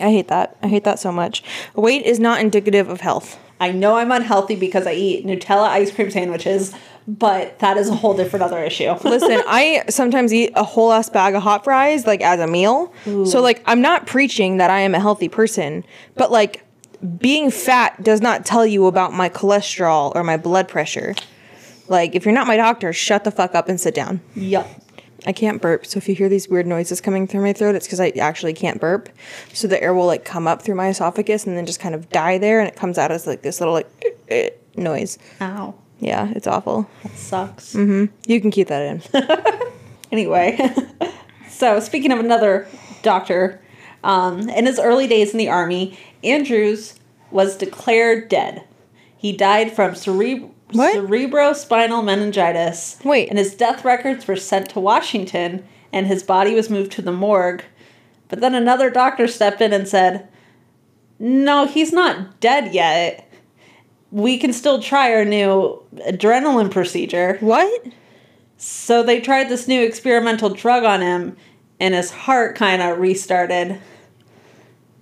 I 0.00 0.10
hate 0.10 0.28
that. 0.28 0.56
I 0.62 0.68
hate 0.68 0.84
that 0.84 0.98
so 0.98 1.12
much. 1.12 1.42
Weight 1.74 2.04
is 2.04 2.18
not 2.18 2.40
indicative 2.40 2.88
of 2.88 3.00
health. 3.00 3.38
I 3.60 3.70
know 3.70 3.96
I'm 3.96 4.10
unhealthy 4.10 4.56
because 4.56 4.86
I 4.86 4.94
eat 4.94 5.26
Nutella 5.26 5.68
ice 5.68 5.92
cream 5.92 6.10
sandwiches, 6.10 6.74
but 7.06 7.58
that 7.58 7.76
is 7.76 7.88
a 7.88 7.94
whole 7.94 8.14
different 8.16 8.42
other 8.42 8.58
issue. 8.64 8.90
Listen, 9.04 9.42
I 9.46 9.84
sometimes 9.90 10.32
eat 10.32 10.52
a 10.56 10.64
whole 10.64 10.90
ass 10.90 11.10
bag 11.10 11.34
of 11.34 11.42
hot 11.42 11.64
fries 11.64 12.06
like 12.06 12.22
as 12.22 12.40
a 12.40 12.46
meal. 12.46 12.92
So 13.04 13.40
like 13.40 13.62
I'm 13.66 13.82
not 13.82 14.06
preaching 14.06 14.56
that 14.56 14.70
I 14.70 14.80
am 14.80 14.94
a 14.94 15.00
healthy 15.00 15.28
person, 15.28 15.84
but 16.16 16.32
like 16.32 16.64
being 17.18 17.50
fat 17.50 18.02
does 18.02 18.20
not 18.20 18.44
tell 18.44 18.66
you 18.66 18.86
about 18.86 19.12
my 19.12 19.28
cholesterol 19.28 20.12
or 20.16 20.24
my 20.24 20.36
blood 20.36 20.66
pressure. 20.66 21.14
Like 21.90 22.14
if 22.14 22.24
you're 22.24 22.32
not 22.34 22.46
my 22.46 22.56
doctor, 22.56 22.92
shut 22.94 23.24
the 23.24 23.30
fuck 23.30 23.54
up 23.54 23.68
and 23.68 23.78
sit 23.78 23.94
down. 23.94 24.20
Yup. 24.34 24.66
I 25.26 25.32
can't 25.32 25.60
burp, 25.60 25.84
so 25.84 25.98
if 25.98 26.08
you 26.08 26.14
hear 26.14 26.30
these 26.30 26.48
weird 26.48 26.66
noises 26.66 27.02
coming 27.02 27.26
through 27.26 27.42
my 27.42 27.52
throat, 27.52 27.74
it's 27.74 27.86
because 27.86 28.00
I 28.00 28.08
actually 28.18 28.54
can't 28.54 28.80
burp. 28.80 29.10
So 29.52 29.68
the 29.68 29.82
air 29.82 29.92
will 29.92 30.06
like 30.06 30.24
come 30.24 30.46
up 30.48 30.62
through 30.62 30.76
my 30.76 30.88
esophagus 30.88 31.46
and 31.46 31.58
then 31.58 31.66
just 31.66 31.78
kind 31.78 31.94
of 31.94 32.08
die 32.08 32.38
there, 32.38 32.58
and 32.58 32.66
it 32.66 32.74
comes 32.74 32.96
out 32.96 33.10
as 33.10 33.26
like 33.26 33.42
this 33.42 33.60
little 33.60 33.74
like 33.74 34.56
noise. 34.76 35.18
Ow. 35.42 35.74
Yeah, 35.98 36.32
it's 36.34 36.46
awful. 36.46 36.88
That 37.02 37.12
sucks. 37.16 37.74
Mm-hmm. 37.74 38.14
You 38.26 38.40
can 38.40 38.50
keep 38.50 38.68
that 38.68 39.02
in. 39.12 39.70
Anyway, 40.12 40.58
so 41.48 41.78
speaking 41.78 42.10
of 42.10 42.18
another 42.18 42.66
doctor, 43.02 43.60
um, 44.02 44.48
in 44.48 44.66
his 44.66 44.80
early 44.80 45.06
days 45.06 45.30
in 45.30 45.38
the 45.38 45.48
army, 45.48 45.96
Andrews 46.24 46.98
was 47.30 47.56
declared 47.56 48.28
dead. 48.28 48.64
He 49.16 49.36
died 49.36 49.72
from 49.72 49.94
cere- 49.94 50.48
What? 50.72 50.94
cerebrospinal 50.96 52.04
meningitis. 52.04 52.98
Wait. 53.04 53.28
And 53.28 53.38
his 53.38 53.54
death 53.54 53.84
records 53.84 54.26
were 54.26 54.36
sent 54.36 54.70
to 54.70 54.80
Washington, 54.80 55.66
and 55.92 56.06
his 56.06 56.22
body 56.22 56.54
was 56.54 56.70
moved 56.70 56.92
to 56.92 57.02
the 57.02 57.12
morgue. 57.12 57.64
But 58.28 58.40
then 58.40 58.54
another 58.54 58.90
doctor 58.90 59.26
stepped 59.26 59.60
in 59.60 59.72
and 59.72 59.88
said, 59.88 60.28
No, 61.18 61.66
he's 61.66 61.92
not 61.92 62.40
dead 62.40 62.72
yet. 62.74 63.26
We 64.12 64.38
can 64.38 64.52
still 64.52 64.80
try 64.82 65.12
our 65.14 65.24
new 65.24 65.82
adrenaline 66.08 66.70
procedure. 66.70 67.36
what? 67.40 67.86
So 68.56 69.02
they 69.02 69.20
tried 69.20 69.48
this 69.48 69.66
new 69.68 69.82
experimental 69.82 70.50
drug 70.50 70.84
on 70.84 71.00
him, 71.00 71.36
and 71.80 71.94
his 71.94 72.10
heart 72.10 72.56
kind 72.56 72.82
of 72.82 72.98
restarted. 72.98 73.80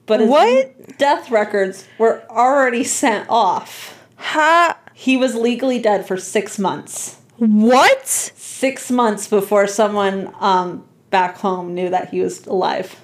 But 0.06 0.20
his 0.20 0.28
What? 0.28 0.96
death 0.98 1.30
records 1.30 1.86
were 1.98 2.22
already 2.30 2.84
sent 2.84 3.28
off. 3.28 4.06
Ha. 4.16 4.78
He 5.00 5.16
was 5.16 5.36
legally 5.36 5.78
dead 5.78 6.08
for 6.08 6.16
six 6.16 6.58
months. 6.58 7.18
What? 7.36 8.08
Six 8.08 8.90
months 8.90 9.28
before 9.28 9.68
someone 9.68 10.34
um, 10.40 10.84
back 11.10 11.36
home 11.36 11.72
knew 11.72 11.88
that 11.88 12.10
he 12.10 12.20
was 12.20 12.44
alive. 12.48 13.00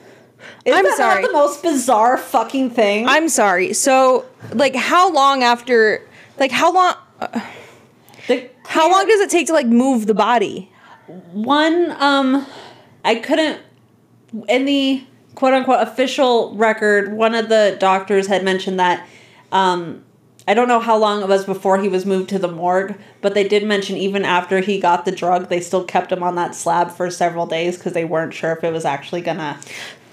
Isn't 0.65 0.77
I'm 0.77 0.83
that 0.85 0.97
sorry. 0.97 1.25
The 1.25 1.33
most 1.33 1.63
bizarre 1.63 2.17
fucking 2.19 2.71
thing. 2.71 3.07
I'm 3.07 3.29
sorry. 3.29 3.73
So, 3.75 4.27
like, 4.53 4.75
how 4.75 5.13
long 5.13 5.45
after? 5.45 6.05
Like, 6.37 6.51
how 6.51 6.73
long? 6.73 6.95
The 8.27 8.49
How 8.67 8.91
long 8.91 9.07
does 9.07 9.21
it 9.21 9.31
take 9.31 9.47
to 9.49 9.53
like 9.53 9.67
move 9.67 10.07
the 10.07 10.15
body? 10.15 10.73
one 11.33 11.95
um 12.01 12.47
i 13.05 13.15
couldn't 13.15 13.61
in 14.49 14.65
the 14.65 15.05
quote 15.35 15.53
unquote 15.53 15.87
official 15.87 16.55
record 16.57 17.13
one 17.13 17.35
of 17.35 17.51
the 17.51 17.77
doctors 17.79 18.27
had 18.27 18.43
mentioned 18.43 18.81
that 18.81 19.07
um 19.53 20.03
i 20.47 20.55
don't 20.55 20.69
know 20.69 20.81
how 20.81 20.97
long 20.97 21.23
it 21.23 21.29
was 21.29 21.45
before 21.45 21.79
he 21.79 21.89
was 21.89 22.05
moved 22.07 22.29
to 22.29 22.39
the 22.39 22.49
morgue 22.51 22.95
but 23.21 23.35
they 23.35 23.47
did 23.47 23.65
mention 23.65 23.97
even 23.97 24.25
after 24.25 24.61
he 24.61 24.79
got 24.81 25.05
the 25.05 25.13
drug 25.13 25.49
they 25.49 25.61
still 25.61 25.85
kept 25.85 26.13
him 26.13 26.23
on 26.23 26.35
that 26.35 26.55
slab 26.55 26.91
for 26.91 27.11
several 27.11 27.47
days 27.47 27.77
because 27.77 27.93
they 27.93 28.05
weren't 28.05 28.35
sure 28.35 28.53
if 28.53 28.63
it 28.65 28.73
was 28.73 28.85
actually 28.85 29.21
gonna 29.21 29.59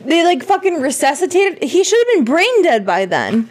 They 0.03 0.23
like 0.23 0.41
fucking 0.43 0.81
resuscitated. 0.81 1.61
He 1.63 1.83
should 1.83 1.99
have 2.07 2.15
been 2.15 2.25
brain 2.25 2.63
dead 2.63 2.85
by 2.85 3.05
then. 3.05 3.49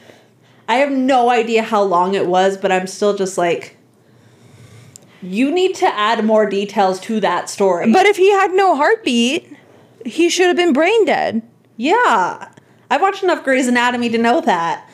i 0.68 0.76
have 0.76 0.90
no 0.90 1.28
idea 1.30 1.62
how 1.62 1.82
long 1.82 2.14
it 2.14 2.26
was 2.26 2.56
but 2.56 2.72
i'm 2.72 2.86
still 2.86 3.16
just 3.16 3.36
like 3.38 3.76
you 5.22 5.50
need 5.52 5.74
to 5.74 5.86
add 5.86 6.24
more 6.24 6.48
details 6.48 6.98
to 7.00 7.20
that 7.20 7.50
story 7.50 7.92
But 7.92 8.06
if 8.06 8.16
he 8.16 8.30
had 8.30 8.52
no 8.52 8.74
heartbeat, 8.74 9.54
he 10.06 10.30
should 10.30 10.46
have 10.46 10.56
been 10.56 10.72
brain 10.72 11.04
dead. 11.04 11.42
yeah 11.76 12.48
i've 12.90 13.00
watched 13.02 13.22
enough 13.22 13.44
grey's 13.44 13.68
anatomy 13.68 14.08
to 14.08 14.18
know 14.18 14.40
that 14.40 14.88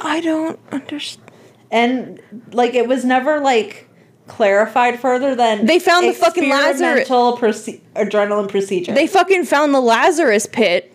I 0.00 0.20
don't 0.20 0.58
understand. 0.72 1.30
and 1.70 2.20
like 2.52 2.74
it 2.74 2.88
was 2.88 3.04
never 3.04 3.40
like 3.40 3.88
clarified 4.26 5.00
further 5.00 5.34
than 5.34 5.66
They 5.66 5.78
found 5.78 6.06
the 6.08 6.12
fucking 6.12 6.48
Lazarus- 6.48 7.08
proce- 7.08 7.80
adrenaline 7.96 8.48
procedure. 8.48 8.92
They 8.94 9.06
fucking 9.06 9.44
found 9.44 9.74
the 9.74 9.80
Lazarus 9.80 10.46
pit, 10.46 10.94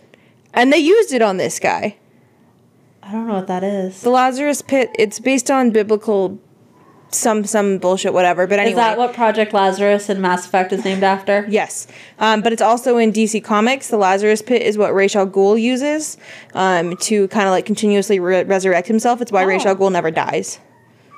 and 0.54 0.72
they 0.72 0.78
used 0.78 1.14
it 1.14 1.22
on 1.22 1.38
this 1.38 1.60
guy. 1.60 1.98
I 3.04 3.12
don't 3.12 3.28
know 3.28 3.36
what 3.36 3.48
that 3.48 3.64
is. 3.64 4.02
The 4.02 4.10
Lazarus 4.10 4.62
pit. 4.62 4.90
It's 4.98 5.20
based 5.20 5.52
on 5.52 5.72
biblical, 5.72 6.40
some 7.12 7.46
some 7.46 7.78
bullshit, 7.78 8.14
whatever. 8.14 8.46
But 8.48 8.60
anyway, 8.60 8.72
Is 8.72 8.76
that 8.78 8.98
what 8.98 9.14
Project 9.14 9.54
Lazarus 9.54 10.10
in 10.10 10.22
Mass 10.22 10.46
Effect 10.46 10.74
is 10.74 10.84
named 10.84 11.04
after? 11.04 11.46
Yes, 11.50 11.88
um, 12.20 12.42
but 12.42 12.52
it's 12.54 12.62
also 12.62 12.98
in 12.98 13.12
DC 13.14 13.44
Comics. 13.44 13.88
The 13.90 13.98
Lazarus 13.98 14.42
Pit 14.42 14.62
is 14.62 14.78
what 14.78 14.94
Ra's 14.94 15.16
al 15.16 15.28
Ghul 15.28 15.60
uses 15.62 16.18
um, 16.54 16.98
to 16.98 17.28
kind 17.30 17.46
of 17.48 17.52
like 17.52 17.66
continuously 17.66 18.20
re- 18.20 18.44
resurrect 18.44 18.88
himself. 18.88 19.22
It's 19.22 19.32
why 19.32 19.44
Oh. 19.44 19.48
Ra's 19.48 19.66
al 19.66 19.76
Ghul 19.76 19.92
never 19.92 20.12
dies. 20.12 20.60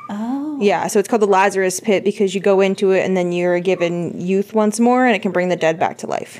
Oh. 0.09 0.57
Yeah, 0.61 0.87
so 0.87 0.99
it's 0.99 1.07
called 1.09 1.21
the 1.21 1.27
Lazarus 1.27 1.79
Pit 1.79 2.03
because 2.03 2.33
you 2.33 2.41
go 2.41 2.61
into 2.61 2.91
it 2.91 3.05
and 3.05 3.15
then 3.17 3.31
you're 3.31 3.59
given 3.59 4.19
youth 4.19 4.53
once 4.53 4.79
more, 4.79 5.05
and 5.05 5.15
it 5.15 5.21
can 5.21 5.31
bring 5.31 5.49
the 5.49 5.55
dead 5.55 5.77
back 5.79 5.97
to 5.99 6.07
life. 6.07 6.39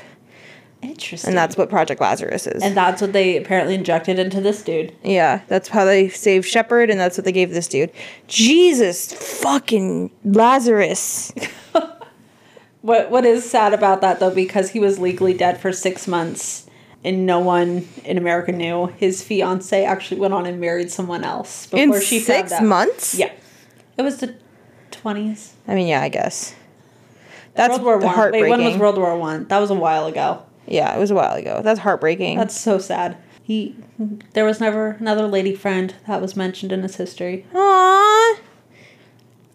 Interesting. 0.80 1.30
And 1.30 1.36
that's 1.38 1.56
what 1.56 1.68
Project 1.70 2.00
Lazarus 2.00 2.46
is. 2.46 2.62
and 2.62 2.76
that's 2.76 3.02
what 3.02 3.12
they 3.12 3.36
apparently 3.36 3.74
injected 3.74 4.18
into 4.18 4.40
this 4.40 4.62
dude. 4.62 4.94
yeah, 5.02 5.40
that's 5.48 5.68
how 5.68 5.84
they 5.84 6.08
saved 6.08 6.46
Shepard, 6.46 6.88
and 6.90 7.00
that's 7.00 7.18
what 7.18 7.24
they 7.24 7.32
gave 7.32 7.50
this 7.50 7.66
dude. 7.66 7.90
Jesus 8.28 9.12
fucking 9.12 10.10
Lazarus. 10.24 11.32
What 12.80 13.10
what 13.10 13.24
is 13.24 13.48
sad 13.48 13.74
about 13.74 14.00
that 14.02 14.20
though, 14.20 14.32
because 14.32 14.70
he 14.70 14.78
was 14.78 15.00
legally 15.00 15.34
dead 15.34 15.60
for 15.60 15.72
six 15.72 16.06
months 16.06 16.66
and 17.04 17.26
no 17.26 17.40
one 17.40 17.88
in 18.04 18.16
America 18.16 18.52
knew. 18.52 18.86
His 18.86 19.22
fiance 19.22 19.84
actually 19.84 20.20
went 20.20 20.32
on 20.32 20.46
and 20.46 20.60
married 20.60 20.90
someone 20.90 21.24
else 21.24 21.66
before 21.66 21.96
In 21.96 22.00
she 22.00 22.20
six 22.20 22.50
found 22.50 22.62
out. 22.62 22.68
months? 22.68 23.14
Yeah, 23.16 23.32
it 23.96 24.02
was 24.02 24.18
the 24.18 24.36
twenties. 24.92 25.54
I 25.66 25.74
mean, 25.74 25.88
yeah, 25.88 26.02
I 26.02 26.08
guess. 26.08 26.54
That's 27.54 27.80
World 27.80 28.02
War 28.04 28.14
One. 28.16 28.30
Wait, 28.32 28.48
when 28.48 28.62
was 28.64 28.76
World 28.76 28.96
War 28.96 29.18
One? 29.18 29.46
That 29.48 29.58
was 29.58 29.70
a 29.70 29.74
while 29.74 30.06
ago. 30.06 30.44
Yeah, 30.68 30.94
it 30.94 30.98
was 30.98 31.10
a 31.10 31.14
while 31.14 31.34
ago. 31.34 31.60
That's 31.62 31.80
heartbreaking. 31.80 32.36
That's 32.38 32.58
so 32.58 32.78
sad. 32.78 33.16
He, 33.42 33.74
there 34.34 34.44
was 34.44 34.60
never 34.60 34.90
another 35.00 35.26
lady 35.26 35.54
friend 35.54 35.94
that 36.06 36.20
was 36.20 36.36
mentioned 36.36 36.70
in 36.72 36.82
his 36.82 36.96
history. 36.96 37.46
Aww. 37.54 38.38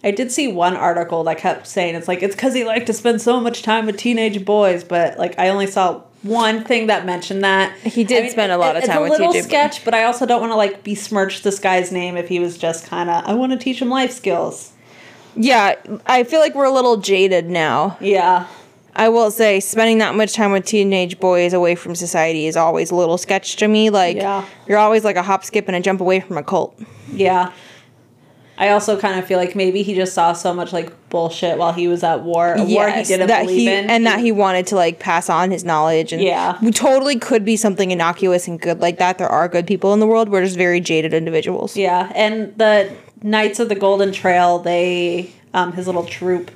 I 0.05 0.11
did 0.11 0.32
see 0.32 0.47
one 0.49 0.76
article 0.76 1.24
that 1.26 1.38
kept 1.38 1.66
saying 1.66 1.95
it's 1.95 2.07
like 2.09 2.22
it's 2.22 2.36
because 2.36 2.53
he 2.53 2.66
liked 2.66 2.88
to 2.88 2.93
spend 2.93 3.22
so 3.22 3.39
much 3.39 3.61
time 3.61 3.86
with 3.86 3.95
teenage 3.95 4.43
boys, 4.43 4.84
but 4.84 5.18
like 5.18 5.39
I 5.39 5.49
only 5.49 5.68
saw 5.68 6.01
one 6.24 6.64
thing 6.66 6.88
that 6.88 7.05
mentioned 7.05 7.43
that. 7.43 7.78
He 7.80 8.03
did 8.03 8.26
I 8.26 8.30
spend 8.30 8.51
a 8.51 8.57
lot 8.57 8.76
of 8.76 8.84
time 8.84 9.01
with 9.01 9.11
It's 9.11 9.20
a 9.20 9.22
little 9.22 9.34
TJ 9.34 9.38
boys. 9.38 9.45
sketch, 9.45 9.86
but 9.86 9.93
I 9.93 10.03
also 10.03 10.26
don't 10.26 10.41
want 10.41 10.51
to 10.51 10.57
like 10.57 10.84
besmirch 10.84 11.43
this 11.43 11.59
guy's 11.59 11.91
name 11.91 12.18
if 12.18 12.28
he 12.28 12.39
was 12.39 12.57
just 12.57 12.88
kind 12.88 13.09
of 13.09 13.24
I 13.26 13.34
want 13.34 13.53
to 13.53 13.57
teach 13.57 13.82
him 13.82 13.89
life 13.89 14.11
skills. 14.11 14.74
Yeah, 15.36 15.76
I 16.05 16.24
feel 16.24 16.39
like 16.41 16.53
we're 16.53 16.66
a 16.66 16.72
little 16.72 16.97
jaded 16.97 17.49
now. 17.49 17.97
Yeah, 18.01 18.47
I 18.96 19.10
will 19.10 19.32
say, 19.32 19.60
spending 19.60 19.98
that 20.00 20.16
much 20.16 20.34
time 20.34 20.52
with 20.52 20.66
teenage 20.66 21.20
boys 21.20 21.54
away 21.54 21.76
from 21.76 21.96
society 21.96 22.46
is 22.46 22.56
always 22.56 22.91
a 22.91 22.96
little 22.96 23.18
sketch 23.18 23.56
to 23.58 23.68
me. 23.68 23.89
Like, 23.89 24.18
Yeah. 24.18 24.46
you're 24.68 24.78
always 24.78 25.04
like 25.04 25.16
a 25.16 25.24
hop, 25.24 25.44
skip, 25.44 25.68
and 25.68 25.76
a 25.76 25.80
jump 25.80 26.00
away 26.02 26.20
from 26.20 26.38
a 26.38 26.44
cult. 26.44 26.78
yeah. 27.12 27.52
I 28.56 28.70
also 28.70 29.00
kind 29.00 29.18
of 29.18 29.26
feel 29.26 29.39
like 29.39 29.56
maybe 29.56 29.82
he 29.82 29.96
just 29.96 30.14
saw 30.14 30.32
so 30.32 30.54
much 30.54 30.72
like 30.72 30.91
bullshit 31.10 31.58
while 31.58 31.74
he 31.74 31.88
was 31.88 32.04
at 32.04 32.22
war, 32.22 32.54
a 32.54 32.64
war 32.64 32.88
he 32.88 33.04
didn't 33.04 33.28
that 33.28 33.41
believe 33.41 33.58
he 33.58 33.68
in, 33.68 33.89
and 33.89 34.06
that 34.06 34.20
he 34.20 34.32
wanted 34.32 34.68
to 34.68 34.76
like 34.76 35.00
pass 35.00 35.28
on 35.28 35.50
his 35.50 35.64
knowledge 35.64 36.14
and 36.14 36.22
Yeah. 36.22 36.60
we 36.62 36.70
totally 36.70 37.18
could 37.18 37.44
be 37.44 37.58
something 37.58 37.89
innocuous 37.89 38.48
and 38.48 38.62
good 38.62 38.80
like 38.80 39.00
that 39.00 39.18
there 39.18 39.28
are 39.28 39.48
good 39.48 39.66
people 39.66 39.91
in 39.96 40.00
the 40.00 40.06
world 40.06 40.30
we're 40.30 40.44
just 40.44 40.56
very 40.56 40.80
jaded 40.80 41.16
individuals 41.16 41.76
Yeah, 41.76 42.12
and 42.14 42.56
the 42.56 42.91
Knights 43.24 43.60
of 43.60 43.70
the 43.70 43.76
Golden 43.76 44.12
Trail, 44.12 44.60
they 44.60 45.32
um 45.56 45.74
his 45.74 45.88
little 45.88 46.06
troop, 46.06 46.52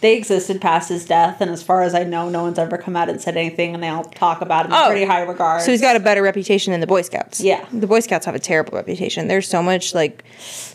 they 0.00 0.16
existed 0.16 0.60
past 0.60 0.88
his 0.88 1.04
death, 1.04 1.40
and 1.40 1.50
as 1.50 1.62
far 1.62 1.82
as 1.82 1.94
I 1.94 2.04
know, 2.04 2.28
no 2.28 2.42
one's 2.42 2.58
ever 2.58 2.78
come 2.78 2.96
out 2.96 3.08
and 3.08 3.20
said 3.20 3.36
anything, 3.36 3.74
and 3.74 3.82
they 3.82 3.88
all 3.88 4.04
talk 4.04 4.40
about 4.40 4.66
him 4.66 4.72
in 4.72 4.78
Oh. 4.78 4.86
pretty 4.88 5.04
high 5.04 5.22
regard. 5.22 5.62
so 5.62 5.70
he's 5.70 5.80
got 5.80 5.96
a 5.96 6.00
better 6.00 6.22
reputation 6.22 6.70
than 6.72 6.80
the 6.80 6.86
boy 6.86 7.02
scouts 7.02 7.40
Yeah. 7.40 7.64
the 7.72 7.86
boy 7.86 8.00
scouts 8.00 8.26
have 8.26 8.34
a 8.34 8.38
terrible 8.38 8.76
reputation 8.76 9.28
there's 9.28 9.48
so 9.48 9.62
much 9.62 9.94
like 9.94 10.24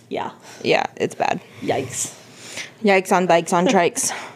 yeah, 0.09 0.31
yeah 0.63 0.85
it's 0.97 1.15
bad 1.15 1.41
yikes. 1.61 2.13
yikes 2.83 3.11
on 3.11 3.25
bikes 3.25 3.51
on 3.53 3.67
trikes 3.67 4.11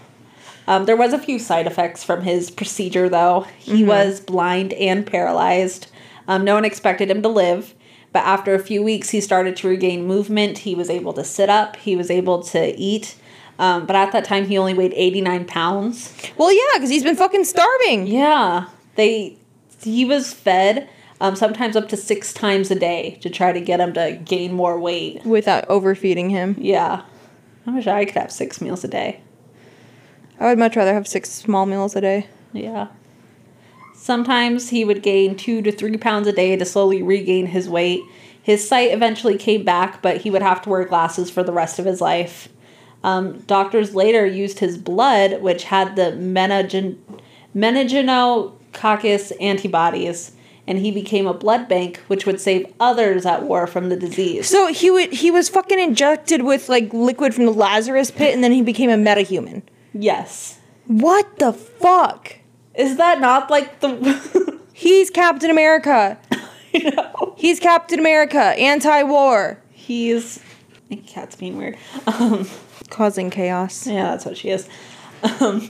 Um, 0.68 0.86
there 0.86 0.96
was 0.98 1.14
a 1.14 1.18
few 1.18 1.40
side 1.40 1.66
effects 1.66 2.04
from 2.04 2.22
his 2.22 2.52
procedure, 2.52 3.10
though. 3.10 3.48
He 3.58 3.84
was 3.84 4.20
blind 4.20 4.72
and 4.74 5.04
paralyzed. 5.04 5.88
Um, 6.28 6.44
no 6.46 6.54
one 6.54 6.64
expected 6.64 7.10
him 7.10 7.24
to 7.24 7.28
live, 7.28 7.74
but 8.14 8.20
after 8.20 8.54
a 8.54 8.60
few 8.60 8.84
weeks, 8.84 9.10
he 9.10 9.20
started 9.20 9.56
to 9.58 9.68
regain 9.68 10.06
movement. 10.06 10.60
He 10.60 10.76
was 10.76 10.92
able 10.92 11.12
to 11.14 11.24
sit 11.24 11.50
up. 11.50 11.76
He 11.78 11.96
was 11.96 12.12
able 12.12 12.44
to 12.44 12.76
eat. 12.80 13.16
Um, 13.60 13.86
but 13.86 13.95
at 13.95 14.12
that 14.14 14.24
time, 14.24 14.45
he 14.47 14.57
only 14.57 14.74
weighed 14.74 14.93
eighty 14.95 15.22
nine 15.22 15.45
pounds. 15.45 16.14
well 16.38 16.51
yeah 16.51 16.62
because 16.76 16.89
he's 16.89 17.03
been 17.03 17.16
fucking 17.18 17.43
starving 17.43 18.07
Yeah, 18.07 18.66
they 18.95 19.38
he 19.84 20.05
was 20.05 20.34
fed 20.34 20.89
um, 21.22 21.36
sometimes 21.36 21.76
up 21.76 21.89
to 21.89 21.97
six 21.97 22.34
times 22.34 22.72
a 22.72 22.76
day 22.76 23.18
to 23.22 23.30
try 23.30 23.51
to 23.51 23.60
get 23.62 23.80
him 23.82 23.91
to 23.93 24.18
gain 24.24 24.53
more 24.53 24.80
weight. 24.80 25.26
without 25.26 25.70
overfeeding 25.70 26.30
him 26.30 26.55
Yeah, 26.57 27.01
I 27.68 27.72
wish 27.72 27.86
I 27.88 28.05
could 28.05 28.16
have 28.16 28.32
six 28.32 28.62
meals 28.62 28.84
a 28.86 28.88
day. 28.88 29.20
i 30.39 30.45
would 30.47 30.57
much 30.57 30.76
rather 30.78 30.93
have 30.93 31.07
six 31.07 31.30
small 31.30 31.66
meals 31.66 31.95
a 31.97 32.01
day 32.01 32.28
Yeah. 32.53 32.88
Sometimes 33.95 34.70
he 34.70 34.86
would 34.86 35.03
gain 35.03 35.36
two 35.36 35.62
to 35.62 35.72
three 35.72 35.97
pounds 35.97 36.28
a 36.28 36.32
day 36.32 36.55
to 36.55 36.64
slowly 36.66 37.01
regain 37.03 37.47
his 37.47 37.68
weight. 37.68 38.01
His 38.41 38.66
sight 38.68 38.91
eventually 38.93 39.38
came 39.38 39.66
back, 39.66 40.01
but 40.01 40.18
he 40.22 40.32
would 40.32 40.41
have 40.41 40.62
to 40.64 40.70
wear 40.70 40.86
glasses 40.86 41.30
for 41.30 41.43
the 41.43 41.51
rest 41.51 41.80
of 41.80 41.86
his 41.86 41.99
life. 41.99 42.47
Um, 43.04 43.39
doctors 43.47 43.95
later 43.95 44.26
used 44.26 44.60
his 44.60 44.78
blood, 44.78 45.41
which 45.41 45.64
had 45.66 45.95
the 45.95 46.12
menagen- 46.12 46.97
meningenococcus 47.56 49.32
antibodies, 49.41 50.32
and 50.68 50.78
he 50.80 50.91
became 50.91 51.26
a 51.28 51.34
blood 51.34 51.68
bank, 51.68 51.97
which 52.08 52.26
would 52.26 52.39
save 52.39 52.72
others 52.80 53.26
at 53.26 53.43
war 53.43 53.68
from 53.68 53.89
the 53.89 53.95
disease. 53.95 54.47
so 54.47 54.68
he 54.68 54.91
would 54.91 55.12
he 55.14 55.32
was 55.32 55.50
fucking 55.50 55.80
injected 55.80 56.43
with 56.43 56.70
like 56.70 56.91
liquid 56.93 57.34
from 57.34 57.45
the 57.45 57.52
lazarus 57.54 58.12
pit 58.12 58.34
and 58.34 58.43
then 58.43 58.52
he 58.52 58.62
became 58.62 58.89
a 58.89 58.97
metahuman 58.97 59.62
Yes. 59.93 60.60
what 60.86 61.39
the 61.39 61.52
fuck 61.54 62.36
Is 62.76 62.97
that 62.97 63.20
not 63.20 63.50
like 63.50 63.80
the. 63.80 63.89
He's 64.74 65.10
Captain 65.10 65.50
America. 65.52 66.18
you 66.74 66.91
know? 66.91 67.34
He's 67.38 67.60
Captain 67.60 68.00
America, 68.00 68.39
anti-war, 68.39 69.58
He's. 69.72 70.39
Cat's 71.08 71.36
being 71.36 71.58
weird. 71.58 71.78
Um, 72.08 72.47
causing 72.90 73.30
chaos. 73.30 73.88
Yeah, 73.88 74.12
that's 74.12 74.26
what 74.26 74.38
she 74.38 74.50
is. 74.50 74.68
Um, 75.40 75.70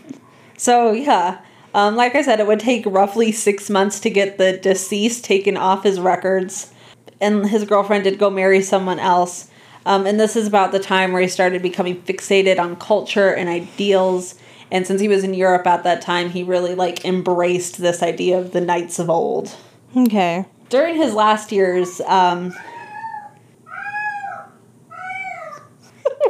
so 0.58 0.92
yeah, 0.92 1.40
um, 1.74 1.96
like 1.96 2.16
I 2.16 2.22
said, 2.22 2.40
it 2.40 2.48
would 2.48 2.60
take 2.60 2.86
roughly 2.86 3.32
six 3.32 3.70
months 3.70 4.00
to 4.02 4.10
get 4.10 4.38
the 4.38 4.58
deceased 4.58 5.24
taken 5.24 5.58
off 5.58 5.84
his 5.84 6.00
records, 6.00 6.74
and 7.22 7.48
his 7.48 7.66
girlfriend 7.66 8.04
did 8.06 8.18
go 8.18 8.30
marry 8.30 8.62
someone 8.62 9.00
else. 9.00 9.50
Um, 9.86 10.06
and 10.06 10.20
this 10.20 10.36
is 10.36 10.48
about 10.48 10.72
the 10.72 10.80
time 10.80 11.12
where 11.12 11.22
he 11.22 11.28
started 11.28 11.62
becoming 11.62 12.02
fixated 12.02 12.60
on 12.60 12.76
culture 12.76 13.34
and 13.34 13.50
ideals. 13.50 14.36
And 14.72 14.86
since 14.86 15.02
he 15.02 15.08
was 15.08 15.24
in 15.24 15.34
Europe 15.34 15.66
at 15.66 15.84
that 15.84 16.02
time, 16.02 16.30
he 16.30 16.44
really 16.44 16.76
like 16.76 17.06
embraced 17.06 17.78
this 17.80 18.04
idea 18.04 18.38
of 18.38 18.52
the 18.52 18.62
knights 18.62 19.00
of 19.00 19.10
old. 19.10 19.56
Okay. 19.96 20.46
During 20.70 20.96
his 20.96 21.14
last 21.14 21.52
years, 21.52 22.02
um, 22.02 22.54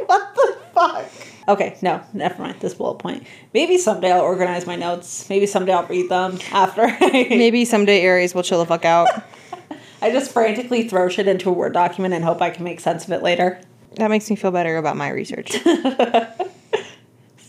fuck? 0.88 1.10
Okay, 1.48 1.76
no, 1.82 2.02
never 2.12 2.40
mind 2.42 2.60
this 2.60 2.74
bullet 2.74 2.98
point. 2.98 3.26
Maybe 3.52 3.78
someday 3.78 4.12
I'll 4.12 4.22
organize 4.22 4.66
my 4.66 4.76
notes. 4.76 5.28
Maybe 5.28 5.46
someday 5.46 5.72
I'll 5.72 5.86
read 5.86 6.08
them 6.08 6.38
after. 6.52 6.86
Maybe 7.00 7.64
someday 7.64 8.02
Aries 8.02 8.34
will 8.34 8.42
chill 8.42 8.58
the 8.58 8.66
fuck 8.66 8.84
out. 8.84 9.08
I 10.02 10.10
just 10.10 10.32
frantically 10.32 10.88
throw 10.88 11.08
shit 11.08 11.28
into 11.28 11.50
a 11.50 11.52
Word 11.52 11.72
document 11.72 12.14
and 12.14 12.24
hope 12.24 12.40
I 12.40 12.50
can 12.50 12.64
make 12.64 12.80
sense 12.80 13.04
of 13.04 13.12
it 13.12 13.22
later. 13.22 13.60
That 13.96 14.08
makes 14.08 14.30
me 14.30 14.36
feel 14.36 14.50
better 14.50 14.76
about 14.76 14.96
my 14.96 15.10
research. 15.10 15.52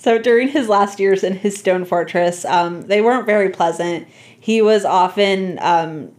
So 0.02 0.18
during 0.18 0.48
his 0.48 0.68
last 0.68 1.00
years 1.00 1.24
in 1.24 1.36
his 1.36 1.56
stone 1.56 1.86
fortress, 1.86 2.44
um, 2.46 2.82
they 2.88 3.02
weren't 3.02 3.28
very 3.28 3.50
pleasant. 3.50 4.08
He 4.40 4.60
was 4.60 4.84
often 4.84 5.60
um, 5.62 6.12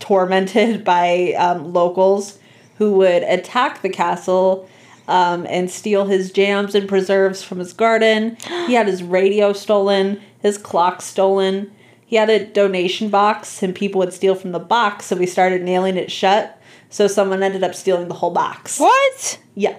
tormented 0.00 0.82
by 0.82 1.34
um, 1.38 1.72
locals 1.72 2.40
who 2.78 2.94
would 2.94 3.22
attack 3.22 3.82
the 3.82 3.88
castle 3.88 4.68
um, 5.08 5.46
and 5.48 5.70
steal 5.70 6.06
his 6.06 6.30
jams 6.32 6.74
and 6.74 6.88
preserves 6.88 7.42
from 7.42 7.58
his 7.58 7.72
garden. 7.72 8.36
He 8.66 8.74
had 8.74 8.86
his 8.86 9.02
radio 9.02 9.52
stolen, 9.52 10.20
his 10.40 10.58
clock 10.58 11.02
stolen. 11.02 11.72
He 12.06 12.16
had 12.16 12.28
a 12.30 12.44
donation 12.46 13.08
box, 13.08 13.62
and 13.62 13.74
people 13.74 13.98
would 14.00 14.12
steal 14.12 14.34
from 14.34 14.52
the 14.52 14.58
box, 14.58 15.06
so 15.06 15.16
we 15.16 15.26
started 15.26 15.62
nailing 15.62 15.96
it 15.96 16.10
shut. 16.12 16.58
So 16.90 17.06
someone 17.06 17.42
ended 17.42 17.64
up 17.64 17.74
stealing 17.74 18.08
the 18.08 18.14
whole 18.14 18.30
box. 18.32 18.78
what? 18.78 19.38
Yeah. 19.54 19.76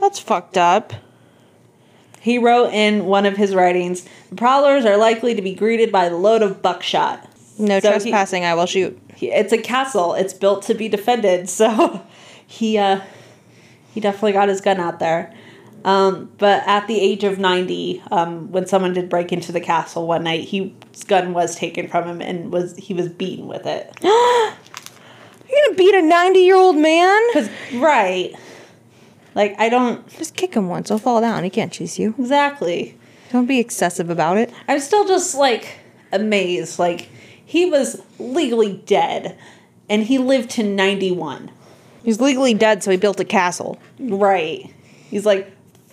That's 0.00 0.18
fucked 0.18 0.58
up. 0.58 0.92
He 2.20 2.38
wrote 2.38 2.72
in 2.72 3.06
one 3.06 3.26
of 3.26 3.36
his 3.36 3.54
writings, 3.54 4.06
"The 4.30 4.36
prowlers 4.36 4.84
are 4.84 4.96
likely 4.96 5.34
to 5.34 5.42
be 5.42 5.54
greeted 5.54 5.90
by 5.90 6.08
the 6.08 6.16
load 6.16 6.42
of 6.42 6.62
buckshot." 6.62 7.26
No 7.58 7.80
So 7.80 7.88
he- 7.92 7.92
trespassing, 8.10 8.44
I 8.44 8.54
will 8.54 8.66
shoot. 8.66 8.98
He, 9.16 9.30
it's 9.30 9.52
a 9.52 9.58
castle. 9.58 10.14
It's 10.14 10.32
built 10.34 10.62
to 10.64 10.74
be 10.74 10.88
defended. 10.88 11.48
So 11.48 12.02
he 12.46 12.78
uh, 12.78 13.00
he 13.92 14.00
definitely 14.00 14.32
got 14.32 14.48
his 14.48 14.60
gun 14.60 14.80
out 14.80 14.98
there. 14.98 15.34
Um, 15.84 16.30
but 16.38 16.62
at 16.66 16.86
the 16.86 17.00
age 17.00 17.24
of 17.24 17.38
ninety, 17.38 18.02
um, 18.10 18.52
when 18.52 18.66
someone 18.66 18.92
did 18.92 19.08
break 19.08 19.32
into 19.32 19.50
the 19.52 19.60
castle 19.60 20.06
one 20.06 20.22
night, 20.24 20.44
he, 20.48 20.74
his 20.92 21.04
gun 21.04 21.32
was 21.34 21.56
taken 21.56 21.88
from 21.88 22.04
him 22.06 22.20
and 22.22 22.52
was 22.52 22.76
he 22.76 22.94
was 22.94 23.08
beaten 23.08 23.48
with 23.48 23.66
it. 23.66 23.92
You're 24.02 25.66
gonna 25.66 25.76
beat 25.76 25.94
a 25.94 26.02
90 26.02 26.38
year 26.38 26.56
old 26.56 26.76
man? 26.76 27.20
Cause 27.32 27.50
right, 27.74 28.32
like 29.34 29.54
I 29.58 29.68
don't 29.68 30.08
Just 30.08 30.34
kick 30.36 30.54
him 30.54 30.68
once, 30.68 30.88
he'll 30.88 30.98
fall 30.98 31.20
down. 31.20 31.44
He 31.44 31.50
can't 31.50 31.72
chase 31.72 31.98
you. 31.98 32.14
exactly. 32.18 32.96
Don't 33.32 33.46
be 33.46 33.58
excessive 33.58 34.08
about 34.08 34.36
it. 34.38 34.52
I'm 34.68 34.78
still 34.80 35.06
just 35.06 35.34
like 35.34 35.78
amazed. 36.12 36.78
Like 36.78 37.08
he 37.44 37.66
was 37.66 38.00
legally 38.18 38.82
dead, 38.86 39.36
and 39.88 40.04
he 40.04 40.16
lived 40.18 40.50
to 40.50 40.62
ninety 40.62 41.10
one. 41.10 41.50
He's 42.04 42.20
legally 42.20 42.54
dead, 42.54 42.82
so 42.82 42.90
he 42.90 42.96
built 42.96 43.20
a 43.20 43.24
castle. 43.24 43.78
Right. 43.98 44.72
He's 45.10 45.24
like, 45.26 45.52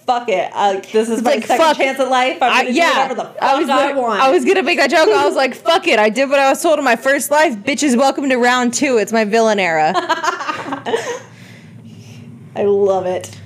fuck 0.09 0.27
it. 0.27 0.51
Uh, 0.55 0.79
this 0.91 1.07
is 1.07 1.21
my 1.21 1.35
like, 1.35 1.45
second 1.45 1.63
fuck- 1.63 1.77
chance 1.77 1.99
at 1.99 2.09
life. 2.09 2.39
I'm 2.41 2.65
gonna 2.65 2.75
yeah, 2.75 2.89
do 2.89 2.95
whatever 2.95 3.13
the 3.13 3.25
fuck 3.25 3.37
I 3.43 3.53
I, 3.53 3.57
was 3.59 3.67
gonna, 3.67 4.01
want. 4.01 4.21
I 4.21 4.31
was 4.31 4.43
gonna 4.43 4.63
make 4.63 4.79
that 4.79 4.89
joke. 4.89 5.07
I 5.07 5.27
was 5.27 5.35
like, 5.35 5.53
"Fuck 5.65 5.87
it!" 5.87 5.99
I 5.99 6.09
did 6.09 6.29
what 6.29 6.39
I 6.39 6.49
was 6.49 6.61
told 6.61 6.79
in 6.79 6.85
my 6.85 6.95
first 6.95 7.29
life. 7.29 7.55
Bitches, 7.57 7.95
welcome 7.95 8.27
to 8.29 8.37
round 8.37 8.73
two. 8.73 8.97
It's 8.97 9.11
my 9.11 9.23
villain 9.25 9.59
era. 9.59 9.93
I 12.55 12.63
love 12.63 13.05
it. 13.05 13.37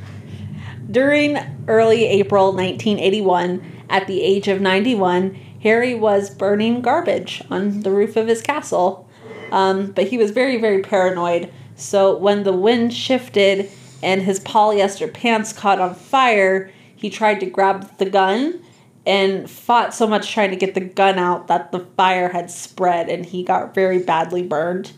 During 0.90 1.38
early 1.68 2.06
April 2.06 2.54
1981, 2.54 3.84
at 3.90 4.08
the 4.08 4.22
age 4.22 4.48
of 4.48 4.62
91, 4.62 5.36
Harry 5.64 5.96
was 5.96 6.30
burning 6.30 6.82
garbage 6.82 7.42
on 7.50 7.82
the 7.82 7.92
roof 7.92 8.16
of 8.16 8.28
his 8.28 8.42
castle. 8.42 9.10
Um, 9.52 9.92
but 9.92 10.08
he 10.08 10.18
was 10.18 10.32
very, 10.32 10.58
very 10.60 10.82
paranoid. 10.82 11.52
So 11.76 12.16
when 12.18 12.44
the 12.44 12.54
wind 12.54 12.94
shifted 12.94 13.70
and 14.02 14.22
his 14.22 14.40
polyester 14.40 15.12
pants 15.12 15.54
caught 15.54 15.80
on 15.80 15.96
fire, 15.96 16.72
he 16.96 17.10
tried 17.10 17.40
to 17.40 17.46
grab 17.46 17.98
the 17.98 18.10
gun 18.10 18.62
and 19.06 19.50
fought 19.50 19.94
so 19.94 20.08
much 20.08 20.32
trying 20.32 20.50
to 20.52 20.56
get 20.56 20.76
the 20.76 20.82
gun 20.82 21.18
out 21.20 21.48
that 21.48 21.72
the 21.72 21.80
fire 21.80 22.30
had 22.30 22.50
spread 22.50 23.10
and 23.10 23.26
he 23.26 23.44
got 23.44 23.74
very 23.74 24.00
badly 24.00 24.44
burned. 24.44 24.92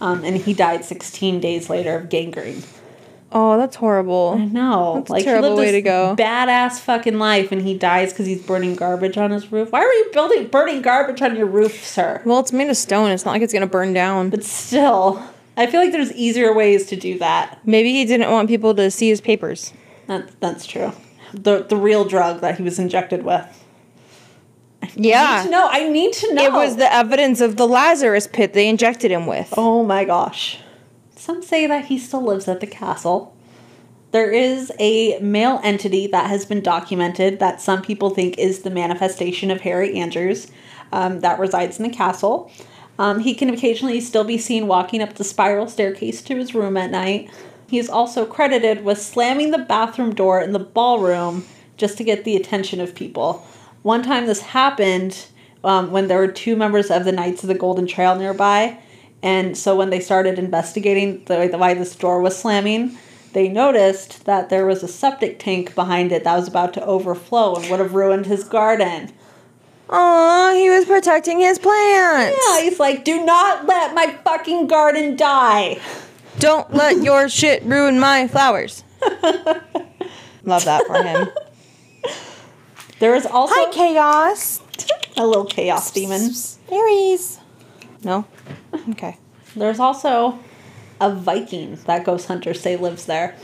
Um, 0.00 0.24
and 0.24 0.36
he 0.36 0.52
died 0.54 0.84
16 0.84 1.40
days 1.40 1.70
later 1.70 1.96
of 1.96 2.08
gangrene. 2.08 2.62
oh, 3.32 3.56
that's 3.58 3.76
horrible. 3.76 4.38
No, 4.38 4.94
That's 4.96 5.10
a 5.10 5.12
like 5.12 5.24
terrible 5.24 5.50
he 5.50 5.54
lived 5.56 5.66
way 5.66 5.72
to 5.72 5.82
go. 5.82 6.14
Badass 6.18 6.78
fucking 6.80 7.18
life, 7.18 7.50
and 7.52 7.62
he 7.62 7.76
dies 7.76 8.12
because 8.12 8.26
he's 8.26 8.42
burning 8.42 8.76
garbage 8.76 9.16
on 9.16 9.30
his 9.30 9.50
roof. 9.50 9.72
Why 9.72 9.80
are 9.80 9.92
you 9.92 10.10
building 10.12 10.46
burning 10.48 10.82
garbage 10.82 11.22
on 11.22 11.36
your 11.36 11.46
roof, 11.46 11.84
sir? 11.84 12.22
Well, 12.24 12.40
it's 12.40 12.52
made 12.52 12.68
of 12.70 12.76
stone. 12.76 13.10
It's 13.10 13.24
not 13.24 13.32
like 13.32 13.42
it's 13.42 13.52
gonna 13.52 13.66
burn 13.66 13.92
down. 13.92 14.30
But 14.30 14.44
still, 14.44 15.22
I 15.56 15.66
feel 15.66 15.80
like 15.80 15.92
there's 15.92 16.12
easier 16.12 16.52
ways 16.52 16.86
to 16.86 16.96
do 16.96 17.18
that. 17.18 17.60
Maybe 17.64 17.92
he 17.92 18.04
didn't 18.04 18.30
want 18.30 18.48
people 18.48 18.74
to 18.74 18.90
see 18.90 19.08
his 19.08 19.20
papers. 19.20 19.72
That 20.06 20.38
that's 20.40 20.66
true. 20.66 20.92
The 21.32 21.62
the 21.64 21.76
real 21.76 22.04
drug 22.04 22.40
that 22.40 22.56
he 22.58 22.62
was 22.62 22.78
injected 22.78 23.24
with. 23.24 23.44
I 24.82 24.86
need 24.96 25.06
Yeah, 25.08 25.42
to 25.44 25.50
know. 25.50 25.68
I 25.70 25.88
need 25.88 26.12
to 26.14 26.34
know. 26.34 26.44
it 26.44 26.52
was 26.52 26.76
the 26.76 26.92
evidence 26.92 27.40
of 27.40 27.56
the 27.56 27.66
Lazarus 27.66 28.26
pit 28.26 28.52
they 28.52 28.68
injected 28.68 29.10
him 29.10 29.26
with. 29.26 29.52
Oh 29.56 29.84
my 29.84 30.04
gosh. 30.04 30.58
Some 31.16 31.42
say 31.42 31.66
that 31.66 31.86
he 31.86 31.98
still 31.98 32.22
lives 32.22 32.48
at 32.48 32.60
the 32.60 32.66
castle. 32.66 33.34
There 34.10 34.30
is 34.30 34.70
a 34.78 35.18
male 35.20 35.58
entity 35.64 36.06
that 36.08 36.28
has 36.28 36.44
been 36.44 36.60
documented 36.60 37.40
that 37.40 37.60
some 37.60 37.82
people 37.82 38.10
think 38.10 38.38
is 38.38 38.60
the 38.60 38.70
manifestation 38.70 39.50
of 39.50 39.62
Harry 39.62 39.96
Andrews 39.98 40.48
um, 40.92 41.20
that 41.20 41.38
resides 41.40 41.78
in 41.80 41.88
the 41.88 41.94
castle. 41.94 42.50
Um, 42.98 43.20
he 43.20 43.34
can 43.34 43.50
occasionally 43.50 44.00
still 44.00 44.24
be 44.24 44.38
seen 44.38 44.66
walking 44.66 45.02
up 45.02 45.14
the 45.14 45.24
spiral 45.24 45.68
staircase 45.68 46.22
to 46.22 46.36
his 46.36 46.54
room 46.54 46.76
at 46.76 46.90
night. 46.90 47.30
He 47.68 47.78
is 47.78 47.88
also 47.88 48.24
credited 48.24 48.84
with 48.84 49.00
slamming 49.00 49.50
the 49.50 49.58
bathroom 49.58 50.14
door 50.14 50.40
in 50.40 50.52
the 50.52 50.58
ballroom 50.58 51.44
just 51.76 51.96
to 51.98 52.04
get 52.04 52.24
the 52.24 52.36
attention 52.36 52.80
of 52.80 52.94
people. 52.94 53.46
One 53.82 54.02
time 54.02 54.26
this 54.26 54.40
happened 54.40 55.26
um, 55.64 55.90
when 55.90 56.08
there 56.08 56.18
were 56.18 56.28
two 56.28 56.56
members 56.56 56.90
of 56.90 57.04
the 57.04 57.12
Knights 57.12 57.42
of 57.42 57.48
the 57.48 57.54
Golden 57.54 57.86
Trail 57.86 58.14
nearby. 58.16 58.78
And 59.22 59.56
so 59.56 59.74
when 59.74 59.90
they 59.90 60.00
started 60.00 60.38
investigating 60.38 61.24
the, 61.24 61.48
the 61.48 61.58
why 61.58 61.74
this 61.74 61.96
door 61.96 62.20
was 62.20 62.38
slamming, 62.38 62.96
they 63.32 63.48
noticed 63.48 64.26
that 64.26 64.50
there 64.50 64.66
was 64.66 64.82
a 64.82 64.88
septic 64.88 65.38
tank 65.38 65.74
behind 65.74 66.12
it 66.12 66.22
that 66.24 66.36
was 66.36 66.46
about 66.46 66.74
to 66.74 66.84
overflow 66.84 67.56
and 67.56 67.68
would 67.70 67.80
have 67.80 67.94
ruined 67.94 68.26
his 68.26 68.44
garden. 68.44 69.10
Aw, 69.90 70.54
he 70.54 70.70
was 70.70 70.84
protecting 70.86 71.40
his 71.40 71.58
plants. 71.58 72.38
Yeah, 72.48 72.60
he's 72.62 72.78
like, 72.80 73.04
do 73.04 73.24
not 73.24 73.66
let 73.66 73.94
my 73.94 74.16
fucking 74.24 74.66
garden 74.66 75.16
die. 75.16 75.78
Don't 76.38 76.72
let 76.72 77.02
your 77.02 77.28
shit 77.40 77.62
ruin 77.64 77.98
my 77.98 78.26
flowers. 78.28 78.82
Love 80.44 80.64
that 80.64 80.86
for 80.86 81.02
him. 81.02 81.28
There 82.98 83.14
is 83.14 83.26
also 83.26 83.54
Hi, 83.56 83.72
chaos. 83.72 84.60
a 85.16 85.26
little 85.26 85.44
chaos 85.44 85.90
demon. 85.90 86.30
Aries. 86.70 87.38
No? 88.02 88.26
Okay. 88.90 89.16
There's 89.56 89.78
also 89.78 90.38
a 91.00 91.10
Viking 91.10 91.76
that 91.86 92.04
ghost 92.04 92.26
hunters 92.28 92.60
say 92.60 92.76
lives 92.76 93.06
there. 93.06 93.36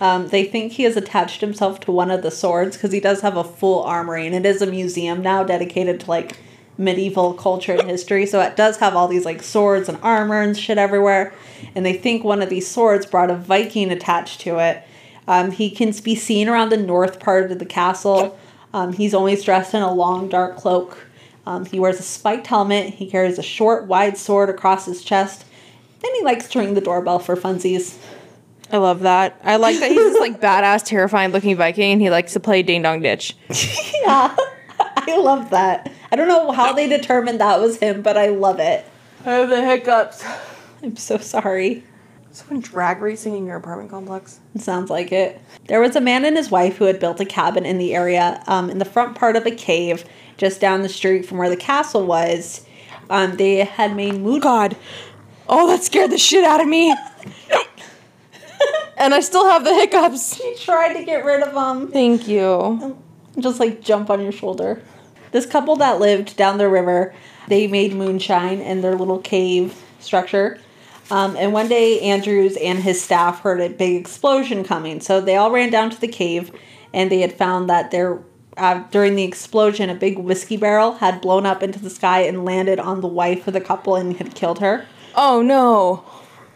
Um, 0.00 0.28
they 0.28 0.44
think 0.44 0.72
he 0.72 0.84
has 0.84 0.96
attached 0.96 1.40
himself 1.42 1.80
to 1.80 1.92
one 1.92 2.10
of 2.10 2.22
the 2.22 2.30
swords 2.30 2.76
because 2.76 2.92
he 2.92 3.00
does 3.00 3.20
have 3.20 3.36
a 3.36 3.44
full 3.44 3.82
armory, 3.82 4.26
and 4.26 4.34
it 4.34 4.46
is 4.46 4.62
a 4.62 4.66
museum 4.66 5.20
now 5.20 5.44
dedicated 5.44 6.00
to 6.00 6.10
like 6.10 6.38
medieval 6.78 7.34
culture 7.34 7.74
and 7.74 7.88
history. 7.88 8.24
So 8.24 8.40
it 8.40 8.56
does 8.56 8.78
have 8.78 8.96
all 8.96 9.06
these 9.06 9.26
like 9.26 9.42
swords 9.42 9.88
and 9.88 9.98
armor 10.02 10.40
and 10.40 10.56
shit 10.56 10.78
everywhere. 10.78 11.34
And 11.74 11.84
they 11.84 11.92
think 11.92 12.24
one 12.24 12.40
of 12.40 12.48
these 12.48 12.66
swords 12.66 13.04
brought 13.04 13.30
a 13.30 13.36
Viking 13.36 13.90
attached 13.90 14.40
to 14.40 14.58
it. 14.58 14.82
Um, 15.28 15.52
he 15.52 15.70
can 15.70 15.92
be 16.02 16.14
seen 16.14 16.48
around 16.48 16.70
the 16.70 16.78
north 16.78 17.20
part 17.20 17.52
of 17.52 17.58
the 17.58 17.66
castle. 17.66 18.38
Um, 18.72 18.94
he's 18.94 19.12
always 19.12 19.44
dressed 19.44 19.74
in 19.74 19.82
a 19.82 19.92
long 19.92 20.28
dark 20.28 20.56
cloak. 20.56 21.06
Um, 21.46 21.66
he 21.66 21.78
wears 21.78 22.00
a 22.00 22.02
spiked 22.02 22.46
helmet. 22.46 22.94
He 22.94 23.10
carries 23.10 23.38
a 23.38 23.42
short, 23.42 23.86
wide 23.86 24.16
sword 24.16 24.48
across 24.48 24.86
his 24.86 25.04
chest. 25.04 25.44
And 26.02 26.12
he 26.16 26.24
likes 26.24 26.48
to 26.48 26.58
ring 26.58 26.74
the 26.74 26.80
doorbell 26.80 27.18
for 27.18 27.36
funsies. 27.36 27.98
I 28.72 28.76
love 28.76 29.00
that. 29.00 29.40
I 29.42 29.56
like 29.56 29.78
that 29.80 29.90
he's 29.90 29.98
this 29.98 30.20
like 30.20 30.40
badass, 30.40 30.84
terrifying 30.84 31.32
looking 31.32 31.56
Viking 31.56 31.92
and 31.92 32.00
he 32.00 32.10
likes 32.10 32.32
to 32.34 32.40
play 32.40 32.62
ding 32.62 32.82
dong 32.82 33.00
ditch. 33.00 33.36
Yeah, 34.02 34.34
I 34.78 35.18
love 35.18 35.50
that. 35.50 35.92
I 36.10 36.16
don't 36.16 36.26
know 36.26 36.52
how 36.52 36.72
they 36.72 36.88
determined 36.88 37.40
that 37.40 37.60
was 37.60 37.76
him, 37.78 38.00
but 38.00 38.16
I 38.16 38.28
love 38.28 38.58
it. 38.60 38.86
I 39.26 39.32
have 39.32 39.50
the 39.50 39.62
hiccups. 39.62 40.24
I'm 40.82 40.96
so 40.96 41.18
sorry. 41.18 41.84
Someone 42.32 42.60
drag 42.60 43.02
racing 43.02 43.36
in 43.36 43.44
your 43.44 43.56
apartment 43.56 43.90
complex? 43.90 44.40
It 44.54 44.62
sounds 44.62 44.88
like 44.88 45.12
it. 45.12 45.40
There 45.66 45.80
was 45.80 45.96
a 45.96 46.00
man 46.00 46.24
and 46.24 46.36
his 46.36 46.50
wife 46.50 46.76
who 46.78 46.84
had 46.84 46.98
built 46.98 47.20
a 47.20 47.24
cabin 47.24 47.66
in 47.66 47.76
the 47.78 47.94
area, 47.94 48.42
um, 48.46 48.70
in 48.70 48.78
the 48.78 48.84
front 48.84 49.16
part 49.16 49.36
of 49.36 49.44
a 49.44 49.50
cave, 49.50 50.04
just 50.36 50.60
down 50.60 50.82
the 50.82 50.88
street 50.88 51.26
from 51.26 51.38
where 51.38 51.50
the 51.50 51.56
castle 51.56 52.06
was. 52.06 52.64
Um, 53.10 53.36
they 53.36 53.56
had 53.64 53.94
made 53.96 54.14
mood. 54.14 54.42
God. 54.42 54.76
Oh, 55.48 55.66
that 55.66 55.82
scared 55.82 56.10
the 56.12 56.18
shit 56.18 56.44
out 56.44 56.60
of 56.60 56.68
me. 56.68 56.94
and 58.96 59.14
I 59.14 59.20
still 59.20 59.48
have 59.48 59.64
the 59.64 59.74
hiccups. 59.74 60.36
She 60.40 60.54
tried 60.56 60.94
to 60.94 61.04
get 61.04 61.24
rid 61.24 61.42
of 61.42 61.54
them. 61.54 61.90
Thank 61.90 62.28
you. 62.28 62.98
just 63.38 63.60
like 63.60 63.82
jump 63.82 64.10
on 64.10 64.20
your 64.20 64.32
shoulder. 64.32 64.82
This 65.32 65.46
couple 65.46 65.76
that 65.76 66.00
lived 66.00 66.36
down 66.36 66.58
the 66.58 66.68
river, 66.68 67.14
they 67.48 67.66
made 67.66 67.94
moonshine 67.94 68.60
in 68.60 68.80
their 68.80 68.96
little 68.96 69.18
cave 69.18 69.80
structure. 70.00 70.58
Um, 71.10 71.36
and 71.36 71.52
one 71.52 71.68
day, 71.68 72.00
Andrews 72.00 72.56
and 72.56 72.78
his 72.78 73.02
staff 73.02 73.40
heard 73.40 73.60
a 73.60 73.68
big 73.68 74.00
explosion 74.00 74.64
coming. 74.64 75.00
So 75.00 75.20
they 75.20 75.36
all 75.36 75.50
ran 75.50 75.70
down 75.70 75.90
to 75.90 76.00
the 76.00 76.08
cave 76.08 76.52
and 76.92 77.10
they 77.10 77.20
had 77.20 77.32
found 77.32 77.68
that 77.68 77.90
there, 77.90 78.20
uh, 78.56 78.84
during 78.90 79.16
the 79.16 79.24
explosion, 79.24 79.90
a 79.90 79.94
big 79.94 80.18
whiskey 80.18 80.56
barrel 80.56 80.94
had 80.94 81.20
blown 81.20 81.46
up 81.46 81.62
into 81.62 81.78
the 81.78 81.90
sky 81.90 82.20
and 82.20 82.44
landed 82.44 82.78
on 82.78 83.00
the 83.00 83.08
wife 83.08 83.46
of 83.46 83.54
the 83.54 83.60
couple 83.60 83.96
and 83.96 84.16
had 84.16 84.34
killed 84.34 84.60
her. 84.60 84.86
Oh 85.14 85.42
no. 85.42 86.04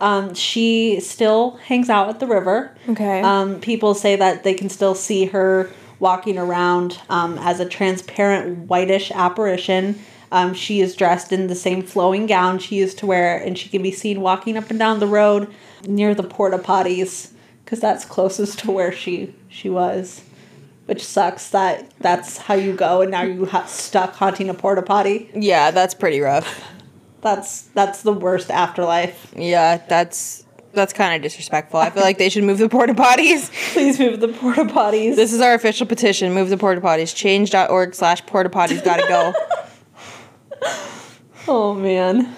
Um, 0.05 0.35
she 0.35 1.01
still 1.01 1.53
hangs 1.65 1.89
out 1.89 2.11
at 2.11 2.21
the 2.21 2.27
river. 2.27 2.77
Okay. 2.91 3.23
Um, 3.23 3.59
people 3.61 3.95
say 3.95 4.17
that 4.17 4.45
they 4.45 4.53
can 4.53 4.69
still 4.69 4.95
see 4.95 5.25
her 5.25 5.71
walking 5.99 6.37
around 6.37 7.01
um, 7.09 7.39
as 7.39 7.59
a 7.59 7.67
transparent 7.67 8.69
whitish 8.69 9.11
apparition. 9.13 9.99
Um, 10.31 10.53
she 10.53 10.83
is 10.83 10.95
dressed 10.95 11.33
in 11.33 11.47
the 11.47 11.55
same 11.55 11.83
flowing 11.83 12.27
gown 12.27 12.59
she 12.59 12.77
used 12.77 12.99
to 12.99 13.07
wear, 13.07 13.39
and 13.39 13.57
she 13.57 13.71
can 13.71 13.83
be 13.83 13.93
seen 13.93 14.21
walking 14.21 14.59
up 14.59 14.69
and 14.69 14.79
down 14.79 15.01
the 15.01 15.07
road 15.07 15.51
near 15.87 16.15
the 16.15 16.23
porta 16.23 16.59
potties 16.59 17.31
because 17.65 17.81
that's 17.81 18.05
closest 18.05 18.59
to 18.59 18.71
where 18.71 18.93
she 18.93 19.35
she 19.49 19.71
was. 19.71 20.21
Which 20.85 21.03
sucks 21.03 21.49
that 21.49 21.91
that's 22.01 22.37
how 22.37 22.53
you 22.53 22.75
go, 22.75 23.01
and 23.01 23.11
now 23.11 23.23
you 23.23 23.47
ha- 23.47 23.65
stuck 23.65 24.13
haunting 24.17 24.51
a 24.51 24.55
porta 24.55 24.83
potty. 24.83 25.31
Yeah, 25.35 25.71
that's 25.71 25.95
pretty 25.95 26.21
rough. 26.21 26.63
That's 27.25 27.63
that's 27.63 28.03
the 28.03 28.13
worst 28.13 28.51
afterlife. 28.51 29.33
Yeah, 29.35 29.79
that's 29.89 30.45
that's 30.75 30.93
kind 30.93 31.17
of 31.17 31.23
disrespectful. 31.23 31.81
I 31.81 31.89
feel 31.91 32.03
like 32.03 32.19
they 32.19 32.29
should 32.29 32.45
move 32.45 32.59
the 32.59 32.69
porta 32.69 32.93
potties. 32.95 33.51
Please 33.73 33.99
move 33.99 34.21
the 34.21 34.29
porta 34.29 34.65
potties. 34.65 35.17
This 35.17 35.33
is 35.33 35.41
our 35.41 35.55
official 35.55 35.87
petition. 35.87 36.35
Move 36.35 36.51
the 36.51 36.59
porta 36.59 36.83
potties. 36.83 37.15
Change.org 37.15 37.95
slash 37.95 38.25
porta 38.27 38.51
potties 38.51 38.85
gotta 38.85 39.09
go. 39.09 39.33
Oh 41.47 41.75
man. 41.75 42.35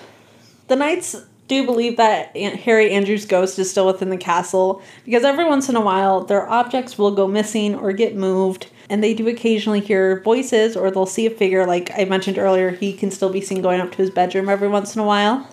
The 0.67 0.75
knights 0.75 1.15
do 1.47 1.65
believe 1.65 1.97
that 1.97 2.35
Aunt 2.37 2.57
Harry 2.61 2.91
Andrews' 2.91 3.25
ghost 3.25 3.57
is 3.57 3.71
still 3.71 3.87
within 3.87 4.11
the 4.11 4.17
castle 4.17 4.83
because 5.05 5.23
every 5.23 5.45
once 5.45 5.69
in 5.69 5.77
a 5.77 5.81
while 5.81 6.25
their 6.25 6.49
objects 6.49 6.99
will 6.99 7.13
go 7.13 7.29
missing 7.29 7.77
or 7.77 7.93
get 7.93 8.17
moved, 8.17 8.67
and 8.89 9.03
they 9.03 9.15
do 9.15 9.29
occasionally 9.29 9.81
hear 9.81 10.21
voices 10.23 10.77
or 10.77 10.91
they'll 10.91 11.07
see 11.07 11.27
a 11.27 11.31
figure. 11.31 11.67
Like 11.67 11.91
I 11.97 12.05
mentioned 12.05 12.39
earlier, 12.39 12.71
he 12.71 12.93
can 12.93 13.11
still 13.11 13.31
be 13.31 13.41
seen 13.41 13.63
going 13.63 13.81
up 13.81 13.91
to 13.93 13.97
his 13.99 14.11
bedroom 14.11 14.49
every 14.49 14.69
once 14.69 14.95
in 14.95 15.01
a 15.01 15.05
while. 15.05 15.49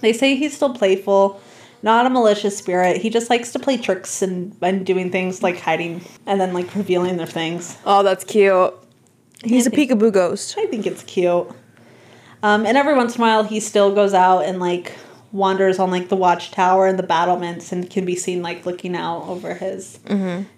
They 0.00 0.12
say 0.12 0.34
he's 0.36 0.54
still 0.54 0.74
playful, 0.74 1.40
not 1.82 2.06
a 2.06 2.10
malicious 2.10 2.56
spirit. 2.56 2.98
He 2.98 3.10
just 3.10 3.28
likes 3.28 3.52
to 3.52 3.58
play 3.58 3.76
tricks 3.76 4.22
and, 4.22 4.56
and 4.62 4.86
doing 4.86 5.10
things 5.10 5.42
like 5.42 5.58
hiding 5.60 6.02
and 6.26 6.40
then 6.40 6.54
like 6.54 6.74
revealing 6.74 7.16
their 7.16 7.26
things. 7.26 7.76
Oh, 7.84 8.02
that's 8.02 8.24
cute. 8.24 8.74
He's 9.44 9.66
a 9.66 9.70
peekaboo 9.70 10.12
ghost. 10.12 10.56
I 10.58 10.66
think 10.66 10.86
it's 10.86 11.02
cute. 11.02 11.48
Um, 12.42 12.64
and 12.64 12.76
every 12.76 12.94
once 12.94 13.16
in 13.16 13.20
a 13.20 13.24
while, 13.24 13.44
he 13.44 13.60
still 13.60 13.94
goes 13.94 14.14
out 14.14 14.44
and 14.44 14.60
like 14.60 14.96
wanders 15.32 15.78
on 15.78 15.90
like 15.90 16.08
the 16.08 16.16
watchtower 16.16 16.86
and 16.86 16.98
the 16.98 17.02
battlements, 17.04 17.72
and 17.72 17.88
can 17.88 18.04
be 18.04 18.16
seen 18.16 18.42
like 18.42 18.66
looking 18.66 18.96
out 18.96 19.22
over 19.28 19.54
his 19.54 20.00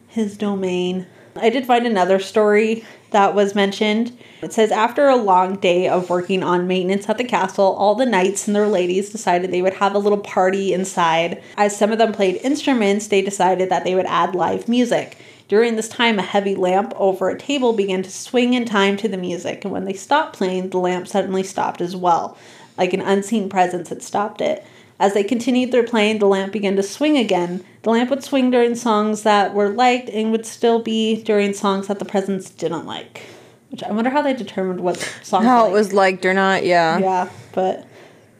his 0.09 0.37
domain. 0.37 1.07
I 1.37 1.49
did 1.49 1.67
find 1.67 1.87
another 1.87 2.19
story 2.19 2.85
that 3.11 3.35
was 3.35 3.55
mentioned. 3.55 4.17
It 4.43 4.53
says 4.53 4.71
after 4.71 5.09
a 5.09 5.17
long 5.17 5.57
day 5.57 5.89
of 5.89 6.11
working 6.11 6.43
on 6.43 6.67
maintenance 6.67 7.09
at 7.09 7.19
the 7.19 7.25
castle, 7.25 7.75
all 7.75 7.95
the 7.95 8.07
knights 8.07 8.47
and 8.47 8.57
their 8.57 8.69
ladies 8.69 9.11
decided 9.11 9.51
they 9.51 9.63
would 9.63 9.75
have 9.75 9.95
a 9.95 9.99
little 9.99 10.19
party 10.19 10.73
inside. 10.73 11.43
As 11.57 11.77
some 11.77 11.93
of 11.93 11.99
them 11.99 12.13
played 12.13 12.37
instruments, 12.43 13.07
they 13.09 13.23
decided 13.23 13.71
that 13.71 13.85
they 13.85 13.95
would 13.95 14.07
add 14.07 14.35
live 14.35 14.69
music. 14.69 15.19
During 15.49 15.77
this 15.77 15.89
time, 15.89 16.19
a 16.19 16.23
heavy 16.23 16.55
lamp 16.55 16.95
over 16.97 17.29
a 17.29 17.39
table 17.39 17.75
began 17.75 18.03
to 18.03 18.11
swing 18.11 18.55
in 18.55 18.65
time 18.65 18.97
to 18.99 19.09
the 19.09 19.19
music, 19.19 19.65
and 19.65 19.73
when 19.73 19.85
they 19.85 19.93
stopped 19.93 20.37
playing, 20.37 20.71
the 20.71 20.79
lamp 20.79 21.07
suddenly 21.07 21.43
stopped 21.43 21.83
as 21.83 21.95
well. 21.95 22.39
Like 22.77 22.93
an 22.93 23.01
unseen 23.01 23.49
presence 23.49 23.89
had 23.89 24.03
stopped 24.03 24.41
it. 24.41 24.65
As 24.99 25.15
they 25.15 25.25
continued 25.25 25.73
their 25.73 25.83
playing, 25.83 26.21
the 26.21 26.27
lamp 26.27 26.53
began 26.53 26.77
to 26.77 26.83
swing 26.83 27.17
again. 27.17 27.65
The 27.83 27.91
lamp 27.91 28.11
would 28.11 28.23
swing 28.23 28.51
during 28.51 28.77
songs 28.77 29.25
that 29.25 29.53
were 29.53 29.69
liked 29.69 30.09
and 30.09 30.31
would 30.31 30.47
still 30.47 30.81
be 30.81 31.23
during 31.23 31.55
songs 31.55 31.89
that 31.89 31.99
the 31.99 32.05
presence 32.05 32.51
didn't 32.51 32.87
like. 32.87 33.23
Which 33.71 33.83
I 33.83 33.91
wonder 33.91 34.11
how 34.11 34.23
they 34.23 34.35
determined 34.35 34.81
what 34.81 34.99
songs. 35.23 35.45
How 35.45 35.67
it 35.67 35.73
was 35.73 35.93
liked 35.93 36.25
or 36.25 36.35
not, 36.35 36.65
yeah. 36.65 36.99
Yeah, 36.99 37.31
but 37.53 37.87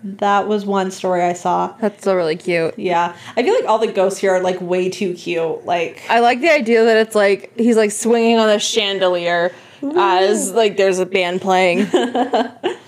that 0.05 0.47
was 0.47 0.65
one 0.65 0.91
story 0.91 1.23
I 1.23 1.33
saw. 1.33 1.75
That's 1.81 2.05
so 2.05 2.15
really 2.15 2.37
cute. 2.37 2.79
Yeah, 2.79 3.17
I 3.37 3.43
feel 3.43 3.55
like 3.55 3.65
all 3.65 3.79
the 3.79 3.91
ghosts 3.91 4.21
here 4.21 4.33
are 4.33 4.43
like 4.43 4.61
way 4.61 4.89
too 4.89 5.15
cute. 5.15 5.65
Like, 5.65 6.03
I 6.09 6.21
like 6.21 6.41
the 6.41 6.51
idea 6.51 6.85
that 6.85 6.97
it's 6.97 7.15
like 7.15 7.57
he's 7.57 7.77
like 7.77 7.91
swinging 7.93 8.39
on 8.39 8.49
a 8.51 8.59
chandelier 8.59 9.53
as 9.97 10.53
like 10.53 10.77
there's 10.77 10.99
a 10.99 11.07
band 11.07 11.41
playing. 11.41 11.87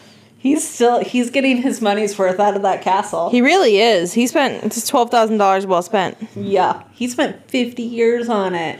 he's 0.45 0.68
still 0.68 1.01
he's 1.03 1.30
getting 1.30 1.57
his 1.57 1.80
money's 1.80 2.16
worth 2.16 2.38
out 2.38 2.55
of 2.55 2.62
that 2.62 2.82
castle. 2.82 3.30
he 3.30 3.40
really 3.42 3.78
is. 3.80 4.12
He 4.12 4.28
spent 4.28 4.62
it's 4.62 4.86
twelve 4.86 5.11
thousand 5.11 5.38
dollars 5.38 5.66
well 5.66 5.82
spent. 5.82 6.16
yeah, 6.36 6.84
he 6.92 7.09
spent 7.09 7.51
fifty 7.51 7.82
years 7.82 8.28
on 8.28 8.55
it. 8.55 8.78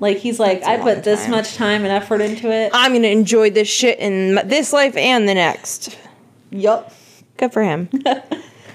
Like 0.00 0.16
he's 0.16 0.40
like, 0.40 0.64
I 0.64 0.78
put 0.78 1.04
this 1.04 1.22
time. 1.22 1.30
much 1.30 1.54
time 1.54 1.82
and 1.84 1.92
effort 1.92 2.20
into 2.20 2.50
it. 2.50 2.70
I'm 2.74 2.92
gonna 2.92 3.08
enjoy 3.08 3.50
this 3.50 3.68
shit 3.68 3.98
in 4.00 4.36
this 4.48 4.72
life 4.72 4.96
and 4.96 5.28
the 5.28 5.34
next. 5.34 5.96
yup. 6.50 6.92
Good 7.36 7.52
for 7.52 7.62
him. 7.62 7.88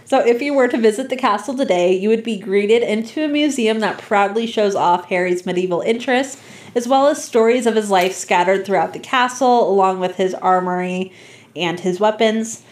So 0.05 0.19
if 0.19 0.41
you 0.43 0.53
were 0.53 0.67
to 0.67 0.77
visit 0.77 1.09
the 1.09 1.15
castle 1.15 1.55
today, 1.57 1.95
you 1.95 2.09
would 2.09 2.23
be 2.23 2.37
greeted 2.37 2.83
into 2.83 3.23
a 3.23 3.27
museum 3.27 3.79
that 3.79 3.97
proudly 3.97 4.45
shows 4.45 4.75
off 4.75 5.05
Harry's 5.05 5.43
medieval 5.45 5.81
interests, 5.81 6.39
as 6.75 6.87
well 6.87 7.07
as 7.07 7.23
stories 7.23 7.65
of 7.65 7.75
his 7.75 7.89
life 7.89 8.13
scattered 8.13 8.63
throughout 8.63 8.93
the 8.93 8.99
castle, 8.99 9.67
along 9.67 9.99
with 10.01 10.17
his 10.17 10.35
armory 10.35 11.11
and 11.55 11.79
his 11.79 11.99
weapons. 11.99 12.63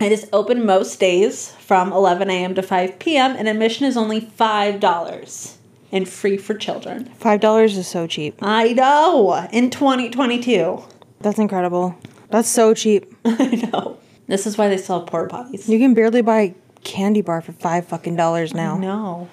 It 0.00 0.10
is 0.12 0.28
open 0.32 0.66
most 0.66 0.98
days 0.98 1.52
from 1.60 1.92
11 1.92 2.28
a.m. 2.30 2.54
to 2.56 2.62
5 2.62 2.98
p.m., 2.98 3.36
and 3.36 3.48
admission 3.48 3.86
is 3.86 3.96
only 3.96 4.20
$5 4.20 5.56
and 5.92 6.08
free 6.08 6.38
for 6.38 6.54
children. 6.54 7.04
Five 7.18 7.40
dollars 7.40 7.76
is 7.76 7.86
so 7.86 8.06
cheap. 8.06 8.36
I 8.40 8.72
know, 8.72 9.46
in 9.52 9.70
2022. 9.70 10.82
That's 11.20 11.38
incredible. 11.38 11.94
That's 12.30 12.48
so 12.48 12.74
cheap. 12.74 13.14
I 13.24 13.68
know. 13.72 13.98
This 14.26 14.46
is 14.46 14.56
why 14.56 14.68
they 14.68 14.78
sell 14.78 15.02
porta 15.02 15.34
potties. 15.34 15.68
You 15.68 15.78
can 15.78 15.92
barely 15.94 16.22
buy 16.22 16.40
a 16.40 16.54
candy 16.82 17.20
bar 17.20 17.42
for 17.42 17.52
five 17.52 17.86
fucking 17.86 18.16
dollars 18.16 18.54
now. 18.54 18.78
No. 18.78 19.28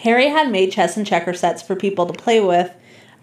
Harry 0.00 0.28
had 0.28 0.50
made 0.50 0.70
chess 0.70 0.96
and 0.96 1.06
checker 1.06 1.32
sets 1.32 1.62
for 1.62 1.74
people 1.74 2.06
to 2.06 2.12
play 2.12 2.40
with. 2.40 2.70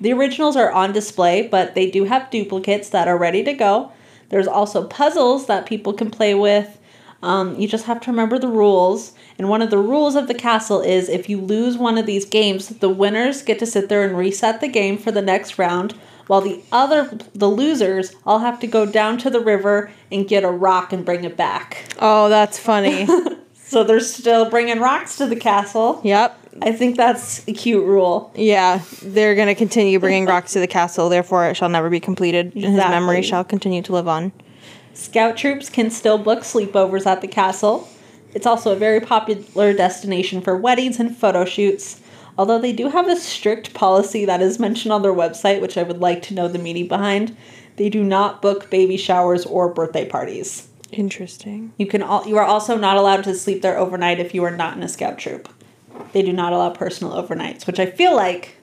The 0.02 0.12
originals 0.12 0.56
are 0.56 0.72
on 0.72 0.92
display, 0.92 1.48
but 1.48 1.76
they 1.76 1.90
do 1.90 2.06
have 2.06 2.32
duplicates 2.32 2.90
that 2.90 3.08
are 3.08 3.18
ready 3.18 3.44
to 3.44 3.54
go. 3.54 3.92
There's 4.34 4.48
also 4.48 4.84
puzzles 4.88 5.46
that 5.46 5.68
people 5.68 5.94
can 5.94 6.10
play 6.10 6.34
with. 6.34 6.80
Um, 7.22 7.56
you 7.56 7.68
just 7.68 7.86
have 7.86 8.02
to 8.02 8.10
remember 8.10 8.40
the 8.40 8.48
rules. 8.48 9.14
And 9.38 9.48
one 9.48 9.62
of 9.62 9.70
the 9.70 9.78
rules 9.78 10.16
of 10.16 10.28
the 10.28 10.34
castle 10.34 10.82
is 10.82 11.08
if 11.08 11.30
you 11.30 11.40
lose 11.40 11.78
one 11.78 12.00
of 12.00 12.08
these 12.08 12.26
games, 12.26 12.70
the 12.70 12.90
winners 12.90 13.44
get 13.44 13.60
to 13.60 13.68
sit 13.68 13.90
there 13.90 14.04
and 14.04 14.18
reset 14.18 14.60
the 14.60 14.68
game 14.68 14.98
for 14.98 15.12
the 15.12 15.22
next 15.22 15.60
round, 15.60 15.94
while 16.26 16.42
the 16.42 16.64
other 16.72 17.16
the 17.36 17.48
losers 17.48 18.16
all 18.26 18.40
have 18.40 18.60
to 18.62 18.66
go 18.66 18.88
down 18.88 19.20
to 19.20 19.30
the 19.30 19.40
river 19.40 19.92
and 20.12 20.28
get 20.28 20.44
a 20.44 20.50
rock 20.50 20.92
and 20.92 21.06
bring 21.06 21.24
it 21.26 21.38
back. 21.38 21.86
Oh, 22.00 22.28
that's 22.28 22.58
funny. 22.58 23.08
So 23.66 23.84
they're 23.84 24.02
still 24.02 24.52
bringing 24.52 24.80
rocks 24.80 25.18
to 25.18 25.26
the 25.26 25.36
castle. 25.36 26.00
yep. 26.04 26.38
I 26.62 26.72
think 26.72 26.98
that's 26.98 27.48
a 27.48 27.54
cute 27.54 27.86
rule. 27.86 28.32
Yeah, 28.36 28.82
they're 29.02 29.36
gonna 29.36 29.56
continue 29.56 30.00
bringing 30.00 30.26
rocks 30.26 30.54
to 30.54 30.60
the 30.60 30.68
castle. 30.68 31.10
Therefore, 31.10 31.50
it 31.50 31.56
shall 31.56 31.70
never 31.70 31.90
be 31.90 32.00
completed. 32.00 32.54
and 32.56 32.64
His 32.64 32.76
memory 32.76 33.22
shall 33.22 33.44
continue 33.44 33.82
to 33.84 33.94
live 33.94 34.08
on. 34.08 34.32
Scout 34.94 35.36
troops 35.38 35.70
can 35.70 35.90
still 35.90 36.18
book 36.18 36.42
sleepovers 36.42 37.06
at 37.06 37.22
the 37.22 37.28
castle. 37.28 37.88
It's 38.34 38.46
also 38.46 38.74
a 38.74 38.76
very 38.76 39.00
popular 39.00 39.74
destination 39.74 40.42
for 40.42 40.58
weddings 40.58 41.00
and 41.00 41.16
photo 41.16 41.46
shoots. 41.46 42.00
Although 42.38 42.60
they 42.60 42.74
do 42.74 42.90
have 42.90 43.08
a 43.08 43.16
strict 43.16 43.74
policy 43.74 44.26
that 44.26 44.42
is 44.42 44.60
mentioned 44.60 44.92
on 44.92 45.04
their 45.04 45.14
website, 45.14 45.62
which 45.62 45.78
I 45.78 45.84
would 45.84 46.00
like 46.00 46.22
to 46.24 46.34
know 46.34 46.48
the 46.48 46.58
meaning 46.60 46.88
behind. 46.88 47.36
They 47.76 47.90
do 47.90 48.04
not 48.04 48.42
book 48.42 48.70
baby 48.70 48.98
showers 48.98 49.46
or 49.46 49.72
birthday 49.72 50.06
parties. 50.08 50.68
Interesting. 50.92 51.74
You 51.78 51.88
can 51.88 52.04
all, 52.04 52.28
you 52.28 52.38
are 52.38 52.46
also 52.46 52.78
not 52.78 52.98
allowed 52.98 53.24
to 53.26 53.36
sleep 53.36 53.62
there 53.62 53.78
overnight 53.78 54.20
if 54.20 54.34
you 54.34 54.44
are 54.44 54.56
not 54.56 54.78
in 54.78 54.84
a 54.84 54.88
scout 54.88 55.18
troop. 55.18 55.50
They 56.12 56.22
do 56.22 56.34
not 56.34 56.54
allow 56.54 56.70
personal 56.72 57.14
overnights, 57.14 57.66
which 57.66 57.80
I 57.80 57.86
feel 57.86 58.16
like 58.16 58.58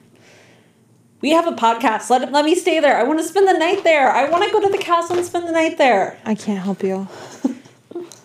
we 1.21 1.31
have 1.31 1.47
a 1.47 1.51
podcast. 1.51 2.09
Let 2.09 2.31
let 2.31 2.45
me 2.45 2.55
stay 2.55 2.79
there. 2.79 2.97
I 2.97 3.03
want 3.03 3.19
to 3.19 3.25
spend 3.25 3.47
the 3.47 3.57
night 3.57 3.83
there. 3.83 4.11
I 4.11 4.29
want 4.29 4.43
to 4.43 4.51
go 4.51 4.61
to 4.61 4.69
the 4.69 4.77
castle 4.77 5.17
and 5.17 5.25
spend 5.25 5.47
the 5.47 5.51
night 5.51 5.77
there. 5.77 6.19
I 6.25 6.35
can't 6.35 6.63
help 6.63 6.83
you. 6.83 7.07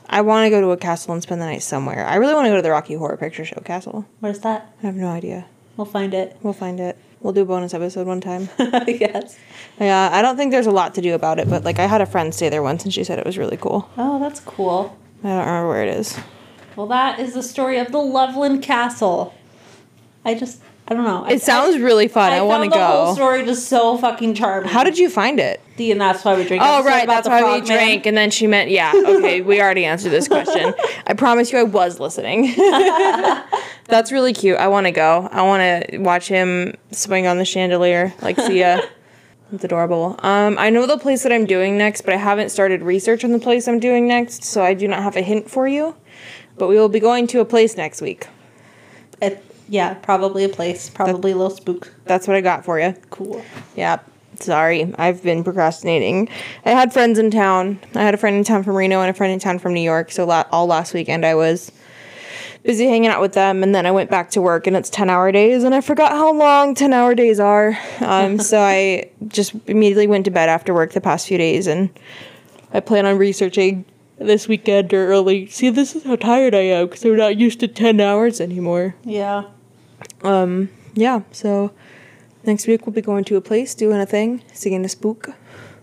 I 0.09 0.21
want 0.21 0.47
to 0.47 0.51
go 0.51 0.61
to 0.61 0.71
a 0.71 0.77
castle 0.77 1.15
and 1.15 1.23
spend 1.23 1.41
the 1.41 1.47
night 1.47 1.63
somewhere. 1.63 2.07
I 2.07 2.17
really 2.17 2.35
want 2.35 2.47
to 2.47 2.51
go 2.51 2.57
to 2.57 2.63
the 2.63 2.71
Rocky 2.71 2.95
Horror 2.95 3.17
Picture 3.17 3.45
Show 3.45 3.61
castle. 3.65 4.07
Where's 4.21 4.39
that? 4.41 4.73
I 4.83 4.87
have 4.87 4.95
no 4.95 5.09
idea. 5.09 5.47
We'll 5.77 5.85
find 5.85 6.15
it. 6.15 6.37
We'll 6.43 6.53
find 6.53 6.79
it. 6.81 6.97
We'll 7.21 7.33
do 7.33 7.43
a 7.43 7.45
bonus 7.45 7.75
episode 7.75 8.07
one 8.07 8.21
time. 8.21 8.49
yes. 8.87 9.37
yeah, 9.81 10.11
I 10.13 10.23
don't 10.23 10.37
think 10.37 10.53
there's 10.53 10.67
a 10.67 10.71
lot 10.71 10.95
to 10.95 11.01
do 11.01 11.15
about 11.15 11.39
it, 11.39 11.51
but 11.51 11.65
like 11.65 11.79
I 11.79 11.87
had 11.87 12.01
a 12.01 12.07
friend 12.07 12.33
stay 12.33 12.49
there 12.49 12.63
once 12.63 12.85
and 12.85 12.95
she 12.95 13.03
said 13.05 13.19
it 13.19 13.27
was 13.27 13.37
really 13.37 13.57
cool. 13.57 13.91
Oh, 13.97 14.21
that's 14.21 14.41
cool. 14.41 14.97
I 15.25 15.29
don't 15.29 15.39
remember 15.39 15.69
where 15.69 15.83
it 15.83 15.97
is. 15.97 16.19
Well, 16.77 16.87
that 16.89 17.19
is 17.19 17.35
the 17.35 17.43
story 17.43 17.79
of 17.79 17.91
the 17.91 17.99
Loveland 17.99 18.63
Castle. 18.63 19.35
I 20.25 20.35
just, 20.35 20.61
I 20.87 20.95
don't 20.95 21.05
know. 21.05 21.25
I- 21.25 21.33
It 21.33 21.43
sounds 21.43 21.79
really 21.79 22.07
fun. 22.09 22.33
I, 22.33 22.43
want 22.43 22.65
to 22.65 22.71
found 22.71 22.81
the 22.83 22.87
whole 22.87 23.15
story 23.15 23.45
just 23.45 23.69
so 23.69 23.97
fucking 23.97 24.35
charming. 24.35 24.69
How 24.69 24.85
did 24.85 24.99
you 24.99 25.09
find 25.09 25.41
it? 25.41 25.61
D, 25.77 25.91
and 25.93 26.01
that's 26.01 26.25
why 26.25 26.35
we 26.37 26.45
drink. 26.45 26.63
Oh 26.65 26.83
right, 26.85 27.05
about 27.05 27.25
that's 27.25 27.27
the 27.27 27.31
why 27.31 27.43
we 27.43 27.49
frogman. 27.59 27.67
drank, 27.67 28.07
and 28.07 28.17
then 28.17 28.31
she 28.31 28.47
meant 28.47 28.71
yeah. 28.71 28.93
Okay, 28.95 29.43
we 29.43 29.61
already 29.61 29.85
answered 29.85 30.09
this 30.11 30.27
question. 30.27 30.73
I 31.07 31.13
promise 31.15 31.53
you, 31.53 31.59
I 31.59 31.65
was 31.65 32.01
listening. 32.01 32.55
that's 33.85 34.11
really 34.11 34.33
cute. 34.33 34.57
I 34.57 34.69
want 34.69 34.87
to 34.87 34.91
go. 34.93 35.29
I 35.31 35.43
want 35.43 35.91
to 35.91 35.99
watch 35.99 36.29
him 36.29 36.75
swing 36.93 37.27
on 37.27 37.39
the 37.39 37.45
chandelier 37.45 38.13
like 38.23 38.39
Sia. 38.39 38.83
It's 39.53 39.63
adorable. 39.63 40.19
Um, 40.25 40.57
I 40.59 40.71
know 40.71 40.87
the 40.87 40.99
place 40.99 41.23
that 41.23 41.31
I'm 41.31 41.47
doing 41.47 41.79
next, 41.79 42.01
but 42.01 42.13
I 42.13 42.17
haven't 42.17 42.49
started 42.51 42.83
research 42.83 43.23
on 43.23 43.31
the 43.31 43.39
place 43.39 43.69
I'm 43.69 43.79
doing 43.79 44.09
next, 44.09 44.43
so 44.43 44.61
I 44.65 44.75
do 44.75 44.89
not 44.89 45.05
have 45.05 45.15
a 45.17 45.23
hint 45.23 45.49
for 45.49 45.69
you. 45.69 45.95
But 46.59 46.69
we 46.69 46.77
will 46.77 46.89
be 46.89 47.01
going 47.01 47.27
to 47.29 47.41
a 47.41 47.45
place 47.45 47.77
next 47.77 48.01
week. 48.01 48.27
It, 49.21 49.45
yeah, 49.69 49.95
probably 49.95 50.45
a 50.45 50.49
place, 50.49 50.89
probably 50.89 51.33
a 51.33 51.37
little 51.37 51.51
spook. 51.51 51.93
That's 52.05 52.27
what 52.27 52.37
I 52.37 52.41
got 52.41 52.65
for 52.65 52.79
you. 52.81 52.95
Cool. 53.11 53.45
Yeah. 53.75 54.01
Sorry, 54.39 54.93
I've 54.99 55.23
been 55.23 55.43
procrastinating. 55.43 56.29
I 56.65 56.71
had 56.71 56.93
friends 56.93 57.19
in 57.19 57.31
town. 57.31 57.81
I 57.95 58.03
had 58.03 58.13
a 58.13 58.19
friend 58.19 58.37
in 58.37 58.45
town 58.45 58.65
from 58.65 58.77
Reno 58.77 59.01
and 59.01 59.09
a 59.09 59.15
friend 59.15 59.33
in 59.33 59.39
town 59.39 59.59
from 59.59 59.73
New 59.73 59.81
York. 59.81 60.11
So 60.11 60.29
all 60.31 60.67
last 60.67 60.93
weekend 60.93 61.25
I 61.25 61.35
was 61.35 61.73
busy 62.67 62.87
hanging 62.87 63.09
out 63.09 63.21
with 63.21 63.33
them, 63.33 63.63
and 63.63 63.75
then 63.75 63.87
I 63.87 63.93
went 63.93 64.11
back 64.11 64.31
to 64.33 64.43
work, 64.43 64.67
and 64.67 64.77
it's 64.77 64.91
ten 64.91 65.09
hour 65.09 65.33
days, 65.33 65.63
and 65.63 65.75
I 65.75 65.81
forgot 65.81 66.13
how 66.13 66.35
long 66.35 66.75
ten 66.75 66.93
hour 66.93 67.15
days 67.15 67.41
are. 67.41 67.79
Um, 68.01 68.39
so 68.51 68.61
I 68.61 69.11
just 69.29 69.55
immediately 69.67 70.07
went 70.07 70.27
to 70.27 70.31
bed 70.31 70.49
after 70.49 70.75
work 70.75 70.93
the 70.93 71.01
past 71.01 71.29
few 71.29 71.39
days, 71.39 71.67
and 71.67 71.89
I 72.75 72.81
plan 72.81 73.07
on 73.07 73.17
researching 73.17 73.85
this 74.19 74.49
weekend 74.49 74.93
or 74.93 75.09
early. 75.09 75.47
See, 75.47 75.71
this 75.71 75.95
is 75.95 76.05
how 76.05 76.17
tired 76.17 76.55
I 76.55 76.61
am 76.61 76.87
because 76.87 77.05
I'm 77.05 77.17
not 77.17 77.37
used 77.37 77.61
to 77.61 77.69
ten 77.69 78.01
hours 78.01 78.41
anymore. 78.41 78.95
Yeah. 79.05 79.45
Um, 80.23 80.71
yeah, 80.95 81.21
so 81.33 81.73
next 82.45 82.67
week 82.67 82.87
we'll 82.87 82.95
be 82.95 83.03
going 83.03 83.25
to 83.25 83.37
a 83.37 83.41
place, 83.41 83.75
doing 83.75 84.01
a 84.01 84.07
thing, 84.07 84.43
seeing 84.53 84.85
a 84.85 84.89
spook. 84.89 85.31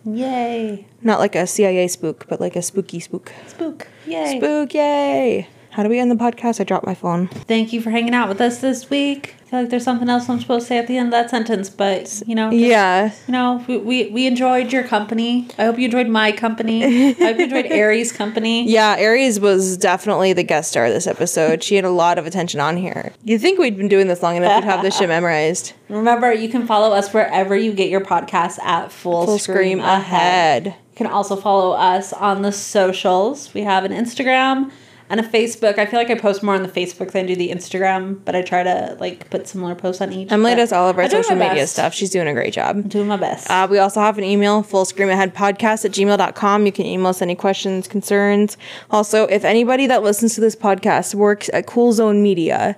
Yay. 0.06 0.86
Not 1.02 1.20
like 1.20 1.36
a 1.36 1.48
CIA 1.48 1.88
spook, 1.88 2.26
but 2.28 2.42
like 2.42 2.56
a 2.56 2.62
spooky 2.62 3.00
spook. 3.00 3.32
Spook. 3.48 3.88
Yay. 4.06 4.38
Spook, 4.38 4.74
yay! 4.74 5.48
How 5.74 5.82
do 5.82 5.90
we 5.90 5.98
end 5.98 6.12
the 6.12 6.16
podcast? 6.16 6.62
I 6.62 6.66
dropped 6.66 6.86
my 6.86 6.94
phone. 6.94 7.28
Thank 7.30 7.74
you 7.74 7.82
for 7.82 7.90
hanging 7.90 8.14
out 8.14 8.30
with 8.30 8.40
us 8.40 8.60
this 8.62 8.92
week. 8.92 9.34
I 9.42 9.46
feel 9.50 9.60
like 9.62 9.70
there's 9.72 9.84
something 9.84 10.08
else 10.08 10.30
I'm 10.30 10.40
supposed 10.40 10.66
to 10.66 10.68
say 10.70 10.78
at 10.78 10.86
the 10.86 10.98
end 10.98 11.08
of 11.08 11.12
that 11.14 11.32
sentence, 11.32 11.68
but 11.70 12.22
you 12.28 12.36
know, 12.36 12.52
just- 12.52 12.62
Yeah. 12.62 13.12
you 13.28 13.32
know, 13.32 13.64
we, 13.68 13.78
we, 13.78 14.10
we 14.12 14.28
enjoyed 14.28 14.72
your 14.72 14.84
company. 14.84 15.48
I 15.58 15.66
hope 15.66 15.80
you 15.80 15.86
enjoyed 15.86 16.08
my 16.10 16.32
company. 16.32 16.84
I 16.84 17.14
hope 17.14 17.38
you 17.38 17.44
enjoyed 17.46 17.66
Aries' 17.72 18.12
company. 18.12 18.70
Yeah, 18.70 18.96
Aries 19.00 19.40
was 19.40 19.76
definitely 19.78 20.34
the 20.34 20.44
guest 20.44 20.70
star 20.70 20.90
this 20.92 21.08
episode. 21.08 21.64
She 21.64 21.76
had 21.76 21.86
a 21.86 21.90
lot 21.90 22.20
of 22.20 22.28
attention 22.28 22.60
on 22.60 22.78
here. 22.78 23.12
You 23.24 23.40
think 23.40 23.58
we'd 23.58 23.76
been 23.78 23.88
doing 23.90 24.08
this 24.08 24.22
long 24.22 24.36
enough 24.36 24.54
we'd 24.64 24.70
have 24.70 24.84
this 24.84 24.96
shit 24.98 25.10
memorized? 25.10 25.74
Remember, 25.90 26.32
you 26.32 26.50
can 26.50 26.68
follow 26.68 26.94
us 26.96 27.12
wherever 27.14 27.56
you 27.56 27.74
get 27.74 27.90
your 27.90 28.02
podcasts 28.02 28.60
at 28.60 28.92
Full, 28.92 29.26
Full 29.26 29.40
Scream, 29.40 29.56
scream 29.56 29.80
Ahead. 29.80 30.68
ahead. 30.68 30.76
You 30.92 30.98
can 30.98 31.08
also 31.08 31.36
follow 31.36 31.72
us 31.72 32.14
on 32.14 32.44
the 32.44 32.52
socials. 32.52 33.52
We 33.56 33.62
have 33.62 33.84
an 33.84 33.92
Instagram 33.92 34.72
and 35.14 35.24
a 35.24 35.30
Facebook. 35.30 35.78
I 35.78 35.86
feel 35.86 36.00
like 36.00 36.10
I 36.10 36.16
post 36.16 36.42
more 36.42 36.56
on 36.56 36.64
the 36.64 36.70
Facebook 36.70 37.12
than 37.12 37.26
I 37.26 37.28
do 37.28 37.36
the 37.36 37.50
Instagram, 37.50 38.20
but 38.26 38.36
I 38.36 38.42
try 38.42 38.64
to 38.64 38.98
like 39.00 39.30
put 39.30 39.48
similar 39.48 39.76
posts 39.76 40.02
on 40.02 40.12
each. 40.12 40.32
Emily 40.32 40.56
does 40.56 40.74
all 40.74 40.90
of 40.90 40.98
our 40.98 41.08
social 41.08 41.36
media 41.36 41.54
best. 41.54 41.74
stuff. 41.74 41.94
She's 41.94 42.10
doing 42.10 42.28
a 42.28 42.34
great 42.34 42.52
job. 42.52 42.78
I'm 42.78 42.88
doing 42.88 43.08
my 43.08 43.18
best. 43.18 43.48
Uh, 43.48 43.68
we 43.70 43.78
also 43.78 44.02
have 44.02 44.18
an 44.18 44.24
email, 44.24 44.64
full 44.64 44.86
scream 44.86 45.10
ahead 45.10 45.36
podcast 45.36 45.86
at 45.86 45.92
gmail.com. 45.92 46.66
You 46.66 46.72
can 46.72 46.88
email 46.88 47.08
us 47.08 47.22
any 47.22 47.36
questions, 47.36 47.88
concerns. 47.88 48.58
Also, 48.90 49.28
if 49.28 49.46
anybody 49.46 49.86
that 49.86 50.02
listens 50.02 50.34
to 50.34 50.42
this 50.42 50.56
podcast 50.56 51.14
works 51.14 51.48
at 51.54 51.68
Cool 51.68 51.94
Zone 51.94 52.24
Media, 52.24 52.76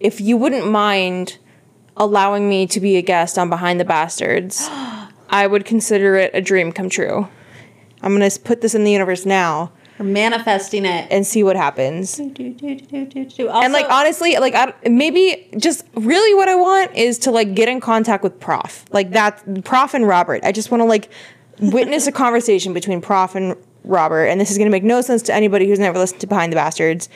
if 0.00 0.18
you 0.18 0.38
wouldn't 0.38 0.66
mind 0.66 1.36
allowing 1.94 2.48
me 2.48 2.66
to 2.68 2.80
be 2.80 2.96
a 2.96 3.02
guest 3.02 3.38
on 3.38 3.50
Behind 3.50 3.78
the 3.78 3.84
Bastards, 3.84 4.66
I 5.28 5.46
would 5.46 5.66
consider 5.66 6.16
it 6.16 6.30
a 6.32 6.40
dream 6.40 6.72
come 6.72 6.88
true. 6.88 7.28
I'm 8.00 8.16
going 8.16 8.30
to 8.30 8.40
put 8.40 8.62
this 8.62 8.74
in 8.74 8.84
the 8.84 8.92
universe 8.92 9.26
now 9.26 9.72
We're 9.98 10.06
manifesting 10.06 10.84
it. 10.84 11.08
and 11.10 11.26
see 11.26 11.42
what 11.42 11.56
happens. 11.56 12.16
Do, 12.16 12.28
do, 12.30 12.52
do, 12.52 13.06
do. 13.24 13.48
And 13.48 13.72
like 13.72 13.86
honestly, 13.88 14.36
like 14.36 14.54
I, 14.54 14.74
maybe 14.88 15.48
just 15.56 15.86
really 15.94 16.34
what 16.34 16.48
I 16.48 16.54
want 16.54 16.94
is 16.94 17.18
to 17.20 17.30
like 17.30 17.54
get 17.54 17.68
in 17.68 17.80
contact 17.80 18.22
with 18.22 18.38
Prop. 18.38 18.70
Like 18.90 19.12
that, 19.12 19.64
Prop 19.64 19.94
and 19.94 20.06
Robert. 20.06 20.44
I 20.44 20.52
just 20.52 20.70
want 20.70 20.80
to 20.80 20.84
like 20.84 21.08
witness 21.60 22.06
a 22.06 22.12
conversation 22.12 22.74
between 22.74 23.00
Prop 23.00 23.34
and 23.34 23.56
Robert. 23.84 24.26
And 24.26 24.40
this 24.40 24.50
is 24.50 24.58
gonna 24.58 24.70
make 24.70 24.84
no 24.84 25.00
sense 25.00 25.22
to 25.22 25.34
anybody 25.34 25.66
who's 25.66 25.78
never 25.78 25.98
listened 25.98 26.20
to 26.20 26.26
Behind 26.26 26.52
the 26.52 26.56
Bastards. 26.56 27.08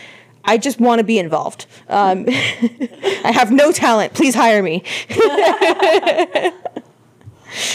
I 0.45 0.57
just 0.57 0.81
want 0.81 1.01
to 1.01 1.05
be 1.05 1.19
involved. 1.19 1.67
Um, 1.89 2.25
I 2.29 3.31
have 3.35 3.53
no 3.53 3.73
talent. 3.73 4.15
Please 4.15 4.35
hire 4.35 4.63
me. 4.63 4.83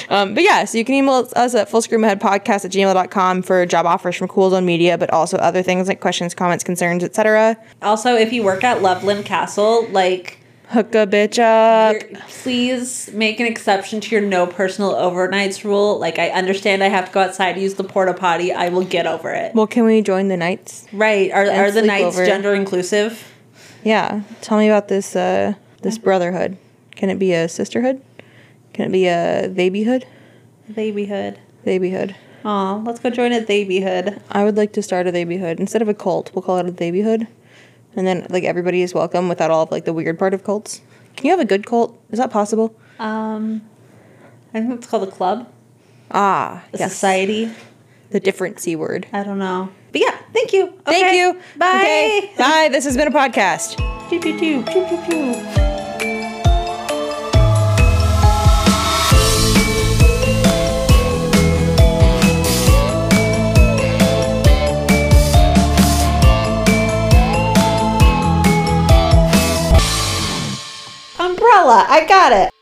Um, 0.10 0.34
but 0.34 0.44
yeah, 0.44 0.66
so 0.66 0.78
you 0.78 0.86
can 0.86 0.96
email 0.96 1.28
us 1.36 1.56
at 1.56 1.70
fullscreamaheadpodcast 1.70 2.66
at 2.66 2.72
gmail.com 2.72 3.42
for 3.42 3.66
job 3.66 3.86
offers 3.86 4.16
from 4.16 4.28
Cool 4.28 4.50
Zone 4.50 4.66
Media, 4.66 4.98
but 4.98 5.10
also 5.12 5.38
other 5.38 5.62
things 5.64 5.88
like 5.88 6.00
questions, 6.00 6.34
comments, 6.34 6.64
concerns, 6.64 7.04
etc. 7.04 7.58
also, 7.82 8.16
if 8.16 8.32
you 8.32 8.44
work 8.44 8.64
at 8.64 8.82
Loveland 8.82 9.26
Castle, 9.26 9.88
like 9.90 10.40
Hook 10.70 10.96
a 10.96 11.06
bitch 11.06 11.38
up. 11.38 12.02
Please 12.28 13.12
make 13.14 13.40
an 13.40 13.46
exception 13.46 14.02
to 14.02 14.16
your 14.16 14.22
no 14.22 14.48
personal 14.48 14.94
overnights 14.94 15.64
rule. 15.64 16.00
Like, 16.00 16.18
I 16.18 16.30
understand 16.30 16.84
I 16.84 16.88
have 16.88 17.06
to 17.08 17.12
go 17.12 17.22
outside 17.22 17.54
to 17.54 17.62
use 17.62 17.76
the 17.76 17.84
porta 17.84 18.14
potty. 18.14 18.52
I 18.52 18.70
will 18.70 18.84
get 18.84 19.06
over 19.06 19.30
it. 19.32 19.54
Well, 19.54 19.68
can 19.68 19.84
we 19.84 20.02
join 20.02 20.28
the 20.28 20.38
knights? 20.38 20.88
Right? 20.92 21.32
Are, 21.32 21.46
are 21.50 21.72
the 21.72 21.84
knights 21.84 22.16
over. 22.16 22.26
gender 22.26 22.54
inclusive? 22.54 23.32
Yeah. 23.84 24.24
Tell 24.42 24.58
me 24.58 24.68
about 24.68 24.88
this 24.88 25.16
uh 25.16 25.54
this 25.84 25.98
brotherhood. 26.00 26.58
Can 26.96 27.10
it 27.10 27.20
be 27.20 27.34
a 27.34 27.48
sisterhood? 27.48 28.02
Can 28.76 28.88
it 28.88 28.92
be 28.92 29.08
a 29.08 29.50
babyhood? 29.54 30.06
Babyhood. 30.74 31.40
Babyhood. 31.64 32.14
Aw, 32.44 32.76
let's 32.86 33.00
go 33.00 33.10
join 33.10 33.32
a 33.32 33.40
babyhood. 33.40 34.22
I 34.30 34.44
would 34.44 34.58
like 34.58 34.74
to 34.74 34.82
start 34.82 35.08
a 35.08 35.14
babyhood 35.14 35.62
instead 35.62 35.82
of 35.82 35.88
a 35.88 35.94
cult. 35.94 36.30
We'll 36.36 36.42
call 36.42 36.58
it 36.58 36.68
a 36.68 36.74
babyhood, 36.74 37.26
and 37.96 38.06
then 38.06 38.28
like 38.30 38.44
everybody 38.44 38.82
is 38.82 38.94
welcome 38.94 39.30
without 39.30 39.50
all 39.50 39.64
of 39.64 39.72
like 39.72 39.86
the 39.86 39.94
weird 39.94 40.20
part 40.20 40.34
of 40.34 40.44
cults. 40.44 40.82
Can 41.16 41.26
you 41.28 41.32
have 41.32 41.40
a 41.40 41.46
good 41.46 41.66
cult? 41.66 41.98
Is 42.12 42.20
that 42.20 42.32
possible? 42.32 42.76
Um, 43.00 43.62
I 44.54 44.60
think 44.60 44.74
it's 44.74 44.88
called 44.88 45.08
a 45.08 45.12
club, 45.12 45.50
Ah, 46.12 46.66
a 46.74 46.78
yes. 46.78 46.92
society. 46.92 47.50
The 48.10 48.20
different 48.20 48.60
c 48.60 48.76
word. 48.76 49.08
I 49.14 49.24
don't 49.24 49.40
know. 49.40 49.70
But 49.94 50.02
yeah, 50.02 50.18
thank 50.34 50.52
you. 50.52 50.74
Thank 50.84 51.16
you. 51.16 51.42
Bye. 51.58 51.68
Okay. 51.80 52.34
Bye. 52.38 52.70
This 52.74 52.84
has 52.84 52.98
been 52.98 53.08
a 53.08 53.12
podcast. 53.12 53.78
Pew, 54.10 54.20
pew, 54.20 54.38
pew, 54.38 54.64
pew, 54.64 54.86
pew, 54.86 54.98
pew. 55.08 55.75
Umbrella. 71.56 71.86
I 71.88 72.06
got 72.06 72.34
it. 72.34 72.55